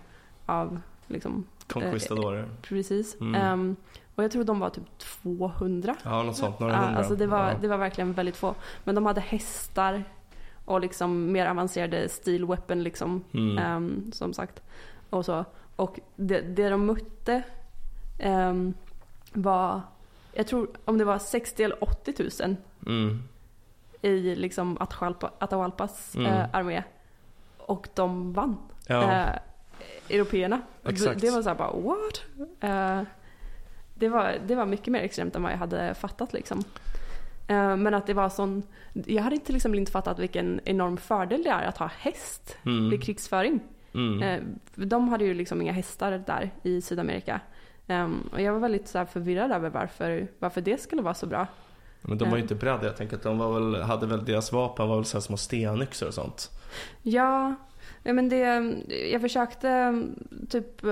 av, 0.46 0.80
liksom, 1.06 1.46
Conquistadorer. 1.68 2.48
precis. 2.62 3.20
Mm. 3.20 3.34
Ehm, 3.34 3.76
och 4.14 4.24
jag 4.24 4.30
tror 4.30 4.44
de 4.44 4.58
var 4.60 4.70
typ 4.70 4.98
200. 4.98 5.96
Ja, 6.04 6.22
något 6.22 6.36
sånt. 6.36 6.60
Några 6.60 6.76
hundra. 6.76 6.98
alltså 6.98 7.16
det, 7.16 7.26
var, 7.26 7.48
ja. 7.48 7.54
det 7.60 7.68
var 7.68 7.76
verkligen 7.78 8.12
väldigt 8.12 8.36
få. 8.36 8.54
Men 8.84 8.94
de 8.94 9.06
hade 9.06 9.20
hästar 9.20 10.04
och 10.64 10.80
liksom 10.80 11.32
mer 11.32 11.46
avancerade 11.46 12.08
steel 12.08 12.46
weapon 12.46 12.82
liksom. 12.82 13.24
Mm. 13.32 13.58
ehm, 13.58 14.12
som 14.12 14.32
sagt. 14.32 14.62
Och, 15.10 15.24
så. 15.24 15.44
Och 15.76 16.00
det, 16.16 16.40
det 16.40 16.68
de 16.68 16.86
mötte 16.86 17.42
ehm, 18.18 18.74
var, 19.32 19.80
jag 20.32 20.46
tror 20.46 20.68
om 20.84 20.98
det 20.98 21.04
var 21.04 21.18
60 21.18 21.62
eller 21.62 21.84
80 21.84 22.14
000 22.42 22.56
Mm. 22.86 23.22
i 24.02 24.34
liksom 24.34 24.76
Atahualpa, 24.80 25.30
Atahualpas 25.38 26.14
Mm. 26.14 26.32
eh, 26.32 26.46
armé. 26.52 26.82
Och 27.58 27.88
de 27.94 28.32
vann. 28.32 28.56
Ja, 28.86 29.02
Eh, 29.02 29.38
européerna. 30.08 30.60
Exakt. 30.84 31.20
Det, 31.20 31.30
var 31.30 31.42
så 31.42 31.48
här 31.48 31.56
bara 31.56 31.70
what? 31.72 32.22
Eh, 32.60 33.02
det, 33.94 34.08
var, 34.08 34.34
det 34.46 34.54
var 34.54 34.66
mycket 34.66 34.88
mer 34.88 35.00
extremt 35.00 35.36
än 35.36 35.42
vad 35.42 35.52
jag 35.52 35.58
hade 35.58 35.94
fattat 35.94 36.32
liksom. 36.32 36.64
Eh, 37.48 37.76
men 37.76 37.94
att 37.94 38.06
det 38.06 38.14
var 38.14 38.28
sån, 38.28 38.62
jag 38.92 39.22
hade 39.22 39.38
till 39.38 39.56
exempel 39.56 39.78
inte 39.78 39.92
fattat 39.92 40.18
vilken 40.18 40.60
enorm 40.64 40.96
fördel 40.96 41.42
det 41.42 41.50
är 41.50 41.66
att 41.66 41.78
ha 41.78 41.90
häst 41.98 42.56
mm. 42.66 42.90
vid 42.90 43.02
krigsföring. 43.02 43.60
Mm. 43.94 44.22
Eh, 44.22 44.40
de 44.74 45.08
hade 45.08 45.24
ju 45.24 45.34
liksom 45.34 45.62
inga 45.62 45.72
hästar 45.72 46.22
där 46.26 46.50
i 46.62 46.80
Sydamerika. 46.80 47.40
Ehm, 47.86 48.28
och 48.32 48.40
jag 48.40 48.52
var 48.52 48.60
väldigt 48.60 48.88
så 48.88 48.98
här 48.98 49.04
förvirrad 49.04 49.52
över 49.52 49.70
varför, 49.70 50.28
varför 50.38 50.60
det 50.60 50.80
skulle 50.80 51.02
vara 51.02 51.14
så 51.14 51.26
bra. 51.26 51.46
Men 52.02 52.18
de 52.18 52.24
var 52.24 52.36
ju 52.36 52.40
Ja. 52.40 52.42
inte 52.42 52.54
beredda. 52.54 52.84
Jag 52.84 52.96
tänker 52.96 53.16
att 53.16 53.22
de 53.22 53.38
var 53.38 53.52
väl, 53.60 53.82
hade 53.82 54.06
väl, 54.06 54.24
deras 54.24 54.52
vapen 54.52 54.88
var 54.88 54.96
väl 54.96 55.04
så 55.04 55.20
små 55.20 55.36
stenyxor 55.36 56.06
och 56.08 56.14
sånt. 56.14 56.50
Ja, 57.02 57.54
men 58.02 58.28
det, 58.28 58.38
jag 59.12 59.20
försökte 59.20 59.68
mm, 59.68 60.14
typ 60.50 60.82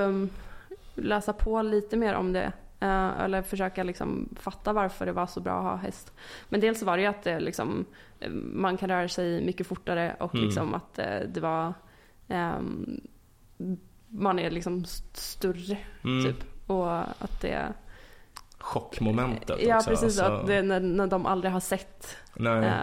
läsa 0.94 1.32
på 1.32 1.62
lite 1.62 1.96
mer 1.96 2.14
om 2.14 2.32
det. 2.32 2.52
eh, 2.80 3.20
eller 3.20 3.42
försöka 3.42 3.82
liksom 3.82 4.28
fatta 4.40 4.72
varför 4.72 5.06
det 5.06 5.12
var 5.12 5.26
så 5.26 5.40
bra 5.40 5.58
att 5.58 5.64
ha 5.64 5.76
häst. 5.76 6.12
Men 6.48 6.60
dels 6.60 6.82
var 6.82 6.96
det 6.96 7.02
ju 7.02 7.08
att 7.08 7.22
det 7.22 7.40
liksom, 7.40 7.84
man 8.52 8.76
kan 8.76 8.88
röra 8.88 9.08
sig 9.08 9.44
mycket 9.46 9.66
fortare 9.66 10.16
och 10.20 10.34
Mm. 10.34 10.46
liksom 10.46 10.74
att 10.74 10.98
eh, 10.98 11.20
det 11.34 11.40
var 11.40 11.74
ehm, 12.28 13.00
man 14.08 14.38
är 14.38 14.50
liksom 14.50 14.82
st- 14.84 15.06
större 15.20 15.78
Mm. 16.04 16.24
typ. 16.24 16.44
Och 16.70 16.98
att 17.00 17.40
det... 17.40 17.72
Chockmomentet 18.58 19.58
Ja 19.62 19.76
också. 19.76 19.90
precis, 19.90 20.04
alltså. 20.04 20.22
att 20.24 20.46
det, 20.46 20.62
när, 20.62 20.80
när 20.80 21.06
de 21.06 21.26
aldrig 21.26 21.52
har 21.52 21.60
sett 21.60 22.16
Nej, 22.34 22.64
eh, 22.64 22.74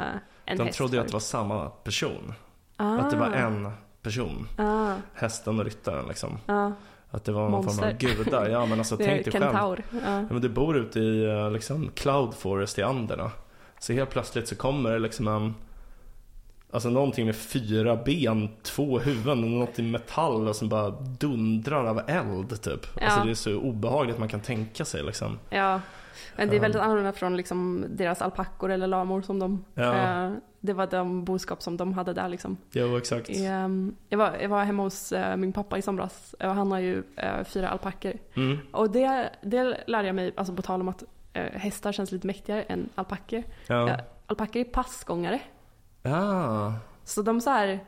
en 0.45 0.57
de 0.57 0.63
häst 0.63 0.77
trodde 0.77 0.95
ju 0.95 1.01
att 1.01 1.07
det 1.07 1.13
var 1.13 1.19
samma 1.19 1.65
person. 1.69 2.33
ah, 2.77 2.97
Att 2.97 3.11
det 3.11 3.17
var 3.17 3.27
en 3.31 3.71
person. 4.01 4.47
Ah, 4.57 4.93
Hästen 5.13 5.59
och 5.59 5.65
ryttaren 5.65 6.05
liksom. 6.07 6.37
ah, 6.45 6.71
Att 7.11 7.23
det 7.25 7.31
var 7.31 7.49
någon 7.49 7.63
form 7.63 7.79
av 7.79 7.85
Monster. 7.85 8.07
gudar. 8.23 8.49
Ja 8.49 8.65
men 8.65 8.79
alltså 8.79 8.95
det 8.97 9.05
tänk 9.05 9.23
dig 9.23 9.31
själv. 9.33 9.43
kentaur. 9.43 9.83
Ja. 9.91 9.97
Ja, 10.05 10.21
men 10.29 10.41
du 10.41 10.49
bor 10.49 10.77
ute 10.77 10.99
i 10.99 11.25
eh, 11.25 11.51
liksom, 11.51 11.89
Cloud 11.95 12.33
Forest 12.33 12.79
i 12.79 12.83
Anderna. 12.83 13.31
Så 13.79 13.93
helt 13.93 14.09
plötsligt 14.09 14.47
så 14.47 14.55
kommer 14.55 14.91
det 14.91 14.99
liksom 14.99 15.27
en 15.27 15.55
Alltså 16.71 16.89
någonting 16.89 17.25
med 17.25 17.35
fyra 17.35 17.95
ben, 17.95 18.49
två 18.63 18.99
huvuden, 18.99 19.59
något 19.59 19.79
i 19.79 19.81
metall 19.81 20.47
och 20.47 20.55
som 20.55 20.69
bara 20.69 20.89
dundrar 21.19 21.85
av 21.85 22.01
eld 22.09 22.61
typ. 22.61 22.85
Alltså 23.01 23.19
Ja. 23.19 23.23
det 23.25 23.31
är 23.31 23.35
så 23.35 23.55
obehagligt 23.55 24.19
man 24.19 24.27
kan 24.27 24.39
tänka 24.39 24.85
sig 24.85 25.03
liksom. 25.03 25.39
Ja, 25.49 25.81
men 26.35 26.47
det 26.49 26.53
är 26.53 26.57
Ja. 26.57 26.61
väldigt 26.61 26.81
annorlunda 26.81 27.11
från 27.13 27.37
liksom 27.37 27.85
deras 27.89 28.21
alpackor 28.21 28.71
eller 28.71 28.87
lamor 28.87 29.21
som 29.21 29.39
de... 29.39 29.65
Ja. 29.73 29.93
Eh, 30.25 30.31
det 30.61 30.73
var 30.73 30.87
de 30.87 31.23
boskap 31.25 31.61
som 31.61 31.77
de 31.77 31.93
hade 31.93 32.13
där 32.13 32.29
liksom. 32.29 32.57
Jo 32.71 32.97
exakt. 32.97 33.29
Ehm, 33.29 33.95
jag, 34.09 34.17
var, 34.17 34.31
jag 34.41 34.49
var 34.49 34.63
hemma 34.63 34.83
hos 34.83 35.11
eh, 35.11 35.37
min 35.37 35.53
pappa 35.53 35.77
i 35.77 35.81
somras 35.81 36.35
och 36.39 36.49
han 36.55 36.71
har 36.71 36.79
ju 36.79 37.03
eh, 37.15 37.43
fyra 37.45 37.69
alpackor. 37.69 38.13
Mm. 38.35 38.57
Och 38.71 38.91
det, 38.91 39.29
det 39.41 39.77
lärde 39.87 40.07
jag 40.07 40.15
mig, 40.15 40.31
alltså 40.37 40.53
på 40.53 40.61
tal 40.61 40.81
om 40.81 40.87
att 40.87 41.03
eh, 41.33 41.43
hästar 41.53 41.91
känns 41.91 42.11
lite 42.11 42.27
mäktigare 42.27 42.61
än 42.61 42.89
alpackor. 42.95 43.43
Ja. 43.67 43.89
Ja. 43.89 43.97
Alpackor 44.25 44.59
är 44.59 44.63
passgångare. 44.65 45.39
Ah. 46.03 46.71
Så 47.03 47.21
de 47.21 47.41
så 47.41 47.49
här 47.49 47.79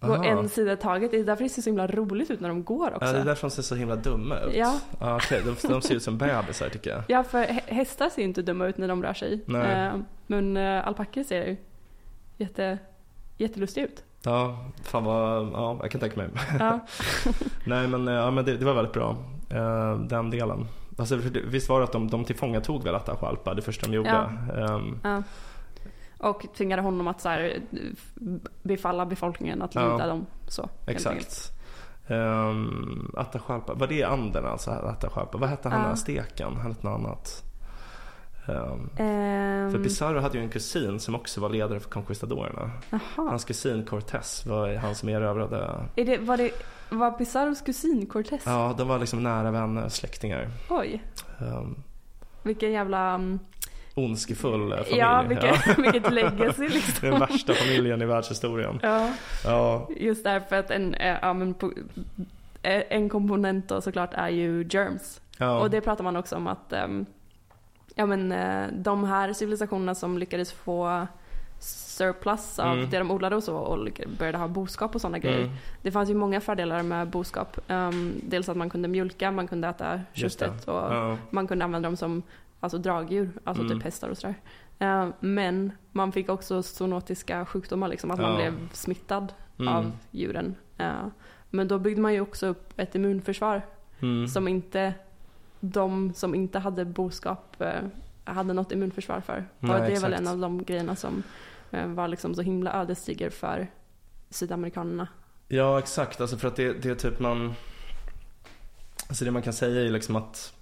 går 0.00 0.14
Aha. 0.14 0.24
en 0.24 0.48
sida 0.48 0.72
i 0.72 0.76
taget. 0.76 1.10
Det 1.10 1.16
är 1.20 1.24
därför 1.24 1.42
det 1.44 1.48
ser 1.50 1.62
så 1.62 1.70
himla 1.70 1.86
roligt 1.86 2.30
ut 2.30 2.40
när 2.40 2.48
de 2.48 2.64
går 2.64 2.94
också. 2.94 3.06
Ja, 3.06 3.12
det 3.12 3.18
är 3.18 3.24
därför 3.24 3.48
de 3.48 3.50
ser 3.50 3.62
så 3.62 3.74
himla 3.74 3.96
dumma 3.96 4.38
ut. 4.38 4.54
Ja. 4.54 4.78
Ja, 5.00 5.16
okej. 5.16 5.42
de, 5.44 5.68
de 5.68 5.82
ser 5.82 5.94
ut 5.94 6.02
som 6.02 6.18
bebisar 6.18 6.68
tycker 6.68 6.90
jag. 6.90 7.02
Ja, 7.08 7.24
för 7.24 7.38
hä- 7.44 7.60
hästar 7.66 8.08
ser 8.08 8.22
inte 8.22 8.42
dumma 8.42 8.66
ut 8.66 8.78
när 8.78 8.88
de 8.88 9.02
rör 9.02 9.14
sig. 9.14 9.40
Nej. 9.46 9.86
Eh, 9.86 9.92
men 10.26 10.56
eh, 10.56 10.86
alpackor 10.86 11.22
ser 11.22 11.46
ju 11.46 11.56
jätte, 12.36 12.78
jättelustiga 13.36 13.86
ut. 13.86 14.04
Ja, 14.22 14.64
fan 14.82 15.04
vad, 15.04 15.46
ja 15.52 15.78
jag 15.82 15.90
kan 15.90 16.00
tänka 16.00 16.16
mig. 16.16 16.28
Ja. 16.58 16.80
Nej 17.64 17.88
men, 17.88 18.08
eh, 18.08 18.14
ja, 18.14 18.30
men 18.30 18.44
det, 18.44 18.56
det 18.56 18.64
var 18.64 18.74
väldigt 18.74 18.94
bra, 18.94 19.16
den 20.08 20.30
delen. 20.30 20.66
Alltså, 20.98 21.16
visst 21.44 21.68
var 21.68 21.78
det 21.78 21.84
att 21.84 21.92
de, 21.92 22.10
de 22.10 22.24
tillfångatog 22.24 22.84
väl 22.84 22.94
Atahualpa 22.94 23.54
det 23.54 23.62
första 23.62 23.86
de 23.86 23.92
gjorde? 23.92 24.08
Ja. 24.08 24.54
Ehm, 24.74 24.98
Ja. 25.02 25.22
Och 26.18 26.46
tvingade 26.56 26.82
honom 26.82 27.08
att 27.08 27.20
så 27.20 27.28
här, 27.28 27.60
befalla 28.62 29.06
befolkningen 29.06 29.62
att 29.62 29.74
Ja. 29.74 29.92
lyda 29.92 30.06
dem. 30.06 30.26
Så, 30.48 30.68
exakt. 30.86 31.52
Um, 32.08 33.14
Atahualpa, 33.16 33.74
var 33.74 33.86
det 33.86 34.04
anden 34.04 34.46
alltså? 34.46 34.70
Atahualpa? 34.70 35.38
Vad 35.38 35.48
hette 35.48 35.68
han 35.68 35.78
Ja. 35.78 35.82
den 35.82 35.88
här 35.88 35.96
steken? 35.96 36.56
Han 36.56 36.66
hette 36.72 36.86
något 36.86 36.98
annat. 37.00 37.44
Ehm, 38.48 38.90
Ehm, 38.96 39.70
för 39.72 39.78
Pizarro 39.82 40.20
hade 40.20 40.38
ju 40.38 40.44
en 40.44 40.50
kusin 40.50 41.00
som 41.00 41.14
också 41.14 41.40
var 41.40 41.48
ledare 41.48 41.80
för 41.80 41.90
conquistadorerna. 41.90 42.70
jaha. 42.90 43.00
Hans 43.16 43.44
kusin 43.44 43.84
Cortés 43.86 44.46
var 44.46 44.74
han 44.74 44.94
som 44.94 45.08
erövrade. 45.08 45.74
Är 45.96 46.04
det, 46.04 46.18
var 46.18 46.36
det 46.36 46.50
var 46.90 47.10
Pizarros 47.10 47.60
kusin 47.62 48.06
Cortés? 48.06 48.42
Ja, 48.46 48.74
de 48.78 48.88
var 48.88 48.98
liksom 48.98 49.22
nära 49.22 49.50
vänner, 49.50 49.88
släktingar. 49.88 50.48
Oj, 50.70 51.02
Um, 51.40 51.82
vilken 52.42 52.72
jävla... 52.72 53.20
ondskefull 53.98 54.70
familj. 54.70 54.96
Ja, 54.98 55.22
vilket, 55.28 55.78
vilket 55.78 56.12
legacy 56.12 56.68
liksom. 56.68 57.10
Den 57.10 57.20
värsta 57.20 57.54
familjen 57.54 58.02
i 58.02 58.04
världshistorien. 58.04 58.80
Ja, 58.82 59.08
Ja, 59.44 59.88
just 59.96 60.24
därför 60.24 60.56
att 60.56 60.70
en, 60.70 60.94
eh, 60.94 61.16
ja, 61.22 61.32
men 61.32 61.54
eh, 62.62 62.82
en 62.88 63.08
komponent 63.08 63.68
då 63.68 63.80
såklart 63.80 64.10
är 64.14 64.28
ju 64.28 64.66
germs. 64.70 65.20
ja. 65.38 65.58
Och 65.60 65.70
det 65.70 65.80
pratar 65.80 66.04
man 66.04 66.16
också 66.16 66.36
om 66.36 66.46
att 66.46 66.72
ehm, 66.72 67.06
ja, 67.94 68.06
men, 68.06 68.32
eh, 68.32 68.66
de 68.72 69.04
här 69.04 69.32
civilisationerna 69.32 69.94
som 69.94 70.18
lyckades 70.18 70.52
få 70.52 71.06
surplus 71.60 72.58
av 72.58 72.72
Mm. 72.72 72.90
det 72.90 72.98
de 72.98 73.10
odlade 73.10 73.36
och 73.36 73.42
så 73.42 73.56
och 73.56 73.88
började 74.18 74.38
ha 74.38 74.48
boskap 74.48 74.94
och 74.94 75.00
sådana 75.00 75.18
grejer. 75.18 75.40
Mm, 75.40 75.50
Det 75.82 75.90
fanns 75.90 76.10
ju 76.10 76.14
många 76.14 76.40
fördelar 76.40 76.82
med 76.82 77.08
boskap. 77.08 77.58
Ehm, 77.68 78.14
dels 78.22 78.48
att 78.48 78.56
man 78.56 78.70
kunde 78.70 78.88
mjölka, 78.88 79.30
man 79.30 79.48
kunde 79.48 79.68
äta 79.68 80.00
köttet 80.12 80.68
och 80.68 80.74
ja. 80.74 81.16
man 81.30 81.46
kunde 81.46 81.64
använda 81.64 81.88
dem 81.88 81.96
som 81.96 82.22
alltså, 82.60 82.78
dragdjur, 82.78 83.30
alltså 83.44 83.62
Mm. 83.62 83.76
typ 83.76 83.84
hästar 83.84 84.08
och 84.08 84.18
sådär. 84.18 84.34
Ehm, 84.78 85.12
men 85.20 85.72
man 85.92 86.12
fick 86.12 86.28
också 86.28 86.62
zoonotiska 86.62 87.46
sjukdomar, 87.46 87.88
liksom, 87.88 88.10
att 88.10 88.20
man 88.20 88.30
Ja. 88.30 88.36
blev 88.36 88.72
smittad 88.72 89.32
Mm, 89.58 89.74
av 89.74 89.92
djuren. 90.10 90.54
Ehm, 90.78 91.10
men 91.50 91.68
då 91.68 91.78
byggde 91.78 92.00
man 92.02 92.14
ju 92.14 92.20
också 92.20 92.46
upp 92.46 92.72
ett 92.76 92.94
immunförsvar 92.94 93.62
mm. 94.00 94.28
som 94.28 94.48
inte 94.48 94.94
de 95.60 96.12
som 96.14 96.34
inte 96.34 96.58
hade 96.58 96.84
boskap 96.84 97.60
eh, 97.60 97.80
hade 98.24 98.52
något 98.52 98.72
immunförsvar 98.72 99.20
för. 99.20 99.44
Och 99.60 99.68
det 99.68 99.74
är 99.96 100.00
väl 100.00 100.12
en 100.12 100.28
av 100.28 100.38
de 100.38 100.64
grejerna 100.64 100.96
som 100.96 101.22
eh, 101.70 101.86
var 101.86 102.08
liksom 102.08 102.34
så 102.34 102.42
himla 102.42 102.72
ödesdiger 102.72 103.30
för 103.30 103.66
sydamerikanerna. 104.30 105.08
Ja 105.48 105.78
exakt, 105.78 106.20
alltså 106.20 106.36
för 106.36 106.48
att 106.48 106.56
det, 106.56 106.72
det 106.72 106.90
är 106.90 106.94
typ 106.94 107.20
man 107.20 107.54
Alltså 109.08 109.24
det 109.24 109.30
man 109.30 109.42
kan 109.42 109.52
säga 109.52 109.80
är 109.86 109.90
liksom 109.90 110.16
att 110.16 110.54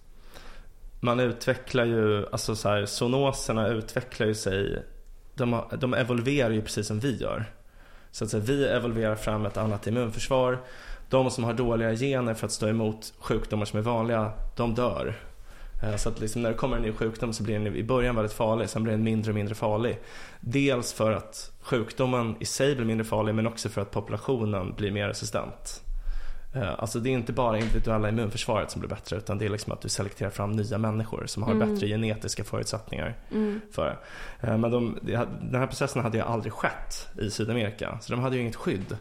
man 1.00 1.20
utvecklar 1.20 1.84
ju, 1.84 2.26
alltså 2.32 2.56
så 2.56 2.68
här, 2.68 2.86
zoonoserna 2.86 3.68
utvecklar 3.68 4.26
ju 4.26 4.34
sig 4.34 4.82
de, 5.34 5.62
de 5.78 5.94
evolverar 5.94 6.50
ju 6.50 6.62
precis 6.62 6.86
som 6.86 7.00
vi 7.00 7.16
gör 7.16 7.44
Så 8.10 8.24
att 8.24 8.30
säga, 8.30 8.42
vi 8.42 8.64
evolverar 8.66 9.14
fram 9.14 9.46
ett 9.46 9.56
annat 9.56 9.86
immunförsvar 9.86 10.58
De 11.08 11.30
som 11.30 11.44
har 11.44 11.54
dåliga 11.54 11.94
gener 11.94 12.34
för 12.34 12.46
att 12.46 12.52
stå 12.52 12.68
emot 12.68 13.12
sjukdomar 13.18 13.64
som 13.64 13.78
är 13.78 13.82
vanliga, 13.82 14.32
de 14.56 14.74
dör 14.74 15.14
eh, 15.82 15.96
så 15.96 16.08
att 16.08 16.20
liksom 16.20 16.42
när 16.42 16.50
det 16.50 16.56
kommer 16.56 16.76
en 16.76 16.82
ny 16.82 16.92
sjukdom 16.92 17.32
så 17.32 17.42
blir 17.42 17.58
den 17.58 17.76
i 17.76 17.82
början 17.82 18.16
väldigt 18.16 18.32
farlig, 18.32 18.68
sen 18.68 18.82
blir 18.82 18.92
den 18.92 19.02
mindre 19.02 19.30
och 19.30 19.34
mindre 19.34 19.54
farlig. 19.54 19.98
Dels 20.40 20.92
för 20.92 21.12
att 21.12 21.52
sjukdomen 21.60 22.36
i 22.40 22.44
sig 22.44 22.74
blir 22.74 22.86
mindre 22.86 23.04
farlig 23.04 23.34
men 23.34 23.46
också 23.46 23.68
för 23.68 23.80
att 23.80 23.90
populationen 23.90 24.74
blir 24.74 24.90
mer 24.90 25.08
resistent. 25.08 25.82
Eh, 26.52 26.74
Alltså 26.78 27.00
det 27.00 27.08
är 27.08 27.12
inte 27.12 27.32
bara 27.32 27.58
individuella 27.58 28.08
immunförsvaret 28.08 28.70
som 28.70 28.80
blir 28.80 28.88
bättre 28.90 29.16
utan 29.16 29.38
det 29.38 29.44
är 29.44 29.48
liksom 29.48 29.72
att 29.72 29.80
du 29.80 29.88
selekterar 29.88 30.30
fram 30.30 30.52
nya 30.52 30.78
människor 30.78 31.26
som 31.26 31.42
har 31.42 31.52
Mm. 31.52 31.74
bättre 31.74 31.86
genetiska 31.86 32.44
förutsättningar 32.44 33.16
Mm. 33.32 33.60
för. 33.72 33.98
Eh, 34.40 34.58
Men 34.58 34.70
de, 34.70 34.98
den 35.50 35.60
här 35.60 35.66
processen 35.66 36.02
hade 36.02 36.18
ju 36.18 36.24
aldrig 36.24 36.52
skett 36.52 37.08
i 37.20 37.30
Sydamerika 37.30 37.98
så 38.00 38.12
de 38.12 38.20
hade 38.22 38.36
ju 38.36 38.42
inget 38.42 38.56
skydd. 38.56 38.96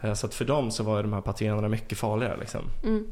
Eh, 0.00 0.14
Så 0.14 0.26
att 0.26 0.34
för 0.34 0.44
dem 0.44 0.70
så 0.70 0.82
var 0.82 1.02
de 1.02 1.12
här 1.12 1.20
patogenerna 1.20 1.68
mycket 1.68 1.98
farligare 1.98 2.36
liksom. 2.36 2.60
Mm. 2.84 3.06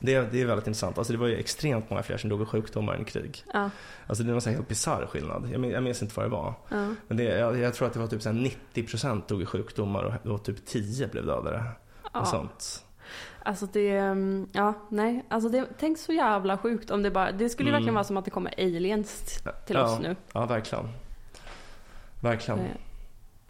Det, 0.00 0.20
det 0.32 0.40
är 0.42 0.46
väldigt 0.46 0.66
intressant. 0.66 0.98
Alltså 0.98 1.12
det 1.12 1.18
var 1.18 1.26
ju 1.26 1.36
extremt 1.36 1.90
många 1.90 2.02
fler 2.02 2.16
som 2.16 2.30
dog 2.30 2.42
i 2.42 2.44
sjukdomar 2.44 2.94
än 2.94 3.04
krig. 3.04 3.44
Ja, 3.52 3.70
Alltså 4.06 4.24
det 4.24 4.32
är 4.32 4.48
en 4.48 4.54
helt 4.54 4.68
bisarr 4.68 5.06
skillnad. 5.06 5.48
Jag 5.52 5.60
minns, 5.60 5.74
jag 5.74 5.82
minns 5.82 6.02
inte 6.02 6.14
vad 6.16 6.26
det 6.26 6.30
var. 6.30 6.54
ja. 6.68 6.94
Men 7.08 7.16
det, 7.16 7.22
jag, 7.24 7.58
jag 7.58 7.74
tror 7.74 7.86
att 7.88 7.94
det 7.94 8.00
var 8.00 8.06
typ 8.06 8.22
så 8.22 8.28
här 8.32 8.50
90% 8.74 9.22
dog 9.28 9.42
i 9.42 9.46
sjukdomar 9.46 10.04
och, 10.24 10.30
och 10.32 10.44
typ 10.44 10.66
10 10.66 11.08
blev 11.08 11.26
dödade. 11.26 11.64
Och 12.02 12.10
ja. 12.14 12.24
sånt. 12.24 12.83
Alltså 13.46 13.66
det, 13.72 13.90
mm, 13.96 14.46
ja, 14.52 14.74
nej. 14.88 15.24
Alltså 15.28 15.48
det, 15.48 15.66
tänk 15.78 15.98
så 15.98 16.12
jävla 16.12 16.58
sjukt 16.58 16.90
om 16.90 17.02
det 17.02 17.10
bara, 17.10 17.32
det 17.32 17.48
skulle 17.48 17.68
ju 17.68 17.70
Mm. 17.70 17.80
verkligen 17.80 17.94
vara 17.94 18.04
som 18.04 18.16
att 18.16 18.24
det 18.24 18.30
kommer 18.30 18.54
aliens 18.58 19.42
till 19.66 19.76
Ja. 19.76 19.84
oss 19.84 20.00
nu. 20.00 20.16
Ja, 20.32 20.46
verkligen. 20.46 20.88
Verkligen. 22.20 22.60
Eh, 22.60 22.66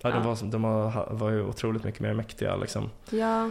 Ja, 0.02 0.10
de 0.10 0.16
ja. 0.16 0.22
var, 0.22 0.50
de 0.50 0.62
var, 1.18 1.30
ju 1.30 1.42
otroligt 1.42 1.84
mycket 1.84 2.00
mer 2.00 2.14
mäktiga 2.14 2.56
liksom. 2.56 2.90
Ja, 3.10 3.50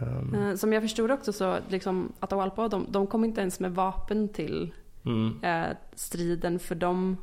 Um, 0.00 0.56
som 0.56 0.72
jag 0.72 0.82
förstod 0.82 1.10
också 1.10 1.32
så 1.32 1.56
liksom 1.68 2.12
Atahualpa, 2.20 2.68
de, 2.68 2.86
de 2.90 3.06
kom 3.06 3.24
inte 3.24 3.40
ens 3.40 3.60
med 3.60 3.74
vapen 3.74 4.28
till 4.28 4.72
mm, 5.04 5.44
eh, 5.44 5.76
striden 5.94 6.58
för 6.58 6.74
de 6.74 7.16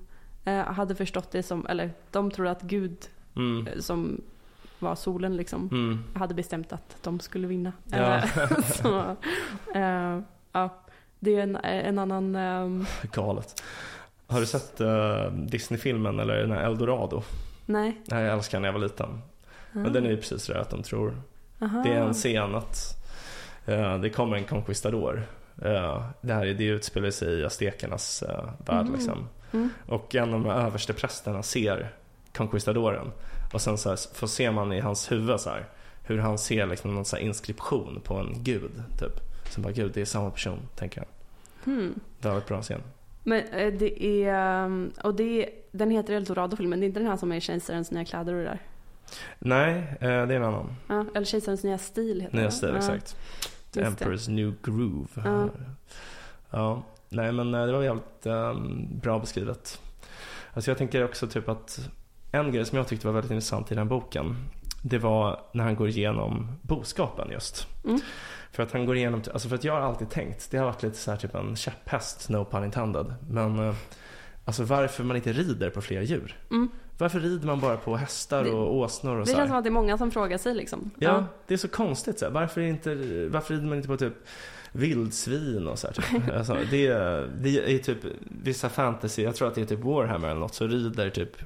eh, 0.46 0.64
hade 0.64 0.96
förstått 0.96 1.32
det 1.32 1.44
som, 1.44 1.66
eller 1.68 1.92
de 2.12 2.32
trodde 2.32 2.52
att 2.52 2.62
Gud 2.62 2.98
mm, 3.36 3.68
eh, 3.68 3.80
som 3.80 4.22
var 4.80 4.96
solen 4.96 5.38
liksom 5.38 5.70
mm. 5.72 6.04
hade 6.16 6.34
bestämt 6.34 6.74
att 6.74 6.98
de 7.04 7.20
skulle 7.20 7.48
vinna. 7.48 7.72
Ja. 7.86 8.22
Så, 8.74 9.16
eh, 9.76 10.20
ja, 10.52 10.70
det 11.20 11.36
är 11.36 11.44
en, 11.44 11.56
en 11.56 12.00
annan, 12.00 12.36
ehm, 12.36 12.86
Galet. 13.14 13.64
Har 14.28 14.40
du 14.40 14.46
sett 14.46 14.82
eh, 14.82 15.32
Disney-filmen 15.32 16.20
eller 16.20 16.38
den 16.38 16.52
här 16.52 16.64
Eldorado? 16.64 17.24
nej. 17.66 18.02
Nej, 18.06 18.24
jag 18.24 18.34
älskar 18.34 18.58
den 18.58 18.62
när 18.62 18.70
jag 18.70 18.74
var 18.74 18.80
liten. 18.82 19.22
Men 19.72 19.94
den 19.94 20.06
är 20.06 20.10
ju 20.10 20.18
precis 20.18 20.48
det 20.48 20.62
att 20.62 20.70
de 20.70 20.84
tror 20.84 21.22
Aha. 21.62 21.82
Det 21.84 21.90
är 21.94 22.02
en 22.02 22.14
scen 22.14 22.56
att 22.56 22.78
eh, 23.66 23.98
det 23.98 24.10
kommer 24.10 24.38
en 24.38 24.44
conquistador. 24.44 25.24
Uh, 25.66 26.06
det 26.22 26.34
här 26.34 26.46
är- 26.46 26.54
det 26.54 26.64
utspelar 26.66 27.10
sig 27.12 27.40
i 27.40 27.46
aztekernas 27.46 28.24
uh, 28.30 28.50
värld 28.66 28.86
Mhm. 28.86 28.94
liksom. 28.94 29.28
Mm. 29.54 29.70
Och 29.88 30.16
en 30.16 30.34
av 30.34 30.42
de 30.44 30.46
här 30.50 30.66
överste 30.66 30.94
prästerna 30.94 31.44
ser 31.44 31.90
conquistadoren. 32.36 33.12
Och 33.56 33.62
sen 33.62 33.78
så 33.78 33.90
här, 33.90 34.00
får 34.14 34.28
ser 34.28 34.52
man 34.52 34.74
i 34.74 34.80
hans 34.80 35.12
huvud 35.12 35.40
så 35.40 35.50
här, 35.50 35.66
hur 36.04 36.18
han 36.18 36.38
ser 36.38 36.68
liksom 36.68 36.96
någon 36.96 37.06
så 37.06 37.18
inskription 37.18 38.02
på 38.04 38.14
en 38.14 38.44
gud. 38.44 38.72
Typ. 39.00 39.20
Sen 39.50 39.64
bara, 39.64 39.74
gud 39.74 39.92
det 39.94 40.02
är 40.02 40.06
samma 40.06 40.32
person, 40.32 40.60
tänker 40.76 41.02
jag. 41.02 41.08
Hmm. 41.74 42.00
Det 42.20 42.30
var 42.30 42.38
ett 42.38 42.48
bra 42.48 42.62
scen. 42.62 42.82
Men 43.24 43.44
eh, 43.48 43.74
det 43.74 44.04
är, 44.04 44.34
ehm, 44.34 44.92
och 45.04 45.16
det 45.16 45.44
är, 45.44 45.50
den 45.72 45.92
heter 45.92 46.14
Eldorado-filmen, 46.14 46.80
det 46.80 46.86
är 46.86 46.88
inte 46.88 47.00
den 47.00 47.10
här 47.10 47.18
som 47.18 47.32
är 47.32 47.40
Kejsarens 47.40 47.92
nya 47.92 48.06
kläder 48.06 48.34
och 48.34 48.40
det 48.40 48.46
där? 48.46 48.60
Nej, 49.40 49.98
eh, 50.00 50.08
det 50.08 50.08
är 50.08 50.32
en 50.32 50.44
annan. 50.44 50.76
Ja, 50.88 51.06
eller 51.16 51.26
Kejsarens 51.26 51.64
nya 51.64 51.78
stil 51.78 52.22
heter 52.22 52.38
Nya 52.38 52.46
det. 52.46 52.52
stil, 52.52 52.70
ja. 52.70 52.78
exakt. 52.78 53.18
Det. 53.72 53.82
Emperor's 53.82 54.30
New 54.30 54.54
Groove. 54.64 55.08
Ja. 55.26 55.50
Ja, 56.50 56.84
nej 57.10 57.32
men 57.32 57.54
eh, 57.54 57.66
det 57.66 57.72
var 57.72 57.84
jävligt 57.84 58.26
ehm, 58.26 59.00
bra 59.00 59.20
beskrivet. 59.20 59.82
Alltså 60.54 60.72
jag 60.72 60.78
tänker 60.78 61.04
också 61.06 61.28
typ 61.28 61.50
att 61.50 61.90
en 62.36 62.52
grej 62.52 62.66
som 62.66 62.78
jag 62.78 62.88
tyckte 62.88 63.08
var 63.08 63.14
väldigt 63.14 63.32
intressant 63.32 63.72
i 63.72 63.76
den 63.76 63.88
boken 63.88 64.36
det 64.90 64.98
var 64.98 65.40
när 65.52 65.64
han 65.64 65.76
går 65.76 65.88
igenom 65.88 66.48
boskapen 66.62 67.32
just. 67.32 67.68
Mm. 67.86 68.00
För 68.52 68.64
att 68.64 68.72
han 68.72 68.86
går 68.86 68.98
igenom, 68.98 69.22
alltså 69.34 69.50
för 69.50 69.56
att 69.56 69.64
jag 69.64 69.74
har 69.74 69.82
alltid 69.82 70.10
tänkt, 70.10 70.52
det 70.52 70.58
har 70.58 70.66
varit 70.66 70.84
lite 70.84 70.98
så 70.98 71.12
här 71.12 71.18
typ 71.18 71.36
en 71.36 71.56
käpphäst, 71.56 72.30
no 72.30 72.46
pun 72.46 72.64
intended. 72.64 73.14
Men 73.30 73.60
eh, 73.60 73.76
alltså 74.46 74.64
varför 74.64 75.04
man 75.04 75.16
inte 75.16 75.34
rider 75.34 75.70
på 75.70 75.82
fler 75.82 76.02
djur. 76.02 76.38
Mm. 76.52 76.70
Varför 76.98 77.20
rider 77.20 77.48
man 77.48 77.60
bara 77.60 77.78
på 77.78 77.96
hästar 77.96 78.44
Det- 78.44 78.52
och 78.52 78.76
åsnor 78.76 79.14
och 79.14 79.26
Det 79.26 79.32
så 79.32 79.38
känns 79.38 79.48
som 79.48 79.58
att 79.58 79.64
det 79.64 79.70
är 79.70 79.72
många 79.72 79.98
som 79.98 80.12
frågar 80.12 80.38
sig 80.38 80.56
liksom. 80.56 80.92
Ja, 81.00 81.26
det 81.48 81.54
är 81.54 81.58
så 81.58 81.68
konstigt. 81.68 82.20
Så 82.20 82.26
här. 82.26 82.32
Varför, 82.32 82.62
inte, 82.62 82.96
varför 83.28 83.54
rider 83.54 83.68
man 83.68 83.78
inte 83.78 83.88
på 83.88 83.98
typ 83.98 84.14
vildsvin 84.72 85.68
och 85.68 85.80
så 85.80 85.88
här, 85.88 85.94
typ. 85.94 86.34
alltså, 86.38 86.58
det, 86.72 86.88
är, 86.88 87.30
det 87.42 87.76
är 87.76 87.78
typ 87.78 87.98
vissa 88.44 88.70
fantasy, 88.70 89.24
jag 89.24 89.36
tror 89.36 89.48
att 89.48 89.56
det 89.56 89.62
är 89.62 89.66
typ 89.66 89.84
Warhammer 89.84 90.28
eller 90.28 90.40
något, 90.40 90.54
så 90.56 90.68
rider 90.68 91.10
typ 91.10 91.38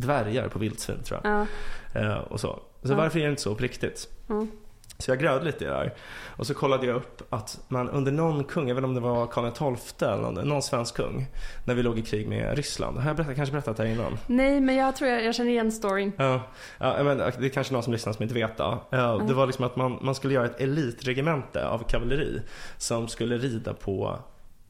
dvärgar 0.00 0.48
på 0.48 0.58
vildsvin 0.58 1.02
tror 1.02 1.20
jag. 1.24 1.46
Ja. 1.94 2.00
Eh, 2.00 2.18
och 2.18 2.40
så. 2.40 2.60
Så 2.82 2.94
varför 2.94 3.18
är 3.18 3.24
det 3.24 3.30
inte 3.30 3.42
så 3.42 3.54
på 3.54 3.62
riktigt? 3.62 4.08
Mm. 4.28 4.50
Så 4.98 5.10
jag 5.10 5.18
grävde 5.18 5.44
lite 5.44 5.64
i 5.64 5.66
det 5.66 5.74
här. 5.74 5.94
Och 6.36 6.46
så 6.46 6.54
kollade 6.54 6.86
jag 6.86 6.96
upp 6.96 7.22
att 7.30 7.60
man 7.68 7.88
under 7.88 8.12
någon 8.12 8.44
kung, 8.44 8.70
inte 8.70 8.82
om 8.82 8.94
det 8.94 9.00
var 9.00 9.26
Karl 9.26 9.76
XII 9.76 10.08
eller 10.08 10.22
någon, 10.22 10.48
någon 10.48 10.62
svensk 10.62 10.96
kung, 10.96 11.26
när 11.64 11.74
vi 11.74 11.82
låg 11.82 11.98
i 11.98 12.02
krig 12.02 12.28
med 12.28 12.56
Ryssland. 12.56 12.98
Har 12.98 13.06
jag 13.06 13.16
berättat, 13.16 13.36
kanske 13.36 13.52
berättat 13.52 13.76
det 13.76 13.82
här 13.82 13.90
innan? 13.90 14.18
Nej, 14.26 14.60
men 14.60 14.76
jag 14.76 14.96
tror 14.96 15.10
jag, 15.10 15.24
jag 15.24 15.34
känner 15.34 15.50
igen 15.50 15.72
storyn. 15.72 16.12
Ja, 16.16 16.42
ja 16.78 17.02
men 17.02 17.18
det 17.18 17.46
är 17.46 17.48
kanske 17.48 17.72
någon 17.72 17.82
som 17.82 17.92
lyssnar 17.92 18.12
som 18.12 18.22
inte 18.22 18.34
vet 18.34 18.56
det. 18.56 18.78
Ja, 18.90 19.22
Det 19.28 19.34
var 19.34 19.46
liksom 19.46 19.64
att 19.64 19.76
man, 19.76 19.98
man 20.02 20.14
skulle 20.14 20.34
göra 20.34 20.46
ett 20.46 20.60
elitregemente 20.60 21.68
av 21.68 21.78
kavalleri 21.78 22.42
som 22.78 23.08
skulle 23.08 23.38
rida 23.38 23.74
på 23.74 24.18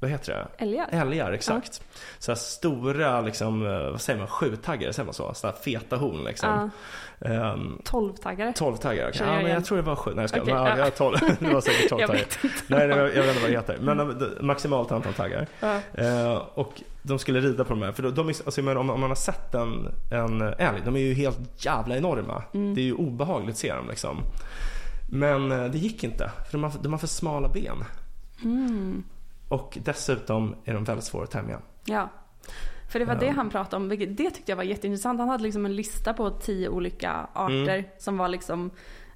vad 0.01 0.11
heter 0.11 0.33
det? 0.33 0.65
Älgar? 0.65 0.89
Älgar, 0.93 1.33
exakt. 1.33 1.83
Så 2.19 2.31
här 2.31 2.37
stora, 2.37 3.21
liksom, 3.21 3.65
vad 3.65 4.01
säger 4.01 4.19
man, 4.19 4.29
sjutaggare, 4.29 4.93
säger 4.93 5.05
man 5.05 5.15
så? 5.15 5.35
Sådana 5.35 5.57
feta 5.59 5.97
horn 5.97 6.25
liksom. 6.25 6.49
Ja. 6.49 6.71
Um, 7.53 7.81
Tolvtaggare? 7.85 8.53
Tolvtaggare, 8.53 9.13
Kör 9.13 9.27
ja, 9.27 9.35
jag 9.35 9.43
men 9.43 9.53
jag 9.53 9.65
tror 9.65 9.77
det 9.77 9.83
var 9.83 9.97
sju. 9.97 10.11
Nej 10.15 10.23
jag 10.23 10.31
skojar. 10.31 10.43
Okej, 10.43 10.55
Men, 10.55 10.65
ja, 10.65 10.79
ja. 10.79 10.85
jag 10.85 10.97
tolv. 10.97 11.17
Det 11.41 11.55
var 11.55 11.61
säkert 11.61 11.89
tolvtaggare. 11.89 12.27
Nej, 12.67 12.89
nej, 12.89 12.99
jag 12.99 13.07
vet 13.07 13.29
inte 13.29 13.41
vad 13.41 13.51
det 13.51 13.57
heter. 13.57 13.79
Men 13.81 14.01
mm. 14.01 14.29
maximalt 14.41 14.93
antal 14.93 15.13
taggar. 15.13 15.47
Ja. 15.61 15.81
Eh, 15.95 16.35
och 16.55 16.83
de 17.03 17.19
skulle 17.19 17.41
rida 17.41 17.65
på 17.65 17.75
de 17.75 17.83
här. 17.83 17.93
För 17.93 18.03
de, 18.03 18.15
de 18.15 18.29
alltså, 18.29 18.63
men 18.63 18.77
om, 18.77 18.91
om 18.91 19.01
man 19.01 19.11
har 19.11 19.17
sett 19.17 19.55
en, 19.55 19.89
en 20.11 20.43
älg, 20.43 20.83
de 20.85 20.97
är 20.97 21.01
ju 21.01 21.15
helt 21.15 21.65
jävla 21.65 21.97
enorma. 21.97 22.43
Mm. 22.55 22.75
Det 22.75 22.81
är 22.81 22.85
ju 22.85 22.95
obehagligt 22.95 23.55
att 23.55 23.59
se 23.59 23.75
dem 23.75 23.89
liksom. 23.89 24.23
Men 25.11 25.53
eh, 25.53 25.65
det 25.65 25.79
gick 25.79 26.05
inte. 26.05 26.31
För 26.51 26.53
de 26.53 26.65
har, 26.65 26.73
de 26.83 26.93
har 26.93 26.99
för 26.99 27.07
smala 27.07 27.49
ben. 27.49 27.85
Mm. 28.45 29.05
Och 29.51 29.79
dessutom 29.85 30.55
är 30.65 30.75
de 30.75 30.85
väldigt 30.85 31.05
svåra 31.05 31.25
att 31.25 31.31
tämja. 31.31 31.59
Ja. 31.85 32.09
För 32.93 32.99
det 32.99 33.05
var 33.05 33.15
det 33.15 33.29
han 33.29 33.51
pratade 33.51 33.77
om, 33.83 33.89
vilket 33.89 34.17
det 34.17 34.31
tyckte 34.31 34.53
jag 34.53 34.57
var 34.57 34.65
jätteintressant. 34.65 35.21
Han 35.21 35.29
hade 35.29 35.43
liksom 35.43 35.67
en 35.67 35.77
lista 35.77 36.15
på 36.15 36.31
tio 36.31 36.69
olika 36.69 37.27
arter 37.33 37.79
Mm. 37.79 37.85
som 37.99 38.19
var 38.19 38.29
liksom, 38.29 38.71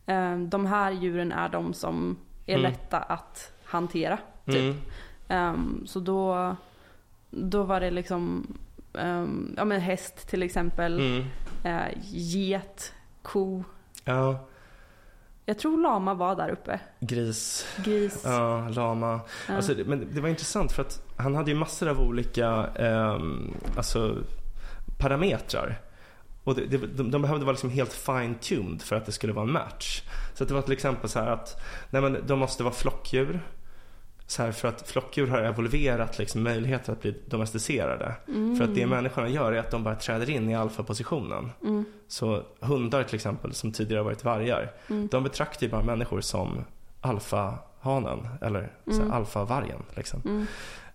eh, 0.06 0.36
de 0.38 0.66
här 0.66 0.90
djuren 0.90 1.32
är 1.32 1.48
de 1.48 1.74
som 1.74 2.16
är 2.46 2.58
Mm. 2.58 2.62
lätta 2.72 2.98
att 2.98 3.52
hantera. 3.64 4.18
Typ. 4.46 4.56
Mm. 4.56 4.76
Ehm, 5.28 5.86
så 5.86 6.00
då, 6.00 6.56
då 7.30 7.62
var 7.62 7.80
det 7.80 7.90
liksom, 7.90 8.46
ehm, 8.98 9.54
ja 9.56 9.64
men 9.64 9.80
häst 9.80 10.28
till 10.28 10.42
exempel, 10.42 10.98
Mm. 11.00 11.24
eh, 11.64 11.92
get, 12.12 12.92
ko. 13.22 13.64
Ja, 14.04 14.46
Jag 15.46 15.58
tror 15.58 15.82
lama 15.82 16.14
var 16.14 16.36
där 16.36 16.48
uppe. 16.48 16.80
gris. 17.00 17.66
Gris. 17.84 18.22
Ja, 18.24 18.68
lama. 18.68 19.20
Ja. 19.48 19.54
Alltså, 19.54 19.74
men 19.86 20.08
det 20.14 20.20
var 20.20 20.28
intressant 20.28 20.72
för 20.72 20.82
att 20.82 21.02
han 21.16 21.34
hade 21.34 21.50
ju 21.50 21.56
massor 21.56 21.88
av 21.88 22.00
olika 22.00 22.46
ehm, 22.76 23.54
alltså, 23.76 24.16
parametrar. 24.98 25.80
Och 26.44 26.54
det, 26.54 26.66
det, 26.66 26.76
de, 26.76 27.10
de 27.10 27.22
behövde 27.22 27.44
vara 27.44 27.52
liksom 27.52 27.70
helt 27.70 27.92
fine-tuned 27.92 28.82
för 28.82 28.96
att 28.96 29.06
det 29.06 29.12
skulle 29.12 29.32
vara 29.32 29.46
en 29.46 29.52
match. 29.52 30.02
Så 30.34 30.44
det 30.44 30.54
var 30.54 30.62
till 30.62 30.72
exempel 30.72 31.10
så 31.10 31.18
här 31.18 31.26
att 31.26 31.60
nej 31.90 32.02
men, 32.02 32.18
de 32.26 32.38
måste 32.38 32.62
vara 32.62 32.74
flockdjur. 32.74 33.40
Så 34.26 34.42
här, 34.42 34.52
för 34.52 34.68
att 34.68 34.88
flockdjur 34.88 35.26
har 35.26 35.38
evolverat 35.38 36.18
liksom 36.18 36.42
möjligheter 36.42 36.92
att 36.92 37.00
bli 37.00 37.14
domesticerade. 37.26 38.14
Mm. 38.28 38.56
För 38.56 38.64
att 38.64 38.74
det 38.74 38.86
människorna 38.86 39.28
gör 39.28 39.52
är 39.52 39.58
att 39.58 39.70
de 39.70 39.84
bara 39.84 39.94
träder 39.94 40.30
in 40.30 40.50
i 40.50 40.54
alfapositionen. 40.54 41.52
Mm. 41.62 41.84
Så 42.08 42.42
hundar 42.60 43.02
till 43.02 43.14
exempel, 43.14 43.54
som 43.54 43.72
tidigare 43.72 44.02
varit 44.02 44.24
vargar, 44.24 44.72
Mm. 44.90 45.08
de 45.08 45.22
betraktar 45.22 45.66
ju 45.66 45.72
bara 45.72 45.82
människor 45.82 46.20
som 46.20 46.64
alfahanen 47.00 48.28
eller 48.40 48.72
Mm. 48.86 49.12
alfavargen. 49.12 49.82
Liksom. 49.96 50.20
Mm. 50.24 50.46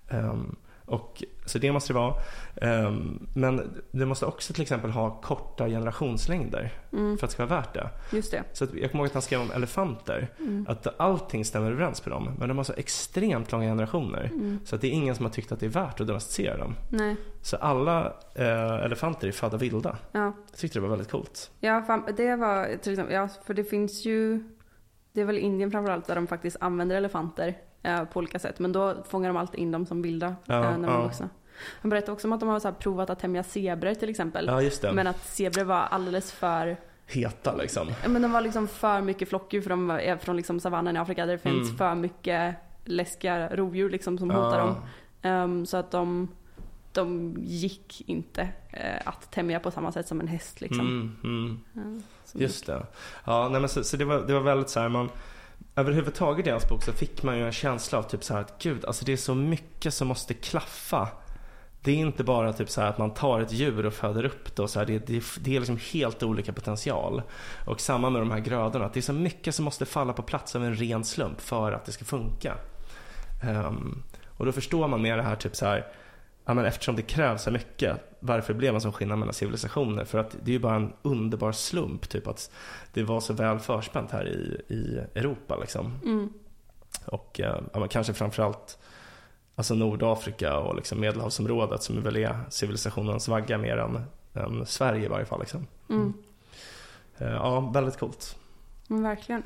Ehm, 0.09 0.55
och, 0.89 1.23
så 1.45 1.57
det 1.59 1.71
måste 1.71 1.93
det 1.93 1.99
vara. 1.99 2.13
Ehm, 2.61 3.27
men 3.33 3.81
det 3.91 4.05
måste 4.05 4.25
också 4.25 4.53
till 4.53 4.61
exempel 4.61 4.91
ha 4.91 5.21
korta 5.21 5.67
generationslängder 5.67 6.71
Mm. 6.93 7.17
för 7.17 7.25
att 7.25 7.29
det 7.29 7.33
ska 7.33 7.45
vara 7.45 7.59
värt 7.61 7.73
det. 7.73 7.89
Just 8.11 8.31
det. 8.31 8.43
Så 8.53 8.63
att, 8.63 8.73
jag 8.73 8.91
kommer 8.91 9.03
ihåg 9.03 9.07
att 9.07 9.13
han 9.13 9.21
skrev 9.21 9.41
om 9.41 9.51
elefanter, 9.51 10.27
Mm. 10.39 10.65
att 10.69 10.99
allting 10.99 11.45
stämmer 11.45 11.71
överens 11.71 12.01
på 12.01 12.09
dem. 12.09 12.29
Men 12.39 12.47
de 12.49 12.57
har 12.57 12.63
så 12.63 12.73
extremt 12.77 13.51
långa 13.51 13.65
generationer. 13.65 14.25
Mm. 14.33 14.59
Så 14.65 14.75
att 14.75 14.81
det 14.81 14.87
är 14.87 14.91
ingen 14.91 15.15
som 15.15 15.25
har 15.25 15.31
tyckt 15.31 15.51
att 15.51 15.59
det 15.59 15.65
är 15.65 15.69
värt 15.69 16.01
att 16.01 16.07
domesticera 16.07 16.57
dem. 16.57 16.75
Nej. 16.89 17.15
Så 17.41 17.57
alla 17.57 18.13
eh, 18.35 18.73
elefanter 18.85 19.27
är 19.27 19.31
födda 19.31 19.57
vilda. 19.57 19.97
Ja. 20.11 20.19
Jag 20.51 20.59
tyckte 20.59 20.79
det 20.79 20.83
var 20.83 20.89
väldigt 20.89 21.11
coolt. 21.11 21.51
Ja, 21.59 21.81
fan, 21.81 22.03
det 22.17 22.35
var 22.35 22.77
till 22.81 22.91
exempel, 22.93 23.15
ja, 23.15 23.27
för 23.45 23.53
det 23.53 23.63
finns 23.63 24.05
ju, 24.05 24.43
det 25.13 25.21
är 25.21 25.25
väl 25.25 25.37
Indien 25.37 25.71
framförallt 25.71 26.07
där 26.07 26.15
de 26.15 26.27
faktiskt 26.27 26.57
använder 26.59 26.95
elefanter 26.95 27.57
eh, 27.83 28.03
på 28.03 28.17
olika 28.19 28.39
sätt. 28.39 28.59
Men 28.59 28.71
då 28.71 29.03
fångar 29.09 29.29
de 29.29 29.37
alltid 29.37 29.59
in 29.59 29.71
dem 29.71 29.85
som 29.85 30.01
vilda 30.01 30.35
Ja, 30.45 30.55
eh, 30.55 30.61
när 30.61 30.71
de 30.71 30.83
är 30.85 30.89
ja. 30.89 31.01
vuxna. 31.03 31.29
Han 31.81 31.89
berättade 31.89 32.11
också 32.11 32.27
om 32.27 32.33
att 32.33 32.39
de 32.39 32.49
har 32.49 32.59
så 32.59 32.71
provat 32.71 33.09
att 33.09 33.19
tämja 33.19 33.43
zebror 33.43 33.93
till 33.93 34.09
exempel. 34.09 34.69
Ja. 34.81 34.91
Men 34.93 35.07
att 35.07 35.23
zebror 35.25 35.63
var 35.63 35.75
alldeles 35.81 36.31
för, 36.31 36.77
Heta 37.07 37.55
liksom. 37.55 37.87
ja, 38.03 38.09
men 38.09 38.21
de 38.21 38.31
var 38.31 38.41
liksom 38.41 38.67
för 38.67 39.01
mycket 39.01 39.29
flockdjur 39.29 39.61
för 39.61 39.69
de 39.69 39.89
är 39.89 40.17
från 40.17 40.35
liksom 40.35 40.59
savannen 40.59 40.95
i 40.95 40.99
Afrika 40.99 41.25
där 41.25 41.33
det 41.33 41.39
finns 41.39 41.67
Mm. 41.67 41.77
för 41.77 41.95
mycket 41.95 42.55
läskiga 42.85 43.55
rovdjur 43.55 43.89
liksom 43.89 44.17
som 44.17 44.29
Ja. 44.29 44.35
hotar 44.35 44.59
dem. 44.59 44.75
Ehm, 45.21 45.65
så 45.65 45.77
att 45.77 45.91
de, 45.91 46.27
de 46.93 47.35
gick 47.39 48.09
inte 48.09 48.41
eh, 48.69 49.01
att 49.05 49.31
tämja 49.31 49.59
på 49.59 49.71
samma 49.71 49.91
sätt 49.91 50.07
som 50.07 50.19
en 50.19 50.27
häst 50.27 50.61
liksom. 50.61 50.79
Mm, 51.23 51.61
mm. 51.75 52.03
Ja, 52.33 52.39
Just 52.39 52.65
det. 52.65 52.85
Ja, 53.25 53.49
nej, 53.51 53.59
men 53.61 53.69
så, 53.69 53.83
så 53.83 53.97
det, 53.97 54.05
var, 54.05 54.19
det 54.27 54.33
var 54.33 54.41
väldigt 54.41 54.69
så 54.69 54.79
här, 54.79 54.89
man, 54.89 55.09
överhuvudtaget 55.75 56.47
i 56.47 56.49
hans 56.49 56.69
bok 56.69 56.83
så 56.83 56.93
fick 56.93 57.23
man 57.23 57.37
ju 57.37 57.45
en 57.45 57.51
känsla 57.51 57.99
av 57.99 58.03
typ 58.03 58.23
så 58.23 58.33
här 58.33 58.41
att 58.41 58.63
gud, 58.63 58.85
alltså 58.85 59.05
det 59.05 59.13
är 59.13 59.17
så 59.17 59.35
mycket 59.35 59.93
som 59.93 60.07
måste 60.07 60.33
klaffa. 60.33 61.09
Det 61.81 61.91
är 61.91 61.95
inte 61.95 62.23
bara 62.23 62.53
typ 62.53 62.69
så 62.69 62.81
här 62.81 62.89
att 62.89 62.97
man 62.97 63.13
tar 63.13 63.39
ett 63.39 63.51
djur 63.51 63.85
och 63.85 63.93
föder 63.93 64.25
upp 64.25 64.55
det 64.55 64.61
och 64.61 64.69
så 64.69 64.79
här, 64.79 64.85
det, 64.85 65.07
det, 65.07 65.23
det 65.39 65.55
är 65.55 65.59
liksom 65.59 65.79
helt 65.93 66.23
olika 66.23 66.53
potential. 66.53 67.21
Och 67.65 67.81
samma 67.81 68.09
med 68.09 68.21
de 68.21 68.31
här 68.31 68.39
grödorna, 68.39 68.85
att 68.85 68.93
det 68.93 68.99
är 68.99 69.01
så 69.01 69.13
mycket 69.13 69.55
som 69.55 69.65
måste 69.65 69.85
falla 69.85 70.13
på 70.13 70.23
plats 70.23 70.55
av 70.55 70.65
en 70.65 70.75
ren 70.75 71.03
slump 71.03 71.41
för 71.41 71.71
att 71.71 71.85
det 71.85 71.91
ska 71.91 72.05
funka. 72.05 72.57
Um, 73.43 74.03
och 74.37 74.45
då 74.45 74.51
förstår 74.51 74.87
man 74.87 75.01
mer 75.01 75.17
det 75.17 75.23
här 75.23 75.35
typ 75.35 75.55
så 75.55 75.65
här, 75.65 75.87
ja, 76.49 76.53
men 76.53 76.65
eftersom 76.65 76.95
det 76.95 77.01
krävs 77.01 77.43
så 77.43 77.51
mycket, 77.51 77.97
varför 78.19 78.53
blev 78.53 78.75
en 78.75 78.81
sån 78.81 78.93
skillnad 78.93 79.19
mellan 79.19 79.33
civilisationer? 79.33 80.05
För 80.05 80.17
att 80.17 80.35
det 80.43 80.51
är 80.51 80.53
ju 80.53 80.59
bara 80.59 80.75
en 80.75 80.93
underbar 81.01 81.51
slump, 81.51 82.09
typ 82.09 82.27
att 82.27 82.51
det 82.93 83.03
var 83.03 83.19
så 83.19 83.33
väl 83.33 83.59
förspänt 83.59 84.11
här 84.11 84.27
i, 84.27 84.73
i 84.73 84.99
Europa 85.15 85.57
liksom. 85.57 85.99
Mm. 86.05 86.33
Och 87.05 87.39
eh, 87.39 87.61
ja, 87.73 87.79
men 87.79 87.89
kanske 87.89 88.13
framförallt 88.13 88.79
alltså 89.55 89.75
Nordafrika 89.75 90.57
och 90.57 90.75
liksom 90.75 90.99
Medelhavsområdet 90.99 91.83
som 91.83 92.03
väl 92.03 92.17
är 92.17 92.39
civilisationens 92.49 93.27
vagga 93.27 93.57
mer 93.57 93.77
än, 93.77 94.01
än 94.33 94.65
Sverige 94.65 95.05
i 95.05 95.09
varje 95.09 95.25
fall. 95.25 95.39
Liksom. 95.39 95.67
Mm. 95.89 96.13
Eh, 97.17 97.31
Ja, 97.31 97.59
väldigt 97.59 97.99
coolt. 97.99 98.37
Men 98.87 99.03
verkligen. 99.03 99.43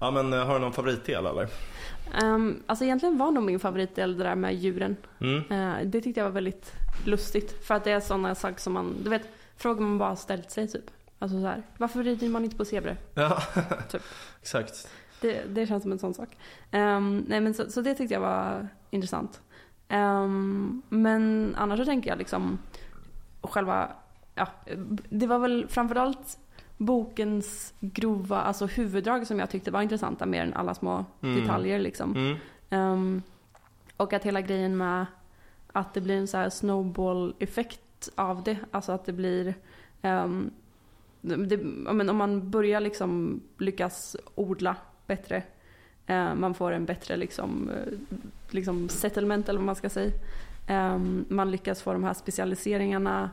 Ja, 0.00 0.10
men 0.10 0.32
eh, 0.32 0.46
har 0.46 0.54
du 0.54 0.60
någon 0.60 0.72
favoritdel 0.72 1.26
eller? 1.26 1.48
Um, 2.22 2.62
alltså 2.66 2.84
egentligen 2.84 3.18
var 3.18 3.30
nog 3.30 3.44
min 3.44 3.60
favoritdel 3.60 4.18
det 4.18 4.24
där 4.24 4.34
med 4.34 4.54
djuren. 4.54 4.96
Mm. 5.20 5.42
Eh, 5.50 5.86
det 5.86 6.00
tyckte 6.00 6.20
jag 6.20 6.24
var 6.24 6.32
väldigt 6.32 6.72
lustigt. 7.04 7.66
För 7.66 7.74
att 7.74 7.84
det 7.84 7.90
är 7.90 8.00
sådana 8.00 8.34
saker 8.34 8.60
som 8.60 8.72
man, 8.72 8.96
du 9.04 9.10
vet, 9.10 9.28
frågor 9.56 9.80
man 9.80 9.98
bara 9.98 10.16
ställt 10.16 10.50
sig 10.50 10.68
typ. 10.68 10.90
Alltså 11.18 11.40
så 11.40 11.46
här, 11.46 11.62
varför 11.78 12.02
rider 12.02 12.28
man 12.28 12.44
inte 12.44 12.56
på 12.56 12.64
zebror? 12.64 12.96
Ja, 13.14 13.42
Typ. 13.90 14.02
exakt. 14.40 14.88
Det, 15.20 15.42
det 15.48 15.66
känns 15.66 15.82
som 15.82 15.92
en 15.92 15.98
sån 15.98 16.14
sak. 16.14 16.28
Ehm, 16.70 17.24
nej 17.28 17.40
men 17.40 17.54
så, 17.54 17.70
så 17.70 17.80
det 17.80 17.94
tyckte 17.94 18.14
jag 18.14 18.20
var 18.20 18.68
intressant. 18.90 19.40
Ehm, 19.88 20.82
men 20.88 21.54
annars 21.58 21.78
så 21.78 21.84
tänker 21.84 22.10
jag 22.10 22.18
liksom 22.18 22.58
själva, 23.40 23.88
ja, 24.34 24.48
det 25.08 25.26
var 25.26 25.38
väl 25.38 25.66
framförallt 25.68 26.38
bokens 26.78 27.74
grova, 27.80 28.40
alltså 28.42 28.66
huvuddrag 28.66 29.26
som 29.26 29.38
jag 29.38 29.50
tyckte 29.50 29.70
var 29.70 29.82
intressanta 29.82 30.26
mer 30.26 30.42
än 30.42 30.54
alla 30.54 30.74
små 30.74 31.04
Mm. 31.22 31.40
detaljer 31.40 31.78
liksom. 31.78 32.16
Mm. 32.16 32.36
Ehm, 32.70 33.22
och 33.96 34.12
att 34.12 34.24
hela 34.24 34.40
grejen 34.40 34.76
med 34.76 35.06
att 35.72 35.94
det 35.94 36.00
blir 36.00 36.16
en 36.18 36.26
så 36.28 36.36
här 36.36 36.50
snowball-effekt 36.50 38.08
av 38.14 38.42
det. 38.42 38.56
Alltså 38.70 38.92
att 38.92 39.04
det 39.04 39.12
blir... 39.12 39.54
ehm, 40.02 40.50
det, 41.20 41.56
men 41.92 42.10
om 42.10 42.16
man 42.16 42.50
börjar 42.50 42.80
liksom 42.80 43.40
lyckas 43.58 44.16
odla 44.34 44.76
bättre. 45.06 45.42
eh, 46.06 46.34
man 46.34 46.54
får 46.54 46.72
en 46.72 46.84
bättre 46.84 47.16
liksom, 47.16 47.70
eh, 47.70 47.92
liksom 48.50 48.88
settlement 48.88 49.48
eller 49.48 49.58
vad 49.58 49.66
man 49.66 49.76
ska 49.76 49.90
säga. 49.90 50.12
Ehm, 50.68 51.24
man 51.28 51.50
lyckas 51.50 51.82
få 51.82 51.92
de 51.92 52.04
här 52.04 52.14
specialiseringarna. 52.14 53.30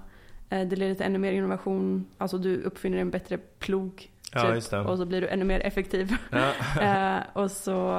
Eh, 0.50 0.68
det 0.68 0.76
leder 0.76 0.96
till 0.96 1.06
ännu 1.06 1.20
mer 1.20 1.32
innovation. 1.32 2.06
Alltså 2.18 2.38
du 2.38 2.62
uppfinner 2.62 2.98
en 2.98 3.12
bättre 3.12 3.38
plog. 3.38 4.12
Ja, 4.34 4.62
typ. 4.62 4.74
Och 4.74 4.98
så 4.98 5.06
blir 5.06 5.22
du 5.22 5.28
ännu 5.28 5.46
mer 5.46 5.60
effektiv. 5.60 6.16
Ja. 6.32 6.52
Eh, 6.82 7.24
och 7.34 7.52
så 7.52 7.96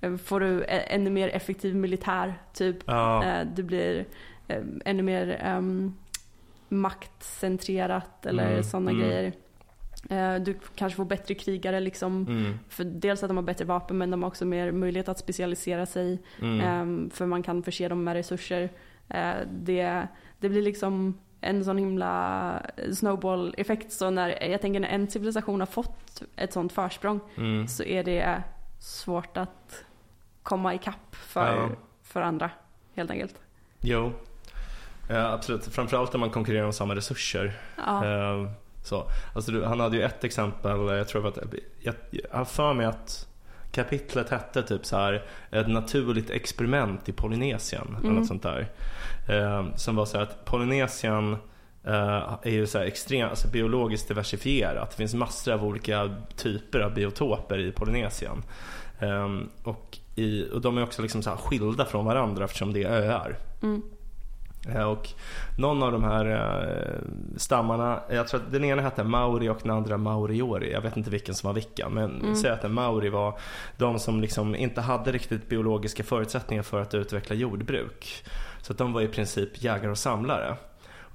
eh, 0.00 0.16
får 0.16 0.40
du 0.40 0.64
ännu 0.68 1.10
mer 1.10 1.28
effektiv 1.28 1.76
militär, 1.76 2.34
typ. 2.52 2.76
Ja. 2.86 3.44
Det 3.54 3.62
blir 3.62 4.04
ännu 4.84 5.02
mer 5.02 5.38
ehm, 5.40 5.94
maktcentrerat 6.68 8.26
eller 8.26 8.50
Mm, 8.50 8.62
sådana 8.62 8.90
mm. 8.90 9.02
grejer. 9.02 9.32
Du 10.38 10.58
kanske 10.74 10.96
får 10.96 11.04
bättre 11.04 11.34
krigare 11.34 11.80
liksom. 11.80 12.26
Mm. 12.28 12.58
För 12.68 12.84
dels 12.84 13.22
att 13.22 13.28
de 13.28 13.36
har 13.36 13.44
bättre 13.44 13.64
vapen 13.64 13.98
men 13.98 14.10
de 14.10 14.22
har 14.22 14.28
också 14.28 14.44
mer 14.44 14.72
möjlighet 14.72 15.08
att 15.08 15.18
specialisera 15.18 15.86
sig. 15.86 16.22
Mm. 16.42 16.60
Ehm, 16.60 17.10
för 17.10 17.26
man 17.26 17.42
kan 17.42 17.62
förse 17.62 17.88
dem 17.88 18.04
med 18.04 18.14
resurser. 18.14 18.70
Det, 19.50 20.08
det 20.40 20.48
blir 20.48 20.62
liksom 20.62 21.14
en 21.40 21.64
sån 21.64 21.78
himla 21.78 22.62
snowball-effekt. 22.92 23.92
Så 23.92 24.10
när, 24.10 24.42
jag 24.50 24.60
tänker 24.60 24.80
när 24.80 24.88
en 24.88 25.10
civilisation 25.10 25.60
har 25.60 25.66
fått 25.66 26.22
ett 26.36 26.52
sånt 26.52 26.72
försprång 26.72 27.20
Mm. 27.36 27.68
så 27.68 27.82
är 27.82 28.04
det 28.04 28.42
svårt 28.80 29.36
att 29.36 29.84
komma 30.42 30.74
ikapp 30.74 31.16
för, 31.16 31.56
Ja. 31.56 31.68
för 32.02 32.20
andra 32.22 32.50
helt 32.94 33.10
enkelt. 33.10 33.34
Jo, 33.80 34.12
ja, 35.08 35.32
absolut. 35.32 35.64
Framförallt 35.66 36.12
när 36.12 36.20
man 36.20 36.30
konkurrerar 36.30 36.64
om 36.66 36.72
samma 36.72 36.94
resurser. 36.94 37.56
Ja. 37.86 38.04
Eh, 38.06 38.50
så. 38.84 39.04
Alltså, 39.34 39.64
han 39.64 39.80
hade 39.80 39.96
ju 39.96 40.02
ett 40.02 40.24
exempel, 40.24 40.80
jag 40.80 41.08
tror 41.08 41.28
att, 41.28 41.38
jag, 41.82 41.94
har 42.32 42.44
för 42.44 42.74
mig 42.74 42.86
att 42.86 43.28
Kapitlet 43.72 44.30
hette 44.30 44.62
typ 44.62 44.86
så 44.86 44.96
här 44.96 45.24
ett 45.50 45.68
naturligt 45.68 46.30
experiment 46.30 47.08
i 47.08 47.12
Polynesien 47.12 47.86
eller 47.88 47.98
Mm. 48.04 48.14
något 48.16 48.26
sånt 48.26 48.42
där. 48.42 48.68
Eh, 49.28 49.64
som 49.74 49.96
var 49.96 50.04
så 50.04 50.18
att 50.18 50.44
Polynesien 50.44 51.32
eh, 51.84 52.38
är 52.42 52.50
ju 52.50 52.66
så 52.66 52.78
här 52.78 52.84
extremt 52.84 53.30
alltså 53.30 53.48
biologiskt 53.48 54.08
diversifierat. 54.08 54.90
Det 54.90 54.96
finns 54.96 55.14
massor 55.14 55.52
av 55.52 55.64
olika 55.64 56.16
typer 56.36 56.80
av 56.80 56.94
biotoper 56.94 57.58
i 57.58 57.72
Polynesien. 57.72 58.42
Eh, 58.98 59.28
och, 59.62 59.98
i, 60.14 60.50
och 60.52 60.60
de 60.60 60.78
är 60.78 60.82
också 60.82 61.02
liksom 61.02 61.22
så 61.22 61.30
skilda 61.30 61.84
från 61.84 62.04
varandra 62.04 62.44
eftersom 62.44 62.72
det 62.72 62.82
är 62.82 63.02
öar. 63.02 63.36
Mm. 63.62 63.82
Och 64.86 65.08
någon 65.58 65.82
av 65.82 65.92
de 65.92 66.04
här 66.04 67.00
stammarna, 67.36 68.00
jag 68.10 68.28
tror 68.28 68.40
att 68.40 68.52
den 68.52 68.64
ena 68.64 68.82
hette 68.82 69.04
Mauri 69.04 69.48
och 69.48 69.58
den 69.62 69.70
andra 69.70 69.96
Mauriori. 69.96 70.72
Jag 70.72 70.80
vet 70.80 70.96
inte 70.96 71.10
vilken 71.10 71.34
som 71.34 71.48
var 71.48 71.54
vilken. 71.54 71.92
Men 71.92 72.20
Mm. 72.20 72.36
säg 72.36 72.50
att 72.50 72.62
den 72.62 72.72
Mauri 72.74 73.08
var 73.08 73.38
de 73.76 73.98
som 73.98 74.20
liksom 74.20 74.54
inte 74.54 74.80
hade 74.80 75.12
riktigt 75.12 75.48
biologiska 75.48 76.04
förutsättningar 76.04 76.62
för 76.62 76.80
att 76.80 76.94
utveckla 76.94 77.36
jordbruk. 77.36 78.24
Så 78.66 78.72
att 78.72 78.78
de 78.78 78.92
var 78.92 79.00
i 79.00 79.08
princip 79.08 79.62
jägare 79.62 79.90
och 79.90 79.98
samlare. 79.98 80.56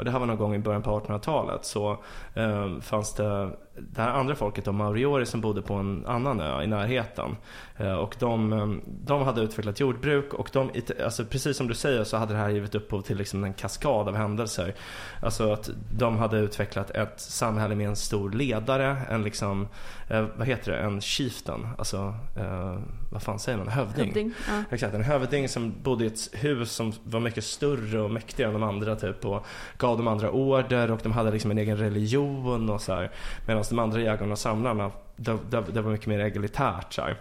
Och 0.02 0.06
det 0.06 0.12
här 0.12 0.20
var 0.20 0.28
någon 0.28 0.38
gång 0.38 0.56
i 0.56 0.60
början 0.60 0.82
på 0.82 1.00
1800-talet 1.00 1.66
så 1.66 1.98
eh, 2.34 2.80
fanns 2.80 3.14
det 3.14 3.50
det 3.76 4.02
här 4.02 4.10
andra 4.10 4.36
folket, 4.36 4.66
de 4.66 4.76
maoriori 4.76 5.26
som 5.26 5.42
bodde 5.42 5.62
på 5.62 5.74
en 5.74 6.06
annan 6.06 6.40
ö 6.40 6.64
i 6.64 6.68
närheten. 6.68 7.36
Eh, 7.78 7.94
och 7.94 8.16
de, 8.20 8.54
eh, 8.54 8.68
de 8.86 9.22
hade 9.22 9.42
utvecklat 9.42 9.80
jordbruk 9.80 10.34
och 10.34 10.50
de, 10.54 10.72
alltså 11.04 11.26
precis 11.26 11.58
som 11.58 11.68
du 11.68 11.74
säger 11.74 12.04
så 12.04 12.18
hade 12.18 12.34
det 12.34 12.40
här 12.40 12.50
givit 12.50 12.76
upphov 12.76 13.02
till 13.02 13.18
liksom 13.18 13.44
en 13.44 13.54
kaskad 13.54 14.08
av 14.08 14.16
händelser. 14.16 14.74
Alltså 15.22 15.54
att 15.54 15.70
de 15.98 16.18
hade 16.18 16.38
utvecklat 16.38 16.90
ett 16.90 17.20
samhälle 17.20 17.76
med 17.76 17.88
en 17.88 17.96
stor 17.96 18.32
ledare, 18.32 18.98
en 19.10 19.24
liksom, 19.24 19.68
eh, 20.10 20.26
vad 20.36 20.48
heter 20.48 20.72
det, 20.72 20.78
en 20.78 21.02
chieftain, 21.02 21.68
alltså 21.78 22.16
eh, 22.38 22.80
vad 23.12 23.24
fan 23.24 23.40
säger 23.40 23.58
man, 23.58 23.68
hövding. 23.68 24.06
Hövding. 24.06 24.34
Ja. 24.48 24.64
Exakt, 24.72 24.94
en 24.94 25.04
hövding 25.04 25.50
som 25.50 25.74
bodde 25.84 26.04
i 26.04 26.08
ett 26.08 26.30
hus 26.34 26.72
som 26.72 26.94
var 27.04 27.20
mycket 27.20 27.44
större 27.44 28.02
och 28.02 28.12
mäktigare 28.12 28.54
än 28.54 28.60
de 28.60 28.64
andra 28.64 28.96
typ 28.96 29.26
och 29.26 29.46
gav 29.78 29.91
de 29.96 30.08
andra 30.08 30.32
order 30.32 30.92
och 30.92 31.00
de 31.04 31.12
hade 31.12 31.32
liksom 31.32 31.52
en 31.52 31.58
egen 31.58 31.78
religion 31.78 32.70
och 32.70 32.82
så 32.82 32.94
här. 32.94 33.12
Medan 33.48 33.64
de 33.70 33.80
andra 33.80 34.02
jägarna 34.02 34.32
och 34.32 34.40
samlarna, 34.40 34.92
det, 35.16 35.38
det, 35.50 35.64
det 35.74 35.82
var 35.82 35.92
mycket 35.92 36.08
mer 36.08 36.20
egalitärt 36.20 36.94
så 36.94 37.02
här. 37.02 37.16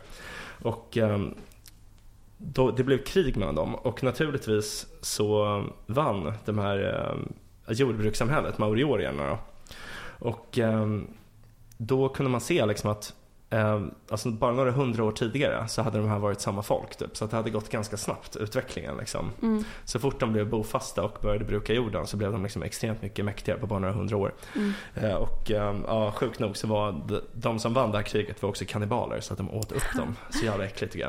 Och 0.63 0.97
ehm, 0.97 1.35
då, 2.39 2.71
det 2.71 2.85
blev 2.85 3.05
krig 3.05 3.37
mellan 3.37 3.55
dem 3.55 3.75
och 3.75 4.03
naturligtvis 4.03 4.87
så 5.01 5.65
vann 5.87 6.33
de 6.45 6.59
här 6.59 7.09
ehm, 7.11 7.33
jordbrukssamhället, 7.69 8.59
maoriorierna 8.59 9.27
då. 9.29 9.39
Och 10.19 10.59
ehm, 10.59 11.07
då 11.77 12.09
kunde 12.09 12.31
man 12.31 12.41
se 12.41 12.67
liksom 12.67 12.91
att 12.91 13.15
alltså 14.11 14.31
bara 14.31 14.53
några 14.53 14.71
hundra 14.71 15.05
år 15.05 15.13
tidigare 15.13 15.69
så 15.69 15.83
hade 15.83 15.99
de 15.99 16.09
här 16.09 16.19
varit 16.19 16.41
samma 16.41 16.63
folk 16.63 16.97
typ. 16.97 17.17
Så 17.17 17.27
det 17.27 17.37
hade 17.37 17.51
gått 17.51 17.69
ganska 17.69 17.97
snabbt 17.97 18.37
utvecklingen 18.37 18.97
liksom. 18.97 19.31
Mm. 19.43 19.65
Så 19.85 19.99
fort 19.99 20.21
de 20.21 20.33
blev 20.33 20.49
bofasta 20.51 21.03
och 21.05 21.19
började 21.23 21.45
bruka 21.45 21.73
jorden 21.73 22.07
så 22.07 22.17
blev 22.17 22.33
de 22.33 22.43
liksom 22.43 22.63
extremt 22.63 23.03
mycket 23.03 23.25
mäktigare 23.25 23.59
på 23.61 23.67
bara 23.67 23.79
några 23.79 23.95
hundra 23.95 24.17
år. 24.17 24.35
Mm. 24.57 24.73
Eh, 24.95 25.15
och 25.15 25.51
eh, 25.51 25.77
ja, 25.87 26.13
sjukt 26.13 26.39
nog 26.39 26.57
så 26.57 26.67
var 26.67 26.93
de, 27.09 27.21
de 27.33 27.59
som 27.59 27.75
vann 27.75 27.91
det 27.91 27.97
här 27.99 28.05
kriget 28.05 28.43
var 28.43 28.51
också 28.51 28.65
kannibaler 28.69 29.21
så 29.21 29.33
att 29.33 29.39
de 29.39 29.51
åt 29.51 29.73
upp 29.73 29.97
dem. 29.97 30.17
Så 30.31 30.45
jävla 30.45 30.65
äckligt 30.65 30.93
tycker 30.93 31.07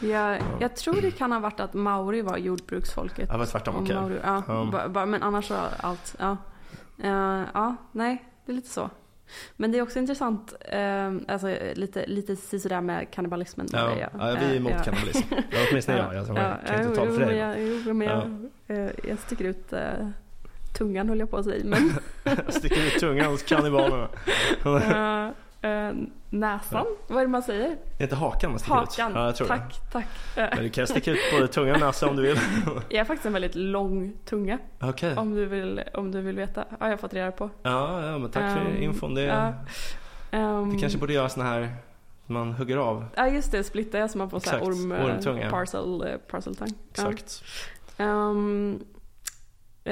jag. 0.00 0.10
Jag, 0.10 0.42
jag 0.60 0.76
tror 0.76 1.00
det 1.00 1.10
kan 1.10 1.32
ha 1.32 1.38
varit 1.40 1.60
att 1.60 1.74
maori 1.74 2.22
var 2.22 2.36
jordbruksfolket. 2.36 3.28
Ja, 3.32 3.36
var 3.38 3.46
tvärtom, 3.46 3.74
okej. 3.82 3.94
Maori, 3.96 4.18
ja, 4.24 4.42
Ja. 4.48 4.88
ba- 4.88 5.06
men 5.06 5.22
annars 5.22 5.50
var 5.50 5.68
allt, 5.80 6.14
ja. 6.18 6.36
Eh, 7.02 7.42
ja, 7.54 7.76
nej, 7.92 8.24
det 8.46 8.52
är 8.52 8.56
lite 8.56 8.68
så. 8.68 8.90
Men 9.56 9.72
det 9.72 9.78
är 9.78 9.82
också 9.82 9.98
intressant, 9.98 10.54
eh, 10.60 11.12
alltså 11.28 11.56
lite, 11.74 12.06
lite 12.06 12.36
sådär 12.36 12.80
med 12.80 13.10
kannibalismen. 13.10 13.66
Ja, 13.72 13.78
där 13.78 14.08
ja, 14.18 14.30
jag- 14.30 14.40
vi 14.40 14.44
är 14.44 14.56
emot 14.56 14.72
ja. 14.76 14.82
kannibalism. 14.84 15.24
Ja, 15.50 15.58
åtminstone 15.70 15.98
jag. 15.98 16.14
Jag, 16.14 16.26
jag 16.28 16.66
kan 16.66 16.82
inte 16.82 16.96
tala 16.96 17.12
för 17.12 17.26
dig. 17.26 17.36
jag, 17.36 17.62
jo, 17.86 17.94
men 17.94 18.08
jag, 18.08 18.48
eh, 18.78 18.90
jag 19.08 19.18
sticker 19.18 19.44
ut 19.44 19.72
eh, 19.72 19.80
tungan 20.78 21.08
höll 21.08 21.18
jag 21.18 21.30
på 21.30 21.36
att 21.36 21.44
säga. 21.44 21.64
Men 21.64 21.92
Jag 22.44 22.54
sticker 22.54 22.86
ut 22.86 23.00
tungan 23.00 23.30
hos 23.30 23.42
kannibalerna. 23.42 24.08
eh, 25.66 25.92
näsan, 26.30 26.86
vad 27.08 27.18
är 27.18 27.22
det 27.22 27.28
man 27.28 27.42
säger? 27.42 27.68
Det 27.68 28.02
är 28.02 28.02
inte 28.02 28.16
hakan 28.16 28.50
man 28.50 28.58
sticker 28.58 28.82
ut? 28.82 28.88
Hakan, 28.98 29.12
Ja, 29.14 29.24
jag 29.26 29.36
tror 29.36 29.48
det. 29.48 29.54
tack, 29.56 29.80
tack. 29.92 30.06
Eh, 30.36 30.48
Men 30.54 30.62
du 30.64 30.70
kan 30.70 30.86
sticka 30.86 31.10
ut 31.10 31.18
både 31.32 31.48
tunga 31.48 31.74
och 31.74 31.80
näsa 31.80 32.08
om 32.08 32.16
du 32.16 32.22
vill. 32.22 32.38
jag 32.88 32.98
har 33.00 33.04
faktiskt 33.04 33.26
en 33.26 33.32
väldigt 33.32 33.54
lång 33.54 34.12
tunga. 34.24 34.58
Okej. 34.80 35.16
Om 35.16 35.34
du 35.34 35.46
vill, 35.46 35.82
om 35.94 36.12
du 36.12 36.20
vill 36.20 36.36
veta. 36.36 36.64
Ja, 36.70 36.76
jag 36.80 36.88
har 36.88 36.96
fått 36.96 37.14
reda 37.14 37.30
på. 37.32 37.50
Ja, 37.62 38.06
ja, 38.06 38.18
men 38.18 38.30
tack 38.30 38.52
för 38.58 38.60
Ehm, 38.60 38.82
infon. 38.82 39.14
Det, 39.14 39.22
ja. 39.22 39.52
Ehm, 40.30 40.70
Vi 40.70 40.78
kanske 40.80 40.98
borde 40.98 41.12
göra 41.12 41.28
såna 41.28 41.44
här 41.46 41.74
man 42.26 42.52
hugger 42.52 42.76
av. 42.76 43.04
Ja 43.16 43.28
just 43.28 43.52
det, 43.52 43.64
splitta 43.64 43.98
jag 43.98 44.10
så 44.10 44.18
man 44.18 44.30
får 44.30 44.36
Exakt, 44.36 44.62
orm, 44.66 44.92
eh, 44.92 45.04
ormtunga. 45.04 45.50
parcel, 45.50 46.02
eh, 46.02 46.16
parceltang. 46.30 46.68
Ja. 46.68 47.12
Exakt. 47.12 47.44
Eh, 47.96 48.32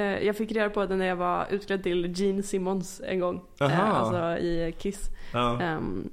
jag 0.01 0.35
fick 0.37 0.51
reda 0.51 0.69
på 0.69 0.85
det 0.85 0.95
när 0.95 1.05
jag 1.05 1.15
var 1.15 1.47
utklädd 1.49 1.83
till 1.83 2.13
Gene 2.19 2.43
Simmons 2.43 3.01
en 3.05 3.19
gång. 3.19 3.41
Aha. 3.59 3.71
Eh, 3.71 3.95
alltså 3.95 4.37
i 4.45 4.75
Kiss. 4.77 5.09
Ja. 5.33 5.61
Ehm, 5.61 6.09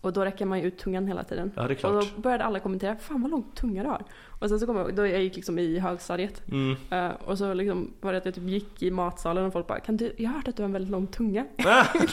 och 0.00 0.12
då 0.12 0.24
räcker 0.24 0.46
man 0.46 0.58
ju 0.60 0.64
ut 0.66 0.78
tungan 0.78 1.06
hela 1.06 1.24
tiden. 1.24 1.52
ja, 1.56 1.62
Och 1.64 1.78
då 1.94 2.02
började 2.16 2.44
alla 2.44 2.60
kommentera, 2.60 2.96
fan 2.96 3.22
vad 3.22 3.30
lång 3.30 3.44
tunga 3.54 3.82
du 3.82 3.88
har. 3.88 4.04
Och 4.38 4.48
sen 4.48 4.60
så 4.60 4.66
kom 4.66 4.76
jag 4.76 4.94
då 4.94 5.06
jag 5.06 5.22
gick 5.22 5.36
liksom 5.36 5.58
i 5.58 5.78
högstadiet. 5.78 6.42
Mm. 6.52 6.76
eh, 6.90 7.10
och 7.24 7.38
så 7.38 7.54
liksom 7.54 7.92
var 8.00 8.12
det 8.12 8.18
att 8.18 8.24
jag 8.24 8.34
typ 8.34 8.44
gick 8.48 8.82
i 8.82 8.90
matsalen 8.90 9.44
och 9.44 9.52
folk 9.52 9.66
bara, 9.66 9.80
kan 9.80 9.96
du, 9.96 10.12
jag 10.16 10.28
har 10.28 10.36
hört 10.36 10.48
att 10.48 10.56
du 10.56 10.62
har 10.62 10.66
en 10.66 10.72
väldigt 10.72 10.90
lång 10.90 11.06
tunga. 11.06 11.44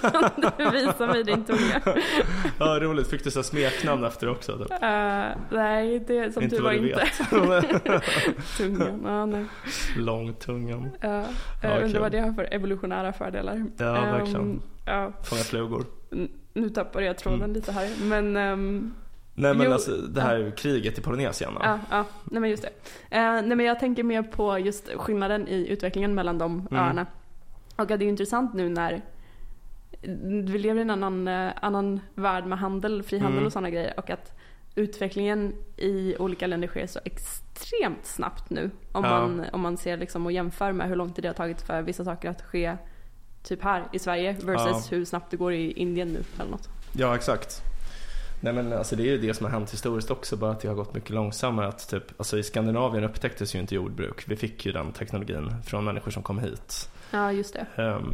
kan 0.02 0.52
du 0.58 0.70
visa 0.72 1.08
mig 1.08 1.24
din 1.24 1.44
tunga? 1.46 1.82
ja, 2.60 2.80
roligt. 2.82 3.08
Fick 3.08 3.24
du 3.24 3.32
så 3.32 3.44
smeknamn 3.44 4.04
efter 4.04 4.30
också? 4.30 4.58
Typ. 4.58 4.72
Eh, 4.72 5.26
nej, 5.52 6.00
det 6.08 6.34
som 6.34 6.44
inte 6.44 6.56
tur 6.56 6.64
var 6.64 6.72
inte. 6.74 7.08
Tungan, 8.58 9.02
ja, 9.06 9.26
nej. 9.26 9.46
Långtungan. 9.98 10.84
Uh, 10.84 10.90
Ja, 11.02 11.24
jag 11.62 11.74
undrar 11.76 11.90
kul. 11.92 12.00
vad 12.02 12.12
det 12.12 12.20
har 12.20 12.34
för 12.34 12.54
evolutionära 12.54 13.14
fördelar. 13.14 13.66
Ja, 13.78 13.92
verkligen. 13.94 14.62
ja, 14.86 15.12
Fånga 15.24 15.42
flugor. 15.42 15.86
n- 16.12 16.30
nu 16.54 16.70
tappade 16.70 17.06
jag 17.06 17.18
tråden 17.18 17.40
Mm. 17.42 17.54
lite 17.54 17.72
här. 17.72 17.90
Men, 18.02 18.38
ehm, 18.38 18.94
Nej 19.36 19.54
men 19.54 19.66
Jo, 19.68 19.74
alltså 19.74 19.92
det 19.98 20.22
här 20.22 20.54
kriget 20.58 20.98
i 20.98 21.02
Polynesien. 21.02 21.52
ja, 21.60 21.80
ja, 21.92 22.06
nej 22.24 22.42
men 22.42 22.50
just 22.50 22.64
det. 22.64 22.70
Eh, 23.18 23.22
nej 23.34 23.56
men 23.56 23.66
jag 23.66 23.80
tänker 23.80 24.04
mer 24.04 24.24
på 24.24 24.60
just 24.60 24.90
skillnaden 24.98 25.48
i 25.48 25.68
utvecklingen 25.68 26.16
mellan 26.16 26.38
de 26.38 26.68
Mm. 26.72 26.84
öarna. 26.84 27.06
Och 27.76 27.88
det 27.88 27.94
är 27.94 28.02
intressant 28.02 28.54
nu 28.54 28.70
när 28.70 29.02
vi 30.24 30.58
lever 30.58 30.80
i 30.80 30.82
en 30.82 30.90
annan, 30.90 31.28
eh, 31.28 31.52
annan 31.62 32.00
värld 32.16 32.46
med 32.46 32.60
handel, 32.60 33.04
frihandel 33.04 33.34
Mm. 33.38 33.46
och 33.46 33.52
sådana 33.54 33.70
grejer. 33.70 33.94
Och 33.98 34.10
att 34.10 34.32
utvecklingen 34.76 35.54
i 35.78 36.16
olika 36.20 36.48
länder 36.48 36.68
sker 36.68 36.88
så 36.88 37.00
extremt 37.06 38.06
snabbt 38.06 38.50
nu. 38.50 38.72
Om, 38.92 39.04
Ja. 39.04 39.10
man, 39.10 39.46
om 39.54 39.62
man 39.62 39.78
ser 39.78 39.98
liksom 39.98 40.26
och 40.26 40.32
jämför 40.32 40.72
med 40.72 40.88
hur 40.88 40.96
lång 40.96 41.14
tid 41.14 41.24
det 41.24 41.28
har 41.30 41.34
tagit 41.34 41.62
för 41.62 41.82
vissa 41.82 42.04
saker 42.06 42.30
att 42.30 42.42
ske 42.42 42.78
typ 43.44 43.64
här 43.64 43.84
i 43.92 44.00
Sverige 44.00 44.36
versus 44.44 44.92
hur 44.92 45.06
snabbt 45.06 45.32
det 45.32 45.38
går 45.38 45.54
i 45.54 45.72
Indien 45.72 46.08
nu 46.08 46.24
eller 46.40 46.52
något. 46.52 46.70
Ja, 46.94 47.16
exakt. 47.16 47.62
Nej 48.44 48.54
men 48.54 48.74
alltså 48.74 48.96
det 48.96 49.04
är 49.04 49.12
ju 49.12 49.18
det 49.18 49.34
som 49.34 49.46
har 49.46 49.52
hänt 49.52 49.74
historiskt 49.74 50.12
också, 50.12 50.38
bara 50.38 50.52
att 50.52 50.60
det 50.60 50.68
har 50.68 50.76
gått 50.76 50.94
mycket 50.94 51.10
långsammare. 51.10 51.68
Att 51.68 51.89
typ, 51.89 52.04
alltså 52.18 52.38
I 52.38 52.44
Skandinavien 52.44 53.04
upptäcktes 53.04 53.56
ju 53.56 53.60
inte 53.60 53.76
jordbruk. 53.76 54.24
Vi 54.28 54.36
fick 54.36 54.66
ju 54.66 54.72
den 54.72 54.91
teknologin 54.91 55.56
från 55.66 55.86
människor 55.86 56.12
som 56.12 56.24
kom 56.24 56.39
hit. 56.39 56.89
Ja, 57.12 57.32
just 57.32 57.54
det. 57.54 57.84
Ehm, 57.84 58.12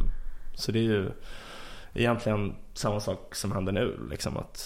så 0.54 0.72
det 0.72 0.78
är 0.78 0.82
ju 0.82 1.10
egentligen 1.94 2.54
samma 2.74 3.00
sak 3.00 3.34
som 3.34 3.52
händer 3.52 3.72
nu. 3.72 3.98
Liksom 4.10 4.36
att, 4.36 4.58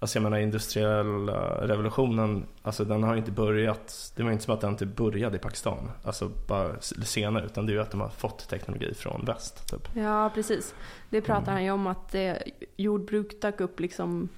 alltså 0.00 0.16
jag 0.18 0.22
menar 0.22 0.38
industriella 0.38 1.66
revolutionen, 1.66 2.46
alltså 2.62 2.84
den 2.84 3.02
har 3.02 3.16
inte 3.16 3.30
börjat, 3.30 4.12
det 4.16 4.22
var 4.22 4.30
inte 4.30 4.44
som 4.44 4.54
att 4.54 4.60
den 4.60 4.70
inte 4.70 4.86
började 4.86 5.36
i 5.36 5.40
Pakistan, 5.40 5.90
alltså 6.04 6.30
bara 6.48 6.80
senare, 6.80 7.44
utan 7.46 7.66
det 7.66 7.72
är 7.72 7.74
ju 7.74 7.80
att 7.82 7.90
de 7.90 8.00
har 8.00 8.08
fått 8.08 8.48
teknologi 8.48 8.94
från 8.94 9.24
väst. 9.24 9.68
Typ. 9.70 9.88
Ja, 9.94 10.30
precis. 10.34 10.74
Det 11.10 11.20
pratar 11.20 11.42
Mm. 11.42 11.54
han 11.54 11.64
ju 11.64 11.70
om 11.70 11.86
att 11.86 12.08
det, 12.12 12.42
jordbruk 12.76 13.40
dök 13.42 13.60
upp 13.60 13.80
liksom 13.80 14.28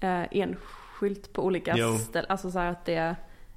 eh, 0.00 0.22
enskilt 0.30 1.32
på 1.32 1.44
olika 1.44 1.74
Jo. 1.76 1.98
ställen. 1.98 2.30
Alltså 2.30 2.50
så 2.50 2.58
att 2.58 2.84
det, 2.84 3.16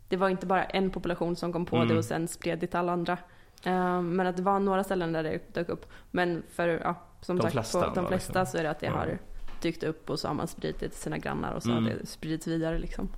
det 0.09 0.17
var 0.17 0.29
inte 0.29 0.45
bara 0.45 0.63
en 0.63 0.89
population 0.89 1.35
som 1.35 1.53
kom 1.53 1.65
på 1.65 1.75
Mm. 1.75 1.87
det 1.87 1.97
och 1.97 2.05
sen 2.05 2.27
spred 2.27 2.59
det 2.59 2.67
till 2.67 2.79
alla 2.79 2.91
andra. 2.91 3.17
Eh, 3.65 4.01
men 4.01 4.27
att 4.27 4.37
det 4.37 4.43
var 4.43 4.59
några 4.59 4.83
ställen 4.83 5.11
där 5.13 5.23
det 5.23 5.53
dök 5.53 5.69
upp. 5.69 5.85
Men 6.11 6.43
för, 6.49 6.67
ja, 6.67 6.95
som 7.21 7.37
De 7.37 7.41
sagt, 7.41 7.53
flesta 7.53 7.79
på 7.79 7.85
de 7.93 7.97
ändå, 7.99 8.09
flesta 8.09 8.39
liksom. 8.39 8.51
så 8.51 8.57
är 8.57 8.63
det 8.63 8.69
att 8.69 8.79
det 8.79 8.85
Ja. 8.85 8.91
har 8.91 9.17
dykt 9.61 9.83
upp 9.83 10.09
och 10.09 10.19
så 10.19 10.27
har 10.27 10.35
man 10.35 10.47
spridit 10.47 10.79
det 10.79 10.89
till 10.89 10.97
sina 10.97 11.17
grannar 11.17 11.53
och 11.53 11.63
så 11.63 11.71
Mm. 11.71 11.83
har 11.83 11.91
det 11.91 12.05
spridits 12.05 12.47
vidare 12.47 12.77
liksom. 12.79 13.09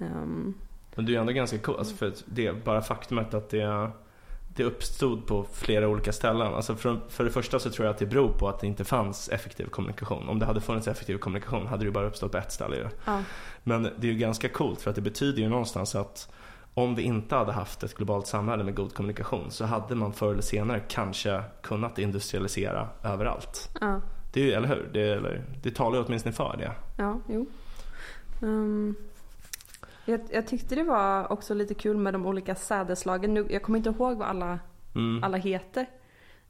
Ehm, 0.00 0.54
Men 0.94 1.04
det 1.04 1.10
är 1.10 1.14
ju 1.14 1.20
ändå 1.20 1.32
ganska 1.32 1.58
coolt, 1.58 1.78
alltså 1.78 1.96
för 1.96 2.12
det 2.26 2.64
bara 2.64 2.82
faktumet 2.82 3.34
att 3.34 3.50
det, 3.50 3.90
det 4.58 4.64
uppstod 4.64 5.26
på 5.26 5.46
flera 5.52 5.88
olika 5.88 6.12
ställen. 6.12 6.54
Alltså 6.54 6.76
för, 6.76 7.00
för 7.08 7.24
det 7.24 7.30
första 7.30 7.58
så 7.58 7.70
tror 7.70 7.86
jag 7.86 7.92
att 7.92 7.98
det 7.98 8.06
beror 8.06 8.28
på 8.28 8.48
att 8.48 8.60
det 8.60 8.66
inte 8.66 8.84
fanns 8.84 9.28
effektiv 9.28 9.66
kommunikation. 9.66 10.28
Om 10.28 10.38
det 10.38 10.46
hade 10.46 10.60
funnits 10.60 10.88
effektiv 10.88 11.18
kommunikation 11.18 11.66
hade 11.66 11.82
det 11.82 11.86
ju 11.86 11.90
bara 11.90 12.06
uppstått 12.06 12.32
på 12.32 12.38
ett 12.38 12.52
ställe 12.52 12.76
ju. 12.76 12.86
ja, 13.04 13.22
Men 13.62 13.82
det 13.82 14.08
är 14.08 14.12
ju 14.12 14.18
ganska 14.18 14.48
coolt 14.48 14.80
för 14.80 14.90
att 14.90 14.96
det 14.96 15.02
betyder 15.02 15.42
ju 15.42 15.48
någonstans 15.48 15.94
att 15.94 16.28
om 16.74 16.94
vi 16.94 17.02
inte 17.02 17.34
hade 17.34 17.52
haft 17.52 17.82
ett 17.82 17.94
globalt 17.94 18.26
samhälle 18.26 18.64
med 18.64 18.74
god 18.74 18.94
kommunikation 18.94 19.50
så 19.50 19.64
hade 19.64 19.94
man 19.94 20.12
förr 20.12 20.32
eller 20.32 20.42
senare 20.42 20.82
kanske 20.88 21.42
kunnat 21.62 21.98
industrialisera 21.98 22.88
överallt. 23.02 23.68
ja, 23.80 24.00
Det 24.32 24.40
är 24.40 24.44
ju, 24.44 24.52
eller 24.52 24.68
hur? 24.68 24.90
Det, 24.92 25.02
eller, 25.02 25.44
det 25.62 25.74
talar 25.74 25.98
ju 25.98 26.04
åtminstone 26.04 26.32
för 26.32 26.56
det. 26.58 26.72
ja, 26.96 27.20
jo. 27.28 27.46
Um, 28.40 28.94
jag, 30.08 30.20
jag 30.30 30.46
tyckte 30.46 30.74
det 30.74 30.82
var 30.82 31.32
också 31.32 31.54
lite 31.54 31.74
kul 31.74 31.96
med 31.96 32.12
de 32.14 32.26
olika 32.26 32.54
sädeslagen. 32.54 33.34
Nu, 33.34 33.46
jag 33.50 33.62
kommer 33.62 33.76
inte 33.78 33.90
ihåg 33.90 34.16
vad 34.18 34.28
alla, 34.28 34.58
Mm. 34.94 35.24
alla 35.24 35.36
heter. 35.36 35.86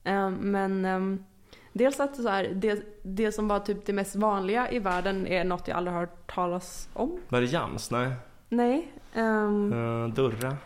Um, 0.04 0.34
men 0.34 0.84
um, 0.84 1.24
dels 1.72 2.00
att 2.00 2.16
så 2.16 2.28
här, 2.28 2.50
det, 2.54 2.82
det 3.02 3.32
som 3.32 3.48
var 3.48 3.58
typ 3.60 3.86
det 3.86 3.92
mest 3.92 4.16
vanliga 4.16 4.70
i 4.70 4.78
världen 4.78 5.26
är 5.26 5.44
något 5.44 5.68
jag 5.68 5.76
aldrig 5.76 5.94
har 5.94 6.00
hört 6.00 6.34
talas 6.34 6.88
om. 6.92 7.18
Var 7.28 7.40
det 7.40 7.46
jams? 7.46 7.90
Nej. 7.90 8.12
Nej. 8.48 8.92
Um, 9.16 9.72
Uh, 9.72 10.08
durra? 10.14 10.56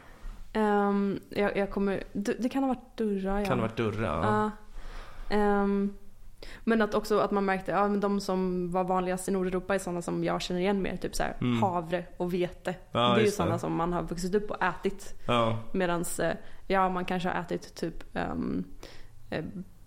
um, 0.54 1.20
jag, 1.30 1.56
jag 1.56 1.70
kommer, 1.70 2.02
det, 2.12 2.32
det 2.38 2.48
kan 2.48 2.62
ha 2.62 2.68
varit 2.68 2.96
Durra 2.96 3.40
ja. 3.40 3.46
Kan 3.46 3.58
ha 3.58 3.66
varit 3.66 3.76
durra? 3.76 4.06
Ja. 4.06 4.50
Ja. 5.36 5.64
Men 6.64 6.82
att 6.82 6.94
också 6.94 7.18
att 7.18 7.30
man 7.30 7.44
märkte, 7.44 7.70
ja 7.72 7.88
men 7.88 8.00
de 8.00 8.20
som 8.20 8.70
var 8.70 8.84
vanligast 8.84 9.28
i 9.28 9.30
Nordeuropa 9.30 9.74
är 9.74 9.78
sådana 9.78 10.02
som 10.02 10.24
jag 10.24 10.42
känner 10.42 10.60
igen 10.60 10.82
mer. 10.82 10.96
Typ 10.96 11.14
så 11.14 11.22
här, 11.22 11.36
Mm. 11.40 11.62
havre 11.62 12.04
och 12.16 12.34
vete. 12.34 12.74
Ja, 12.92 13.00
det 13.14 13.20
är 13.20 13.24
ju 13.24 13.30
sådana 13.30 13.58
som 13.58 13.76
man 13.76 13.92
har 13.92 14.02
vuxit 14.02 14.34
upp 14.34 14.50
och 14.50 14.62
ätit. 14.62 15.14
Ja. 15.26 15.58
Medans, 15.72 16.20
eh, 16.20 16.34
ja 16.66 16.88
man 16.88 17.04
kanske 17.04 17.28
har 17.28 17.40
ätit 17.40 17.74
typ, 17.74 18.16
eh, 18.16 18.34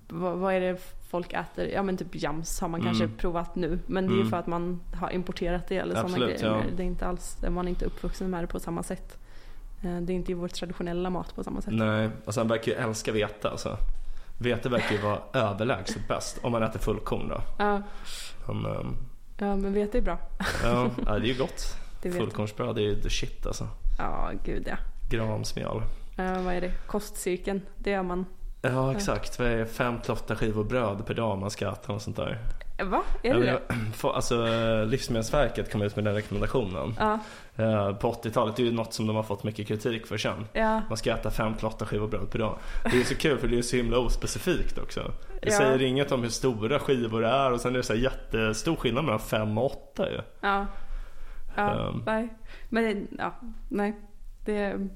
vad, 0.10 0.38
vad 0.38 0.54
är 0.54 0.60
det 0.62 0.78
folk 1.10 1.34
äter? 1.34 1.66
Ja 1.68 1.84
men 1.84 1.98
typ 1.98 2.16
jams 2.24 2.62
har 2.62 2.68
man 2.68 2.82
kanske 2.82 3.04
Mm. 3.04 3.18
provat 3.18 3.56
nu. 3.56 3.80
Men 3.88 4.04
det 4.08 4.10
är 4.12 4.16
ju 4.16 4.20
Mm. 4.20 4.30
för 4.30 4.38
att 4.38 4.48
man 4.48 4.80
har 4.94 5.10
importerat 5.12 5.68
det 5.68 5.78
eller 5.78 5.96
sådana 5.96 6.18
grejer. 6.18 6.46
ja. 6.46 6.62
Det 6.78 6.84
är 6.84 6.88
inte 6.88 7.08
alls, 7.08 7.38
man 7.50 7.66
är 7.66 7.70
inte 7.70 7.86
uppvuxen 7.86 8.30
med 8.30 8.44
det 8.44 8.48
på 8.48 8.60
samma 8.60 8.84
sätt. 8.84 9.18
Eh, 9.84 9.98
Det 10.02 10.14
är 10.14 10.16
inte 10.16 10.34
vår 10.34 10.48
traditionella 10.48 11.10
mat 11.10 11.36
på 11.36 11.44
samma 11.44 11.62
sätt. 11.62 11.74
Nej, 11.74 12.10
alltså 12.26 12.40
han 12.42 12.48
verkar 12.48 12.72
ju 12.72 12.78
älska 12.78 13.12
vete 13.12 13.50
alltså. 13.50 13.78
Vete 14.38 14.70
verkar 14.70 14.96
ju 14.96 15.02
vara 15.02 15.20
överlägset 15.34 16.08
bäst 16.08 16.40
om 16.44 16.52
man 16.52 16.64
äter 16.64 16.80
fullkorn 16.80 17.28
då. 17.30 17.42
Ja, 17.58 17.82
Men, 18.48 18.66
ehm, 18.66 18.96
ja 19.38 19.56
men 19.56 19.74
vete 19.74 19.98
är 19.98 20.02
bra. 20.02 20.18
ja, 20.64 20.90
ja, 21.06 21.12
det 21.20 21.26
är 21.28 21.34
ju 21.34 21.38
gott. 21.38 21.78
Fullkornsbröd 22.18 22.76
det 22.76 22.82
är 22.82 22.84
ju 22.86 23.02
the 23.02 23.10
shit 23.10 23.46
alltså. 23.46 23.68
Ja, 23.98 24.32
gud 24.44 24.68
ja. 24.70 24.76
Gramsmjöl. 25.10 25.82
Eh, 26.18 26.42
vad 26.44 26.54
är 26.54 26.62
det? 26.62 26.72
Kostcirkeln. 26.88 27.62
Det 27.78 27.90
gör 27.90 28.04
man. 28.04 28.26
Ja 28.62 28.92
exakt, 28.92 29.40
vad 29.40 29.48
är 29.48 29.66
fem 29.66 30.00
till 30.02 30.12
åtta 30.12 30.36
skivor 30.36 30.64
bröd 30.64 31.06
per 31.06 31.14
dag 31.14 31.38
man 31.38 31.52
ska 31.52 31.72
äta 31.72 31.94
och 31.94 32.02
sånt 32.02 32.16
där. 32.16 32.40
Va? 32.84 33.04
Är 33.24 33.30
Ja, 33.30 33.34
det 33.34 33.40
men 33.40 33.80
det? 33.92 34.08
Alltså 34.14 34.46
Livsmedelsverket 34.86 35.72
kom 35.72 35.82
ut 35.82 35.96
med 35.96 36.06
den 36.06 36.14
rekommendationen. 36.14 36.96
Ja, 37.00 37.20
På 38.00 38.12
80-talet, 38.24 38.56
det 38.56 38.62
är 38.62 38.66
ju 38.66 38.72
något 38.72 38.94
som 38.94 39.08
de 39.08 39.16
har 39.16 39.24
fått 39.24 39.44
mycket 39.44 39.68
kritik 39.68 40.08
för 40.08 40.18
sen. 40.18 40.48
ja, 40.54 40.82
Man 40.90 40.98
ska 40.98 41.12
äta 41.14 41.32
fem 41.32 41.54
till 41.54 41.66
åtta 41.66 41.86
skivor 41.86 42.08
bröd 42.08 42.30
per 42.32 42.40
dag. 42.40 42.58
Det 42.92 43.00
är 43.00 43.04
så 43.04 43.16
kul 43.16 43.38
för 43.38 43.48
det 43.48 43.58
är 43.58 43.62
så 43.62 43.76
himla 43.76 43.98
ospecifikt 43.98 44.78
också. 44.78 45.12
Det 45.42 45.50
Ja. 45.52 45.58
säger 45.58 45.82
inget 45.82 46.12
om 46.12 46.22
hur 46.24 46.30
stora 46.30 46.80
skivor 46.80 47.22
det 47.22 47.28
är 47.28 47.52
och 47.52 47.62
sen 47.62 47.74
är 47.74 47.78
det 47.78 47.84
så 47.84 47.94
här 47.94 48.00
jättestor 48.00 48.76
skillnad 48.76 49.04
mellan 49.06 49.20
fem 49.20 49.58
och 49.58 49.66
åtta 49.66 50.10
ju. 50.12 50.20
ja. 50.42 50.66
ja 51.56 51.88
Ehm. 51.90 52.04
nej. 52.06 52.34
Men 52.70 53.08
ja, 53.20 53.34
nej. 53.70 53.96
Det 54.46 54.88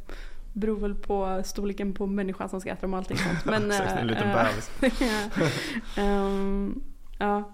beror 0.53 0.79
väl 0.79 0.95
på 0.95 1.41
storleken 1.45 1.93
på 1.93 2.05
människan 2.07 2.49
som 2.49 2.61
ska 2.61 2.69
äta 2.69 2.81
dem 2.81 2.93
och 2.93 2.97
allting 2.99 3.17
sånt. 3.17 3.39
Men, 3.45 3.71
Exakt, 3.71 3.91
en 3.91 3.97
eh, 3.97 4.05
liten 4.05 4.29
eh, 4.29 4.35
bebis. 4.45 4.71
ehm, 5.97 6.81
ja, 7.19 7.51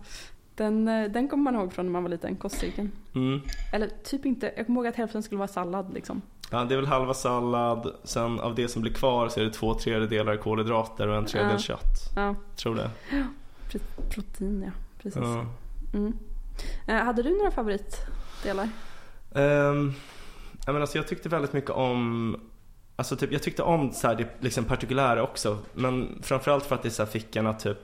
den, 0.56 0.88
eh, 0.88 1.12
den 1.12 1.28
kommer 1.28 1.44
man 1.44 1.56
ihåg 1.56 1.74
från 1.74 1.86
när 1.86 1.92
man 1.92 2.04
var 2.04 2.10
liten, 2.10 2.36
kostcirkeln. 2.36 2.92
Mm. 3.16 3.42
Eller 3.74 3.90
typ 4.04 4.26
inte, 4.26 4.54
jag 4.58 4.66
kommer 4.66 4.80
ihåg 4.82 4.88
att 4.88 4.96
hälften 4.96 5.24
skulle 5.24 5.40
vara 5.40 5.48
sallad 5.48 5.94
liksom. 5.94 6.22
Ja, 6.52 6.64
det 6.64 6.74
är 6.74 6.78
väl 6.78 6.86
halva 6.86 7.14
sallad, 7.14 7.96
sen 8.04 8.40
av 8.40 8.56
det 8.56 8.68
som 8.68 8.82
blir 8.82 8.94
kvar 8.94 9.30
så 9.30 9.40
är 9.40 9.44
det 9.44 9.54
två 9.54 9.74
tredjedelar 9.74 10.38
kolhydrater 10.38 11.08
och 11.08 11.16
en 11.16 11.26
tredjedel 11.26 11.56
Ja. 11.56 11.60
kött. 11.62 12.12
Ja, 12.16 12.36
Tror 12.56 12.76
det. 12.76 12.90
protein 14.10 14.64
ja. 14.66 14.72
Precis. 15.02 15.22
Ja. 15.24 15.46
Mm. 15.94 16.14
Eh, 16.88 16.96
hade 16.96 17.24
du 17.24 17.38
några 17.38 17.52
favoritdelar? 17.52 18.70
Um, 19.32 19.94
jag, 20.66 20.74
menar, 20.74 20.82
alltså, 20.82 20.98
jag 20.98 21.08
tyckte 21.08 21.30
väldigt 21.30 21.54
mycket 21.54 21.72
om 21.72 22.38
Alltså 22.98 23.16
typ, 23.16 23.32
jag 23.32 23.44
tyckte 23.44 23.64
om 23.64 23.92
så 23.92 24.08
här, 24.08 24.16
det 24.16 24.28
liksom 24.40 24.64
partikulära 24.66 25.24
också 25.24 25.58
Men 25.74 26.20
framförallt 26.22 26.66
för 26.66 26.76
att 26.76 26.84
det 26.84 26.90
så 26.90 27.04
här, 27.04 27.10
fick 27.10 27.36
en 27.36 27.48
att 27.48 27.60
typ 27.60 27.78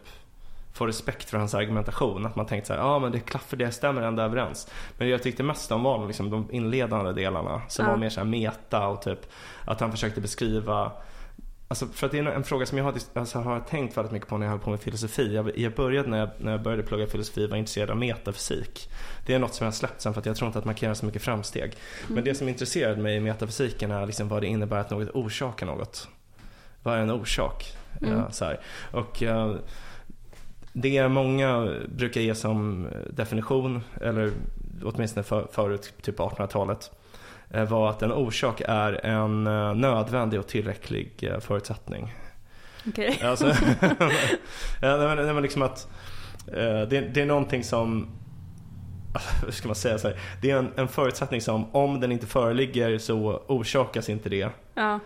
Få 0.74 0.88
respekt 0.88 1.30
för 1.30 1.38
hans 1.38 1.54
argumentation 1.56 2.26
Att 2.26 2.36
man 2.36 2.46
tänkte 2.46 2.68
så 2.68 2.74
här, 2.74 2.80
ja 2.80 2.86
ah, 2.86 3.00
men 3.00 3.12
det 3.12 3.20
klaffar, 3.20 3.58
det 3.58 3.72
stämmer 3.72 4.02
ändå 4.02 4.24
överens 4.24 4.72
Men 4.98 5.08
det 5.08 5.12
jag 5.12 5.24
tyckte 5.24 5.44
mest 5.44 5.72
om 5.72 5.84
var 5.84 6.08
liksom 6.08 6.30
de 6.30 6.48
inledande 6.52 7.14
delarna 7.14 7.62
Som 7.68 7.86
Ja. 7.86 7.92
var 7.92 7.98
mer 7.98 8.10
så 8.10 8.20
här 8.20 8.28
meta 8.28 8.88
och 8.88 9.02
typ 9.02 9.20
Att 9.66 9.80
han 9.80 9.92
försökte 9.92 10.22
beskriva 10.22 10.92
Alltså 11.72 11.86
för 11.86 12.06
att 12.06 12.12
det 12.12 12.20
är 12.20 12.26
en 12.26 12.44
fråga 12.44 12.66
som 12.66 12.78
jag 12.78 12.86
har, 12.86 12.94
alltså 13.14 13.40
har 13.40 13.60
tänkt 13.60 13.98
väldigt 13.98 14.12
mycket 14.12 14.28
på 14.30 14.38
när 14.38 14.46
jag 14.46 14.52
höll 14.52 14.60
på 14.60 14.70
med 14.70 14.80
filosofi. 14.80 15.36
Jag, 15.36 15.58
jag 15.58 15.74
började 15.74 16.10
när 16.10 16.18
jag, 16.18 16.30
när 16.38 16.52
jag 16.52 16.62
började 16.62 16.84
plugga 16.84 17.08
filosofi 17.08 17.48
var 17.48 17.58
intresserad 17.58 17.90
av 17.90 17.98
metafysik. 17.98 18.90
Det 19.26 19.34
är 19.34 19.40
något 19.40 19.54
som 19.54 19.66
jag 19.66 19.72
har 19.72 19.76
släppt 19.76 20.02
sen 20.02 20.14
för 20.14 20.20
att 20.20 20.26
jag 20.26 20.36
tror 20.36 20.48
inte 20.48 20.60
att 20.60 20.66
man 20.66 20.76
kan 20.76 20.88
göra 20.88 20.96
så 20.96 21.06
mycket 21.06 21.22
framsteg. 21.22 21.74
Men 22.08 22.24
det 22.24 22.36
som 22.36 22.50
intresserade 22.50 23.02
mig 23.02 23.16
i 23.16 23.20
metafysiken 23.20 23.92
är 23.92 24.06
liksom 24.06 24.28
vad 24.28 24.42
det 24.42 24.48
innebär 24.48 24.78
att 24.78 24.90
något 24.90 25.10
orsakar 25.14 25.66
något. 25.66 26.08
Vad 26.84 26.96
är 26.98 27.00
en 27.00 27.12
orsak? 27.12 27.66
Mm. 28.02 28.18
Ja, 28.18 28.32
så 28.32 28.46
här. 28.46 28.60
Och 28.92 29.24
eh, 29.24 29.56
det 30.74 31.08
många 31.08 31.74
brukar 31.88 32.22
ge 32.22 32.36
som 32.36 32.88
definition, 33.10 33.84
eller 34.02 34.32
åtminstone 34.84 35.24
för, 35.24 35.48
förut, 35.52 35.94
typ 36.02 36.20
1800-talet, 36.20 36.92
eh, 37.50 37.70
var 37.70 37.90
att 37.90 38.02
en 38.02 38.12
orsak 38.12 38.62
är 38.66 39.06
en 39.06 39.48
eh, 39.48 39.76
nödvändig 39.76 40.40
och 40.40 40.48
tillräcklig 40.48 41.24
eh, 41.24 41.40
förutsättning. 41.40 42.14
Okej. 42.88 43.20
Alltså, 43.24 43.46
nej, 44.82 45.34
men, 45.34 45.42
liksom 45.42 45.62
att 45.62 45.88
eh, 46.48 46.82
det, 46.82 47.02
det 47.14 47.22
är 47.22 47.26
någonting 47.26 47.64
som 47.64 48.08
hur 49.46 49.52
ska 49.52 49.68
man 49.68 49.76
säga 49.76 49.98
så 49.98 50.08
här? 50.08 50.18
Det 50.42 50.52
är 50.52 50.58
en, 50.58 50.72
en 50.76 50.88
förutsättning 50.88 51.42
som 51.42 51.76
om 51.76 52.00
den 52.00 52.12
inte 52.12 52.28
föreligger 52.28 52.98
så 52.98 53.44
orsakas 53.48 54.10
inte 54.10 54.30
det. 54.30 54.50
Ja, 54.74 55.00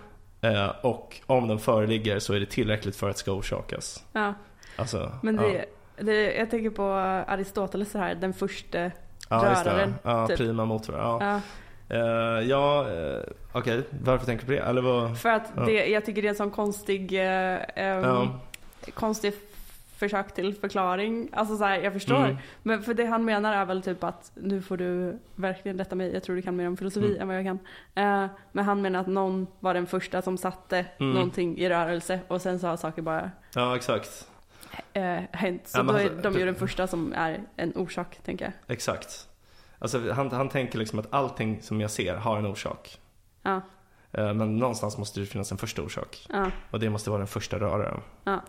Eh, 0.46 0.70
och 0.82 1.22
om 1.26 1.48
den 1.48 1.60
föreligger 1.60 2.20
så 2.20 2.34
är 2.34 2.40
det 2.40 2.46
tillräckligt 2.46 2.96
för 2.96 3.10
att 3.10 3.16
det 3.16 3.20
ska 3.20 3.32
orsakas. 3.32 4.04
ja. 4.12 4.34
Alltså, 4.76 5.12
Men 5.22 5.36
ja. 5.36 5.42
det, 5.42 5.66
det, 6.04 6.34
jag 6.34 6.50
tänker 6.50 6.70
på 6.70 6.84
Aristoteles 7.28 7.92
så 7.92 7.98
här, 7.98 8.16
den 8.16 8.34
första 8.34 8.78
ja, 8.80 8.92
det. 9.30 9.70
röraren, 9.72 9.96
Ja, 10.04 10.28
typ. 10.28 10.38
prima 10.38 10.66
motor. 10.66 10.96
Ja, 10.98 11.18
Ja, 11.22 11.42
Eh, 11.90 12.48
ja 12.50 12.88
eh, 12.92 13.20
okej. 13.52 13.82
Varför 14.04 14.26
tänker 14.26 14.46
du 14.48 14.58
på 14.58 14.64
det? 14.64 14.70
Eller 14.70 14.82
vad? 14.82 15.20
för 15.20 15.30
att 15.30 15.52
Ja. 15.56 15.62
det, 15.66 15.86
jag 15.88 16.06
tycker 16.06 16.22
det 16.22 16.28
är 16.28 16.30
en 16.30 16.36
sån 16.36 16.52
konstig, 16.52 17.14
ehm, 17.14 18.04
Ja. 18.04 18.28
konstig 18.94 19.34
försök 19.98 20.34
till 20.34 20.54
förklaring. 20.56 21.30
Alltså 21.34 21.58
så 21.58 21.64
här, 21.64 21.80
jag 21.80 21.94
förstår. 21.94 22.16
Mm. 22.26 22.38
Men 22.64 22.82
för 22.84 22.94
det 22.94 23.06
han 23.06 23.26
menar 23.26 23.54
är 23.54 23.66
väl 23.66 23.82
typ 23.82 24.04
att 24.04 24.32
nu 24.36 24.62
får 24.62 24.78
du 24.78 25.20
verkligen 25.36 25.78
rätta 25.78 25.96
mig, 25.96 26.14
jag 26.14 26.24
tror 26.24 26.36
du 26.36 26.42
kan 26.42 26.56
mer 26.56 26.68
om 26.68 26.78
filosofi 26.78 27.08
Mm. 27.08 27.22
än 27.22 27.28
vad 27.28 27.38
jag 27.38 27.46
kan. 27.46 27.60
Eh, 27.96 28.30
men 28.52 28.66
han 28.66 28.82
menar 28.82 29.00
att 29.00 29.08
någon 29.08 29.48
var 29.60 29.74
den 29.74 29.86
första 29.88 30.22
som 30.22 30.38
satte 30.38 30.86
Mm. 31.00 31.14
någonting 31.14 31.58
i 31.58 31.70
rörelse 31.70 32.20
och 32.28 32.42
sen 32.42 32.60
så 32.60 32.68
har 32.68 32.78
saker 32.78 33.02
bara 33.02 33.32
Ja, 33.56 33.76
exakt. 33.76 34.28
Eh, 34.94 35.22
hänt. 35.32 35.68
Så 35.68 35.78
Ja, 35.80 35.84
då 35.84 35.94
är 35.94 36.04
alltså, 36.04 36.30
de 36.32 36.40
ju 36.40 36.46
den 36.46 36.56
första 36.56 36.88
som 36.88 37.14
är 37.14 37.42
en 37.56 37.74
orsak, 37.76 38.20
tänker 38.26 38.46
jag. 38.46 38.54
Exakt. 38.76 39.28
Alltså, 39.80 40.12
han, 40.12 40.32
han 40.32 40.50
tänker 40.50 40.80
liksom 40.80 41.00
att 41.00 41.08
allting 41.14 41.62
som 41.62 41.82
jag 41.82 41.92
ser 41.92 42.16
har 42.16 42.38
en 42.38 42.46
orsak. 42.46 43.00
Ja, 43.42 43.62
Eh, 44.12 44.34
Men 44.34 44.58
någonstans 44.58 44.98
måste 44.98 45.20
det 45.20 45.26
finnas 45.26 45.52
en 45.52 45.58
första 45.58 45.82
orsak. 45.82 46.26
ja, 46.30 46.52
Och 46.72 46.80
det 46.80 46.90
måste 46.90 47.10
vara 47.10 47.18
den 47.18 47.28
första 47.28 47.60
röraren. 47.60 48.02
ja. 48.24 48.42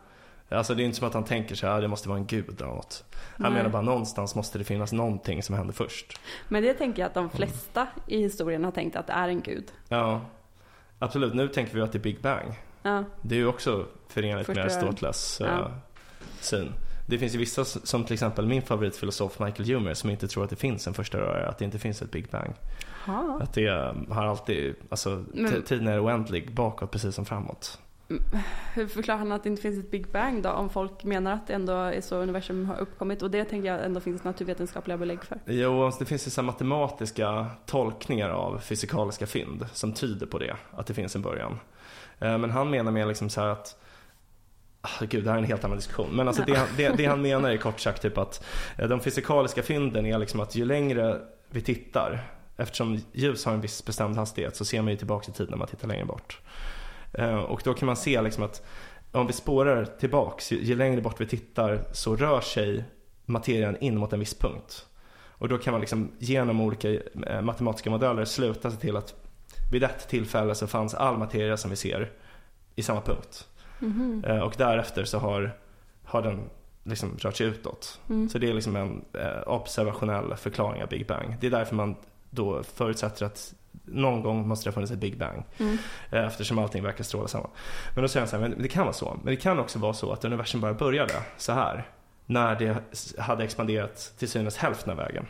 Alltså 0.49 0.75
det 0.75 0.83
är 0.83 0.85
inte 0.85 0.97
som 0.99 1.09
att 1.09 1.15
han 1.15 1.25
tänker 1.25 1.55
så 1.55 1.67
här, 1.67 1.81
det 1.81 1.89
måste 1.89 2.09
vara 2.09 2.19
en 2.19 2.27
gud 2.27 2.61
eller 2.61 2.67
något. 2.73 3.05
Han 3.15 3.43
Nej. 3.43 3.51
menar 3.53 3.71
bara 3.71 3.83
någonstans 3.83 4.35
måste 4.35 4.59
det 4.59 4.65
finnas 4.65 4.93
någonting 4.93 5.43
som 5.43 5.55
händer 5.55 5.75
först. 5.75 6.21
Men 6.49 6.63
det 6.63 6.75
tänker 6.75 7.03
jag 7.03 7.07
att 7.07 7.15
de 7.15 7.31
flesta 7.31 7.87
i 8.07 8.19
historien 8.19 8.65
har 8.65 8.71
tänkt 8.73 8.97
att 8.97 9.07
det 9.07 9.13
är 9.13 9.29
en 9.29 9.41
gud. 9.41 9.73
Ja, 9.89 10.21
absolut. 10.99 11.35
Nu 11.35 11.49
tänker 11.49 11.75
vi 11.75 11.81
att 11.81 11.93
det 11.93 11.99
är 11.99 12.03
Big 12.03 12.21
Bang. 12.21 12.55
Ja, 12.83 13.05
Det 13.23 13.35
är 13.35 13.39
ju 13.39 13.47
också 13.47 13.87
förenligt 14.09 14.47
Första 14.47 14.63
med. 14.63 14.73
Aristoteles 14.73 15.39
Ja. 15.41 15.71
Syn. 16.41 16.73
Det 17.09 17.19
finns 17.19 17.35
ju 17.35 17.39
vissa 17.39 17.65
som 17.65 18.05
till 18.05 18.15
exempel 18.15 18.47
min 18.47 18.63
favoritfilosof 18.63 19.39
Michael 19.41 19.69
Humer 19.69 19.95
som 19.95 20.11
inte 20.11 20.29
tror 20.29 20.45
att 20.45 20.51
det 20.51 20.57
finns 20.57 20.87
en 20.87 20.95
första 20.95 21.19
rörare, 21.19 21.49
att 21.49 21.59
det 21.59 21.65
inte 21.65 21.79
finns 21.79 22.03
ett 22.03 22.11
Big 22.11 22.31
Bang. 22.31 22.55
ha. 23.07 23.39
Att 23.43 23.53
det 23.55 23.67
eh, 23.67 23.95
har 24.15 24.27
alltid, 24.27 24.75
alltså 24.89 25.25
Men- 25.35 25.63
tiden 25.63 25.89
är 25.89 26.05
oändlig 26.05 26.55
bakåt 26.55 26.91
precis 26.91 27.15
som 27.15 27.25
framåt. 27.25 27.79
Hur 28.75 28.87
förklarar 28.89 29.19
han 29.19 29.33
att 29.33 29.43
det 29.43 29.49
inte 29.49 29.63
finns 29.63 29.79
ett 29.79 29.91
Big 29.91 30.09
Bang 30.09 30.43
då? 30.43 30.51
Om 30.51 30.71
folk 30.71 31.05
menar 31.05 31.33
att 31.33 31.47
det 31.47 31.53
ändå 31.55 31.73
är 31.73 32.01
så 32.01 32.17
universum 32.17 32.67
har 32.67 32.77
uppkommit. 32.77 33.23
Och 33.23 33.31
det 33.31 33.45
tänker 33.45 33.69
jag 33.69 33.85
ändå 33.85 34.01
finns 34.01 34.25
naturvetenskapliga 34.25 34.97
belägg 34.97 35.25
för. 35.25 35.39
Jo, 35.47 35.91
det 35.99 36.05
finns 36.05 36.37
här 36.37 36.43
matematiska 36.43 37.47
tolkningar 37.67 38.31
av 38.31 38.59
fysikaliska 38.59 39.27
fynd 39.27 39.67
som 39.73 39.93
tyder 39.93 40.27
på 40.27 40.39
det, 40.39 40.57
att 40.77 40.87
det 40.87 40.95
finns 40.95 41.17
en 41.17 41.23
början. 41.23 41.59
Eh, 42.19 42.39
Men 42.39 42.51
han 42.51 42.71
menar 42.71 42.93
mer 42.93 43.07
liksom 43.07 43.31
så 43.31 43.41
här 43.41 43.49
att 43.49 43.77
Gud, 45.01 45.25
det 45.25 45.31
här 45.31 45.37
är 45.39 45.43
en 45.43 45.49
helt 45.49 45.65
annan 45.65 45.77
diskussion. 45.77 46.09
Men 46.13 46.29
alltså 46.29 46.43
det, 46.47 46.55
han- 46.55 46.69
det, 46.77 46.89
det 46.89 47.07
han 47.07 47.23
menar 47.23 47.51
är 47.51 47.57
kort 47.57 47.81
sagt 47.81 48.03
typ 48.03 48.19
att 48.19 48.45
eh, 48.79 48.89
de 48.89 49.01
fysikaliska 49.01 49.63
fynden 49.63 50.07
är 50.07 50.19
liksom 50.19 50.41
att 50.41 50.55
ju 50.55 50.65
längre 50.65 51.21
vi 51.51 51.61
tittar, 51.61 52.31
eftersom 52.57 53.01
ljus 53.13 53.45
har 53.45 53.53
en 53.53 53.61
viss 53.61 53.85
bestämd 53.85 54.17
hastighet 54.17 54.57
så 54.57 54.65
ser 54.65 54.83
man 54.83 54.91
ju 54.91 54.97
tillbaka 54.97 55.31
i 55.31 55.35
tiden 55.35 55.51
när 55.51 55.59
man 55.59 55.69
tittar 55.69 55.89
längre 55.89 56.05
bort. 56.05 56.41
Eh, 57.13 57.37
Och 57.37 57.61
då 57.65 57.75
kan 57.75 57.87
man 57.87 57.97
se 57.97 58.21
liksom 58.23 58.45
att 58.45 58.63
om 59.13 59.27
vi 59.27 59.33
spårar 59.33 59.85
tillbaks, 59.85 60.53
ju, 60.53 60.63
ju 60.63 60.77
längre 60.77 61.01
bort 61.01 61.21
vi 61.21 61.27
tittar 61.27 61.85
så 61.93 62.17
rör 62.17 62.41
sig 62.41 62.85
materien 63.25 63.77
in 63.81 63.99
mot 63.99 64.13
en 64.13 64.21
viss 64.21 64.35
punkt. 64.39 64.87
Och 65.39 65.49
då 65.49 65.59
kan 65.59 65.73
man 65.73 65.81
liksom 65.81 66.13
genom 66.19 66.61
olika 66.61 66.91
eh, 67.27 67.41
matematiska 67.43 67.91
modeller 67.91 68.25
sluta 68.25 68.71
sig 68.71 68.81
till 68.81 68.97
att 68.97 69.15
vid 69.73 69.83
ett 69.85 70.09
tillfälle 70.09 70.55
så 70.55 70.67
fanns 70.67 70.95
all 70.95 71.17
materia 71.19 71.57
som 71.57 71.71
vi 71.71 71.77
ser 71.77 72.11
i 72.75 72.83
samma 72.83 73.01
punkt. 73.01 73.49
Eh, 74.27 74.39
och 74.39 74.55
därefter 74.57 75.05
så 75.05 75.19
har, 75.19 75.59
har 76.05 76.23
den 76.23 76.51
liksom 76.85 77.17
rört 77.19 77.37
sig 77.37 77.47
utåt. 77.47 78.01
Mm. 78.09 78.29
Så 78.29 78.39
det 78.39 78.51
är 78.51 78.55
liksom 78.55 78.77
en 78.77 79.05
eh, 79.13 79.49
observationell 79.49 80.37
förklaring 80.37 80.83
av 80.83 80.89
Big 80.89 81.07
Bang. 81.07 81.37
Det 81.41 81.47
är 81.47 81.51
därför 81.51 81.75
man 81.75 81.97
då 82.31 82.63
förutsätter 82.63 83.27
att 83.27 83.55
någon 83.85 84.23
gång 84.23 84.49
måste 84.49 84.67
det 84.67 84.71
ha 84.71 84.75
funnits 84.75 84.93
ett 84.93 84.99
Big 84.99 85.19
Bang. 85.19 85.45
Mm. 85.59 85.79
Eh, 86.11 86.27
eftersom 86.27 86.59
allting 86.59 86.83
verkar 86.83 87.05
stråla 87.05 87.29
samman. 87.29 87.51
Men 87.95 88.03
då 88.03 88.09
säger 88.09 88.21
han 88.21 88.29
så 88.29 88.37
här, 88.37 88.49
men 88.49 88.63
det 88.63 88.69
kan 88.69 88.83
vara 88.83 88.93
så. 88.93 89.17
Men 89.25 89.35
det 89.35 89.37
kan 89.37 89.59
också 89.59 89.79
vara 89.79 89.93
så 89.93 90.13
att 90.13 90.25
universum 90.25 90.61
bara 90.61 90.75
började 90.75 91.15
så 91.37 91.53
här. 91.53 91.89
När 92.27 92.59
det 92.59 92.77
hade 93.19 93.45
expanderat 93.45 94.15
till 94.19 94.29
synes 94.29 94.57
hälften 94.57 94.91
av 94.91 94.97
vägen. 94.97 95.27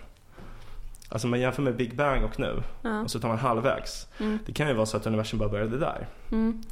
Alltså 1.09 1.27
man 1.27 1.41
jämför 1.41 1.63
med 1.63 1.77
Big 1.77 1.97
Bang 1.97 2.25
och 2.25 2.41
nu. 2.41 2.63
Ja. 2.83 3.01
Och 3.01 3.11
så 3.11 3.21
tar 3.21 3.29
man 3.29 3.39
halvvägs. 3.39 4.09
Mm. 4.21 4.39
Det 4.47 4.53
kan 4.53 4.69
ju 4.69 4.75
vara 4.75 4.87
så 4.87 4.97
att 4.97 5.07
universum 5.07 5.39
bara 5.39 5.49
började 5.49 5.79
där. 5.79 6.09
Mm. 6.33 6.63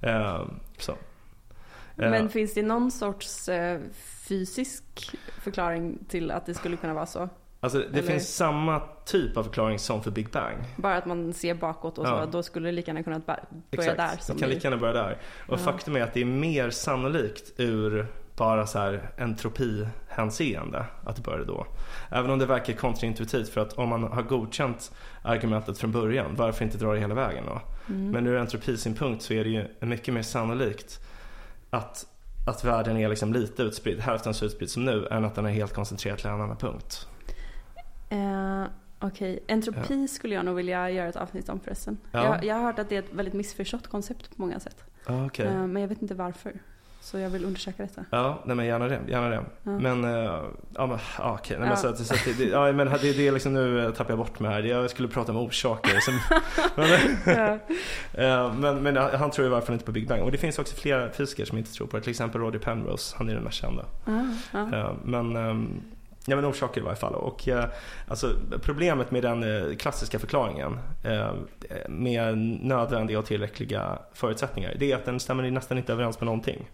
Eh, 0.00 0.42
så. 0.78 0.94
Men 1.98 2.28
finns 2.28 2.54
det 2.54 2.62
någon 2.62 2.90
sorts 2.90 3.48
eh, 3.48 3.80
fysisk 4.28 5.16
förklaring 5.42 5.98
till 6.08 6.30
att 6.30 6.46
det 6.46 6.54
skulle 6.54 6.76
kunna 6.76 6.94
vara 6.94 7.06
så? 7.06 7.28
Alltså 7.60 7.78
det 7.78 7.84
Eller- 7.98 8.02
finns 8.02 8.34
samma 8.36 8.80
typ 9.04 9.36
av 9.36 9.42
förklaring 9.42 9.78
som 9.78 10.02
för 10.02 10.10
Big 10.10 10.30
Bang. 10.30 10.56
Bara 10.76 10.96
att 10.96 11.06
man 11.06 11.32
ser 11.32 11.54
bakåt 11.54 11.98
och 11.98 12.06
så, 12.06 12.12
Ja. 12.12 12.26
då 12.26 12.42
skulle 12.42 12.68
det 12.68 12.72
lika 12.72 12.90
gärna 12.90 13.02
kunna 13.02 13.18
börja 13.18 13.40
Exakt, 13.70 13.96
där. 13.96 14.10
det 14.16 14.22
Som 14.22 14.38
kan 14.38 14.48
lika 14.48 14.68
gärna 14.68 14.80
börja 14.80 14.92
där. 14.94 15.18
Och 15.48 15.52
Ja. 15.54 15.56
faktum 15.58 15.96
är 15.96 16.00
att 16.02 16.14
det 16.14 16.20
är 16.20 16.24
mer 16.24 16.70
sannolikt 16.70 17.52
ur 17.60 18.06
bara 18.36 18.66
så 18.66 18.78
här 18.78 19.10
entropihänseende 19.18 20.84
att 21.04 21.16
det 21.16 21.22
började 21.22 21.44
då. 21.44 21.66
Även 22.10 22.30
om 22.30 22.38
det 22.38 22.46
verkar 22.46 22.72
kontraintuitivt 22.72 23.48
för 23.48 23.60
att 23.60 23.72
om 23.72 23.88
man 23.88 24.02
har 24.02 24.22
godkänt 24.22 24.92
argumentet 25.22 25.78
från 25.78 25.92
början, 25.92 26.34
varför 26.36 26.64
inte 26.64 26.78
dra 26.78 26.92
det 26.92 27.00
hela 27.00 27.14
vägen 27.14 27.44
då? 27.46 27.60
Mm. 27.88 28.10
Men 28.10 28.26
ur 28.26 28.36
entropisynpunkt 28.36 29.22
så 29.22 29.32
är 29.34 29.44
det 29.44 29.50
ju 29.50 29.64
mycket 29.86 30.14
mer 30.14 30.22
sannolikt 30.22 31.00
att, 31.70 32.06
att 32.46 32.64
världen 32.64 32.96
är 32.96 33.08
liksom 33.08 33.32
lite 33.32 33.62
utspridd, 33.62 34.00
hälften 34.00 34.34
så 34.34 34.44
utspridd 34.44 34.70
som 34.70 34.84
nu, 34.84 35.06
än 35.10 35.24
att 35.24 35.34
den 35.34 35.46
är 35.46 35.50
helt 35.50 35.74
koncentrerad 35.74 36.18
till 36.18 36.26
en 36.26 36.40
annan 36.40 36.56
punkt. 36.56 37.06
Eh, 38.08 38.64
Okej, 39.00 39.44
entropi 39.48 40.08
skulle 40.08 40.34
jag 40.34 40.44
nog 40.44 40.56
vilja 40.56 40.90
göra 40.90 41.08
ett 41.08 41.16
avsnitt 41.16 41.48
om 41.48 41.60
förresten. 41.60 41.98
Ja. 42.12 42.24
Jag, 42.24 42.44
jag 42.44 42.54
har 42.54 42.62
hört 42.62 42.78
att 42.78 42.88
det 42.88 42.96
är 42.96 43.02
ett 43.02 43.12
väldigt 43.12 43.34
missförstått 43.34 43.86
koncept 43.86 44.36
på 44.36 44.42
många 44.42 44.60
sätt. 44.60 44.84
Ja, 45.06 45.26
okej. 45.26 45.46
Eh, 45.46 45.66
men 45.66 45.82
jag 45.82 45.88
vet 45.88 46.02
inte 46.02 46.14
varför. 46.14 46.60
Så 47.00 47.18
jag 47.18 47.30
vill 47.30 47.44
undersöka 47.44 47.82
detta. 47.82 48.04
Ja, 48.10 48.38
nej 48.44 48.56
men 48.56 48.66
gärna 48.66 48.88
det. 48.88 49.00
Gärna 49.08 49.28
det. 49.28 49.34
Ja. 49.62 49.70
Men, 49.70 50.04
eh, 50.04 50.42
ja 50.74 50.86
men 50.86 50.98
ja, 51.18 51.38
okej. 51.40 51.56
Nej, 51.58 51.60
men 51.60 51.68
Ja. 51.68 51.76
så 51.76 51.88
att, 51.88 51.98
så 51.98 52.14
att 52.14 52.38
det, 52.38 52.44
ja, 52.44 52.72
men 52.72 52.86
det, 52.86 52.98
det 53.16 53.28
är 53.28 53.32
liksom 53.32 53.54
nu 53.54 53.84
eh, 53.84 53.90
tappar 53.92 54.10
jag 54.10 54.18
bort 54.18 54.40
mig 54.40 54.50
här. 54.50 54.62
Jag 54.62 54.90
skulle 54.90 55.08
prata 55.08 55.32
om 55.32 55.38
orsaker. 55.38 56.00
Som, 56.00 56.14
men, 56.74 56.88
Ja. 57.36 57.58
eh, 58.46 58.54
men, 58.54 58.82
men 58.82 58.96
han 58.96 59.30
tror 59.30 59.46
i 59.46 59.50
varje 59.50 59.66
fall 59.66 59.72
inte 59.72 59.84
på 59.84 59.92
Big 59.92 60.08
Bang. 60.08 60.22
Och 60.22 60.32
det 60.32 60.38
finns 60.38 60.58
också 60.58 60.76
flera 60.76 61.10
fysiker 61.10 61.44
som 61.44 61.58
inte 61.58 61.72
tror 61.72 61.86
på 61.86 61.96
det. 61.96 62.02
Till 62.02 62.10
exempel 62.10 62.40
Roger 62.40 62.58
Penrose. 62.58 63.14
Han 63.18 63.28
är 63.28 63.34
den 63.34 63.44
mest 63.44 63.56
kända. 63.56 63.84
Ah, 64.04 64.66
ja. 64.72 64.96
Men, 65.04 65.36
ehm, 65.36 65.80
ja, 66.26 66.36
men 66.36 66.44
orsaker 66.44 66.80
i 66.80 66.84
varje 66.84 66.96
fall. 66.96 67.14
Och, 67.14 67.48
eh, 67.48 67.64
alltså, 68.08 68.32
problemet 68.62 69.10
med 69.10 69.22
den 69.22 69.42
eh, 69.70 69.76
klassiska 69.76 70.18
förklaringen 70.18 70.78
eh, 71.04 71.32
med 71.88 72.38
nödvändiga 72.62 73.18
och 73.18 73.26
tillräckliga 73.26 73.98
förutsättningar 74.12 74.74
det 74.78 74.92
är 74.92 74.96
att 74.96 75.04
den 75.04 75.20
stämmer 75.20 75.50
nästan 75.50 75.78
inte 75.78 75.92
överens 75.92 76.20
med 76.20 76.24
någonting. 76.26 76.68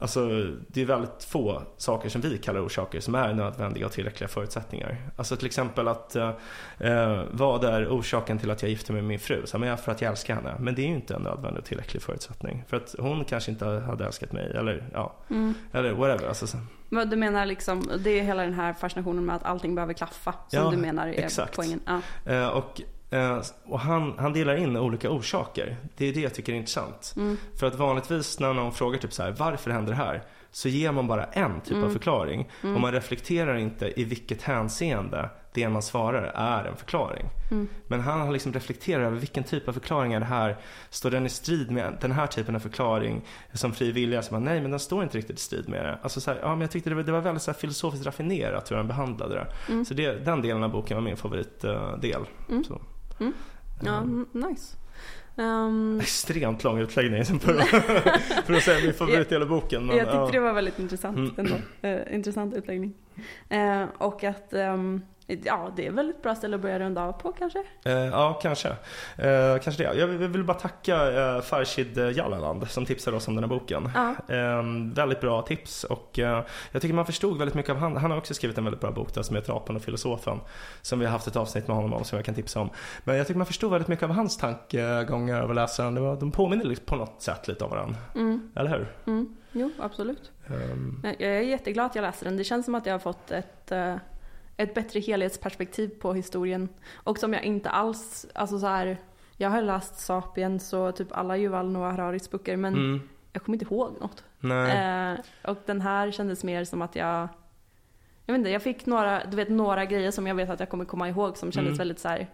Alltså, 0.00 0.28
det 0.68 0.80
är 0.82 0.84
väldigt 0.86 1.24
få 1.24 1.62
saker 1.76 2.08
som 2.08 2.20
vi 2.20 2.38
kallar 2.38 2.66
orsaker 2.66 3.00
som 3.00 3.14
är 3.14 3.34
nödvändiga 3.34 3.86
och 3.86 3.92
tillräckliga 3.92 4.28
förutsättningar. 4.28 5.10
Alltså 5.16 5.36
till 5.36 5.46
exempel 5.46 5.88
att 5.88 6.16
eh, 6.16 6.30
eh, 6.78 7.22
vad 7.30 7.64
är 7.64 7.88
orsaken 7.88 8.38
till 8.38 8.50
att 8.50 8.62
jag 8.62 8.68
gifter 8.70 8.92
mig 8.92 9.02
med 9.02 9.08
min 9.08 9.18
fru? 9.18 9.42
Så, 9.46 9.58
men 9.58 9.68
jag 9.68 9.80
för 9.80 9.92
att 9.92 10.00
jag 10.02 10.10
älskar 10.10 10.34
henne. 10.34 10.54
Men 10.58 10.74
det 10.74 10.82
är 10.82 10.86
ju 10.86 10.94
inte 10.94 11.14
en 11.14 11.22
nödvändig 11.22 11.58
och 11.58 11.64
tillräcklig 11.64 12.02
förutsättning. 12.02 12.64
För 12.68 12.76
att 12.76 12.94
hon 12.98 13.24
kanske 13.24 13.50
inte 13.50 13.64
hade 13.66 14.06
älskat 14.06 14.32
mig 14.32 14.50
eller 14.56 14.90
ja, 14.92 15.14
Mm. 15.30 15.54
eller 15.72 15.92
whatever. 15.92 16.28
Alltså, 16.28 16.46
så- 16.46 16.58
Men 16.88 17.10
du 17.10 17.16
menar 17.16 17.46
liksom, 17.46 17.90
det 18.04 18.10
är 18.10 18.22
hela 18.22 18.42
den 18.42 18.54
här 18.54 18.72
fascinationen 18.72 19.24
med 19.26 19.36
att 19.36 19.44
allting 19.44 19.74
behöver 19.74 19.92
klaffa. 19.94 20.32
Som 20.32 20.58
Ja, 20.64 20.70
du 20.70 20.76
menar 20.76 21.08
är 21.08 21.12
exakt. 21.24 21.56
poängen. 21.56 21.80
Ja. 21.86 22.00
Eh, 22.32 22.48
och 22.48 22.80
och 23.64 23.80
han, 23.80 24.14
han 24.18 24.32
delar 24.32 24.56
in 24.56 24.76
olika 24.76 25.10
orsaker. 25.10 25.76
Det 25.96 26.08
är 26.08 26.12
det 26.12 26.20
jag 26.20 26.34
tycker 26.34 26.52
är 26.52 26.56
intressant. 26.56 27.14
Mm. 27.16 27.36
För 27.56 27.66
att 27.66 27.74
vanligtvis 27.74 28.40
när 28.40 28.52
någon 28.52 28.72
frågar 28.72 28.98
typ 28.98 29.12
så 29.12 29.22
här, 29.22 29.34
varför 29.38 29.70
händer 29.70 29.92
det 29.92 29.98
här? 29.98 30.22
Så 30.50 30.68
ger 30.68 30.92
man 30.92 31.06
bara 31.06 31.24
en 31.24 31.60
typ 31.60 31.84
av 31.84 31.90
förklaring. 31.90 32.48
Och 32.62 32.80
man 32.80 32.92
reflekterar 32.92 33.56
inte 33.56 34.00
i 34.00 34.04
vilket 34.04 34.42
hänseende 34.42 35.30
det 35.52 35.68
man 35.68 35.82
svarar 35.82 36.22
är 36.34 36.64
en 36.64 36.76
förklaring. 36.76 37.26
Men 37.86 38.00
han 38.00 38.20
har 38.20 38.32
liksom 38.32 38.52
reflekterat 38.52 39.06
över 39.06 39.18
vilken 39.18 39.44
typ 39.44 39.68
av 39.68 39.72
förklaring 39.72 40.12
är 40.12 40.20
det 40.20 40.26
här? 40.26 40.56
Står 40.90 41.10
den 41.10 41.26
i 41.26 41.28
strid 41.28 41.70
med 41.70 41.96
den 42.00 42.12
här 42.12 42.26
typen 42.26 42.54
av 42.54 42.60
förklaring 42.60 43.22
som 43.52 43.72
fri 43.72 43.92
vilja? 43.92 44.22
Så 44.22 44.34
man, 44.34 44.44
nej 44.44 44.60
men 44.60 44.70
den 44.70 44.80
står 44.80 45.02
inte 45.02 45.18
riktigt 45.18 45.38
i 45.38 45.40
strid 45.40 45.68
med 45.68 45.84
det. 45.84 45.98
Alltså 46.02 46.20
så 46.20 46.30
här, 46.30 46.38
ja 46.42 46.48
men 46.48 46.60
jag 46.60 46.70
tyckte 46.70 46.90
det 46.90 46.96
var, 46.96 47.02
det 47.02 47.12
var 47.12 47.20
väldigt 47.20 47.42
så 47.42 47.50
här 47.50 47.58
filosofiskt 47.58 48.06
raffinerat 48.06 48.70
hur 48.70 48.76
han 48.76 48.88
behandlade 48.88 49.34
det. 49.34 49.84
Så 49.84 49.94
det, 49.94 50.12
den 50.12 50.42
delen 50.42 50.62
av 50.64 50.70
boken 50.70 50.96
var 50.96 51.04
min 51.04 51.16
favoritdel. 51.16 52.24
Så. 52.66 52.80
Ja, 52.80 52.80
mm, 53.20 54.26
nice. 54.32 54.76
Ehm, 55.36 56.00
Extremt 56.02 56.64
lång 56.64 56.78
utläggning 56.78 57.24
för, 57.40 57.62
för 58.42 58.52
att 58.54 58.62
säga 58.62 58.84
min 58.84 58.94
favoritdel 58.94 59.42
av 59.42 59.48
boken. 59.48 59.86
Men, 59.86 59.96
jag 59.96 60.06
tyckte 60.06 60.16
ja. 60.18 60.28
det 60.32 60.40
var 60.40 60.52
väldigt 60.52 60.78
intressant 60.78 61.16
Mm. 61.16 61.32
ändå. 61.38 61.56
Eh, 61.88 62.14
intressant 62.14 62.54
utläggning. 62.54 62.94
Eh, 63.48 63.84
och 63.98 64.24
att, 64.24 64.52
ehm, 64.52 65.02
ja 65.44 65.70
det 65.76 65.86
är 65.86 65.90
väl 65.90 66.10
ett 66.10 66.22
bra 66.22 66.34
ställe 66.34 66.56
att 66.56 66.62
börja 66.62 66.78
runda 66.78 67.02
av 67.02 67.12
på 67.12 67.32
kanske? 67.32 67.62
Eh, 67.84 67.92
ja, 67.92 68.38
kanske. 68.42 68.68
Eh, 69.16 69.58
kanske 69.62 69.82
det. 69.84 69.94
Jag 69.98 70.06
vill, 70.06 70.20
jag 70.20 70.28
vill 70.28 70.44
bara 70.44 70.56
tacka 70.56 70.94
eh, 71.12 71.40
Farshid 71.40 71.98
Jallaland 71.98 72.70
som 72.70 72.86
tipsade 72.86 73.16
oss 73.16 73.28
om 73.28 73.34
den 73.34 73.44
här 73.44 73.48
boken. 73.48 73.90
Ja. 73.94 74.34
Eh, 74.34 74.62
väldigt 74.94 75.20
bra 75.20 75.42
tips 75.42 75.84
och 75.84 76.18
eh, 76.18 76.44
jag 76.72 76.82
tycker 76.82 76.94
man 76.94 77.06
förstod 77.06 77.38
väldigt 77.38 77.54
mycket 77.54 77.70
av 77.70 77.76
han. 77.76 77.96
Han 77.96 78.10
har 78.10 78.18
också 78.18 78.34
skrivit 78.34 78.58
en 78.58 78.64
väldigt 78.64 78.80
bra 78.80 78.90
bok 78.90 79.14
där 79.14 79.22
som 79.22 79.36
heter 79.36 79.52
Apan 79.56 79.76
och 79.76 79.82
filosofen. 79.82 80.40
Som 80.82 80.98
vi 80.98 81.04
har 81.04 81.12
haft 81.12 81.26
ett 81.26 81.36
avsnitt 81.36 81.66
med 81.68 81.76
honom 81.76 81.92
om 81.94 82.04
som 82.04 82.16
jag 82.18 82.24
kan 82.24 82.34
tipsa 82.34 82.60
om. 82.60 82.70
Men 83.04 83.16
jag 83.16 83.26
tycker 83.26 83.38
man 83.38 83.46
förstod 83.46 83.70
väldigt 83.70 83.88
mycket 83.88 84.02
av 84.04 84.10
hans 84.10 84.36
tankegångar 84.36 85.42
av 85.42 85.54
läsaren. 85.54 85.94
Det 85.94 86.00
var, 86.00 86.16
de 86.16 86.30
påminner 86.32 86.64
lite- 86.64 86.84
på 86.84 86.96
något 86.96 87.22
sätt 87.22 87.48
lite 87.48 87.64
av 87.64 87.70
varandra. 87.70 87.96
Mm, 88.14 88.50
Eller 88.56 88.70
hur? 88.70 88.86
mm, 89.06 89.36
jo, 89.60 89.70
absolut. 89.78 90.30
Ehm, 90.46 91.00
Jag 91.02 91.20
är 91.36 91.40
jätteglad 91.40 91.86
att 91.86 91.94
jag 91.94 92.02
läste 92.02 92.24
den. 92.24 92.36
Det 92.36 92.44
känns 92.44 92.64
som 92.64 92.74
att 92.74 92.86
jag 92.86 92.94
har 92.94 92.98
fått 92.98 93.30
ett, 93.30 93.72
eh, 93.72 93.96
ett 94.56 94.74
bättre 94.74 95.00
helhetsperspektiv 95.00 95.88
på 95.88 96.14
historien. 96.14 96.68
Och 96.94 97.18
som 97.18 97.32
jag 97.32 97.42
inte 97.44 97.70
alls, 97.70 98.26
alltså 98.34 98.58
så 98.58 98.66
här, 98.66 98.98
jag 99.36 99.50
har 99.50 99.62
läst 99.62 99.98
Sapiens 99.98 100.72
och 100.72 100.96
typ 100.96 101.08
alla 101.10 101.38
Yuval 101.38 101.70
Noah 101.70 101.90
Hararis 101.90 102.30
böcker 102.30 102.56
men 102.56 102.74
mm, 102.74 103.08
jag 103.32 103.42
kommer 103.42 103.56
inte 103.62 103.74
ihåg 103.74 103.96
något. 104.00 104.24
Eh, 104.42 105.50
och 105.50 105.58
den 105.66 105.80
här 105.80 106.10
kändes 106.10 106.44
mer 106.44 106.64
som 106.64 106.82
att 106.82 106.96
jag, 106.96 107.28
jag 108.26 108.32
vet 108.34 108.38
inte, 108.38 108.50
jag 108.50 108.62
fick 108.62 108.86
några, 108.86 109.24
du 109.24 109.36
vet 109.36 109.48
några 109.48 109.84
grejer 109.84 110.10
som 110.10 110.26
jag 110.26 110.34
vet 110.34 110.50
att 110.50 110.60
jag 110.60 110.68
kommer 110.68 110.84
komma 110.84 111.08
ihåg 111.08 111.36
som 111.36 111.52
kändes 111.52 111.68
Mm. 111.70 111.78
väldigt 111.78 111.98
så 111.98 112.08
här 112.08 112.26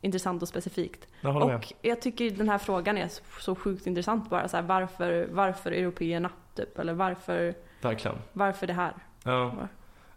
intressant 0.00 0.42
och 0.42 0.48
specifikt. 0.48 1.06
jag 1.20 1.32
håller 1.32 1.46
med. 1.46 1.56
Och 1.56 1.72
jag 1.82 2.00
tycker 2.00 2.30
den 2.30 2.48
här 2.48 2.58
frågan 2.58 2.98
är 2.98 3.08
så, 3.08 3.22
så 3.40 3.54
sjukt 3.54 3.86
intressant 3.86 4.30
bara 4.30 4.48
så 4.48 4.56
här, 4.56 4.64
varför, 4.64 5.28
varför 5.30 5.72
européerna 5.72 6.30
typ? 6.64 6.78
Eller 6.78 6.92
varför, 6.92 7.54
Verkligen. 7.82 8.16
varför 8.32 8.66
det 8.66 8.72
här? 8.72 8.92
Ja. 9.24 9.52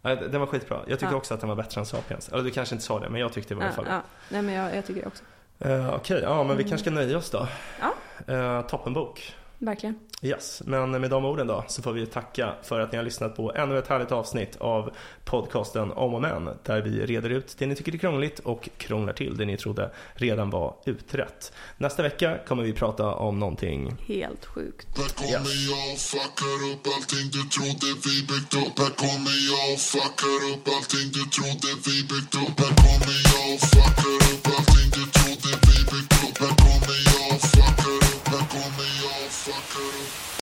Den 0.03 0.39
var 0.39 0.47
skitbra. 0.47 0.79
Jag 0.87 0.99
tycker 0.99 1.11
Ja. 1.13 1.17
också 1.17 1.33
att 1.33 1.39
den 1.39 1.49
var 1.49 1.55
bättre 1.55 1.81
än 1.81 1.85
Sapiens. 1.85 2.29
Eller 2.29 2.43
du 2.43 2.51
kanske 2.51 2.75
inte 2.75 2.85
sa 2.85 2.99
det, 2.99 3.09
men 3.09 3.21
jag 3.21 3.33
tyckte 3.33 3.53
i 3.53 3.57
Ja, 3.61 3.71
fall. 3.71 3.85
ja. 3.89 4.01
Nej 4.29 4.41
men 4.41 4.53
jag, 4.55 4.75
jag 4.75 4.85
tycker 4.85 5.01
det 5.01 5.07
också. 5.07 5.23
Eh, 5.59 5.93
Okej, 5.95 6.19
ja 6.23 6.43
men 6.43 6.57
vi 6.57 6.63
kanske 6.63 6.77
ska 6.77 6.91
nöja 6.91 7.17
oss 7.17 7.29
då. 7.29 7.47
Ja. 7.81 8.33
Eh, 8.33 8.61
toppenbok. 8.67 9.35
Verkligen. 9.61 9.99
Yes, 10.21 10.61
men 10.65 10.91
med 10.91 11.09
de 11.09 11.25
orden 11.25 11.47
då 11.47 11.63
så 11.67 11.81
får 11.81 11.93
vi 11.93 12.05
tacka 12.05 12.53
för 12.63 12.79
att 12.79 12.91
ni 12.91 12.97
har 12.97 13.03
lyssnat 13.03 13.35
på 13.35 13.53
ännu 13.55 13.77
ett 13.77 13.87
härligt 13.87 14.11
avsnitt 14.11 14.57
av 14.59 14.91
podcasten 15.25 15.91
Om 15.91 16.13
och 16.13 16.21
Men 16.21 16.49
där 16.63 16.81
vi 16.81 17.05
reder 17.05 17.29
ut 17.29 17.55
det 17.57 17.65
ni 17.65 17.75
tycker 17.75 17.93
är 17.93 17.97
krångligt 17.97 18.39
och 18.39 18.69
krånglar 18.77 19.13
till 19.13 19.37
det 19.37 19.45
ni 19.45 19.57
trodde 19.57 19.91
redan 20.13 20.49
var 20.49 20.75
utrett. 20.85 21.53
Nästa 21.77 22.03
vecka 22.03 22.37
kommer 22.47 22.63
vi 22.63 22.73
prata 22.73 23.05
om 23.15 23.39
någonting 23.39 23.95
Helt 24.07 24.45
sjukt. 24.45 24.87
Här 24.97 25.09
kommer 25.15 25.69
jag 25.69 25.93
och 25.93 25.99
fuckar 25.99 26.59
upp 26.71 26.87
allting 26.95 27.25
du 27.35 27.41
trodde 27.55 27.87
vi 28.05 28.15
byggt 28.29 28.53
upp. 28.53 28.75
Här 28.83 28.93
kommer 29.03 29.37
jag 29.51 29.65
och 29.73 29.79
fuckar 29.91 30.39
upp 30.51 30.65
allting 30.75 31.07
du 31.17 31.23
trodde 31.35 31.69
vi 31.85 31.95
byggt 32.11 32.35
upp. 32.43 32.55
Här 32.63 32.73
kommer 32.83 33.17
jag 33.31 33.45
och 33.53 33.61
fuckar 33.71 34.17
upp 34.31 34.45
allting 34.55 34.80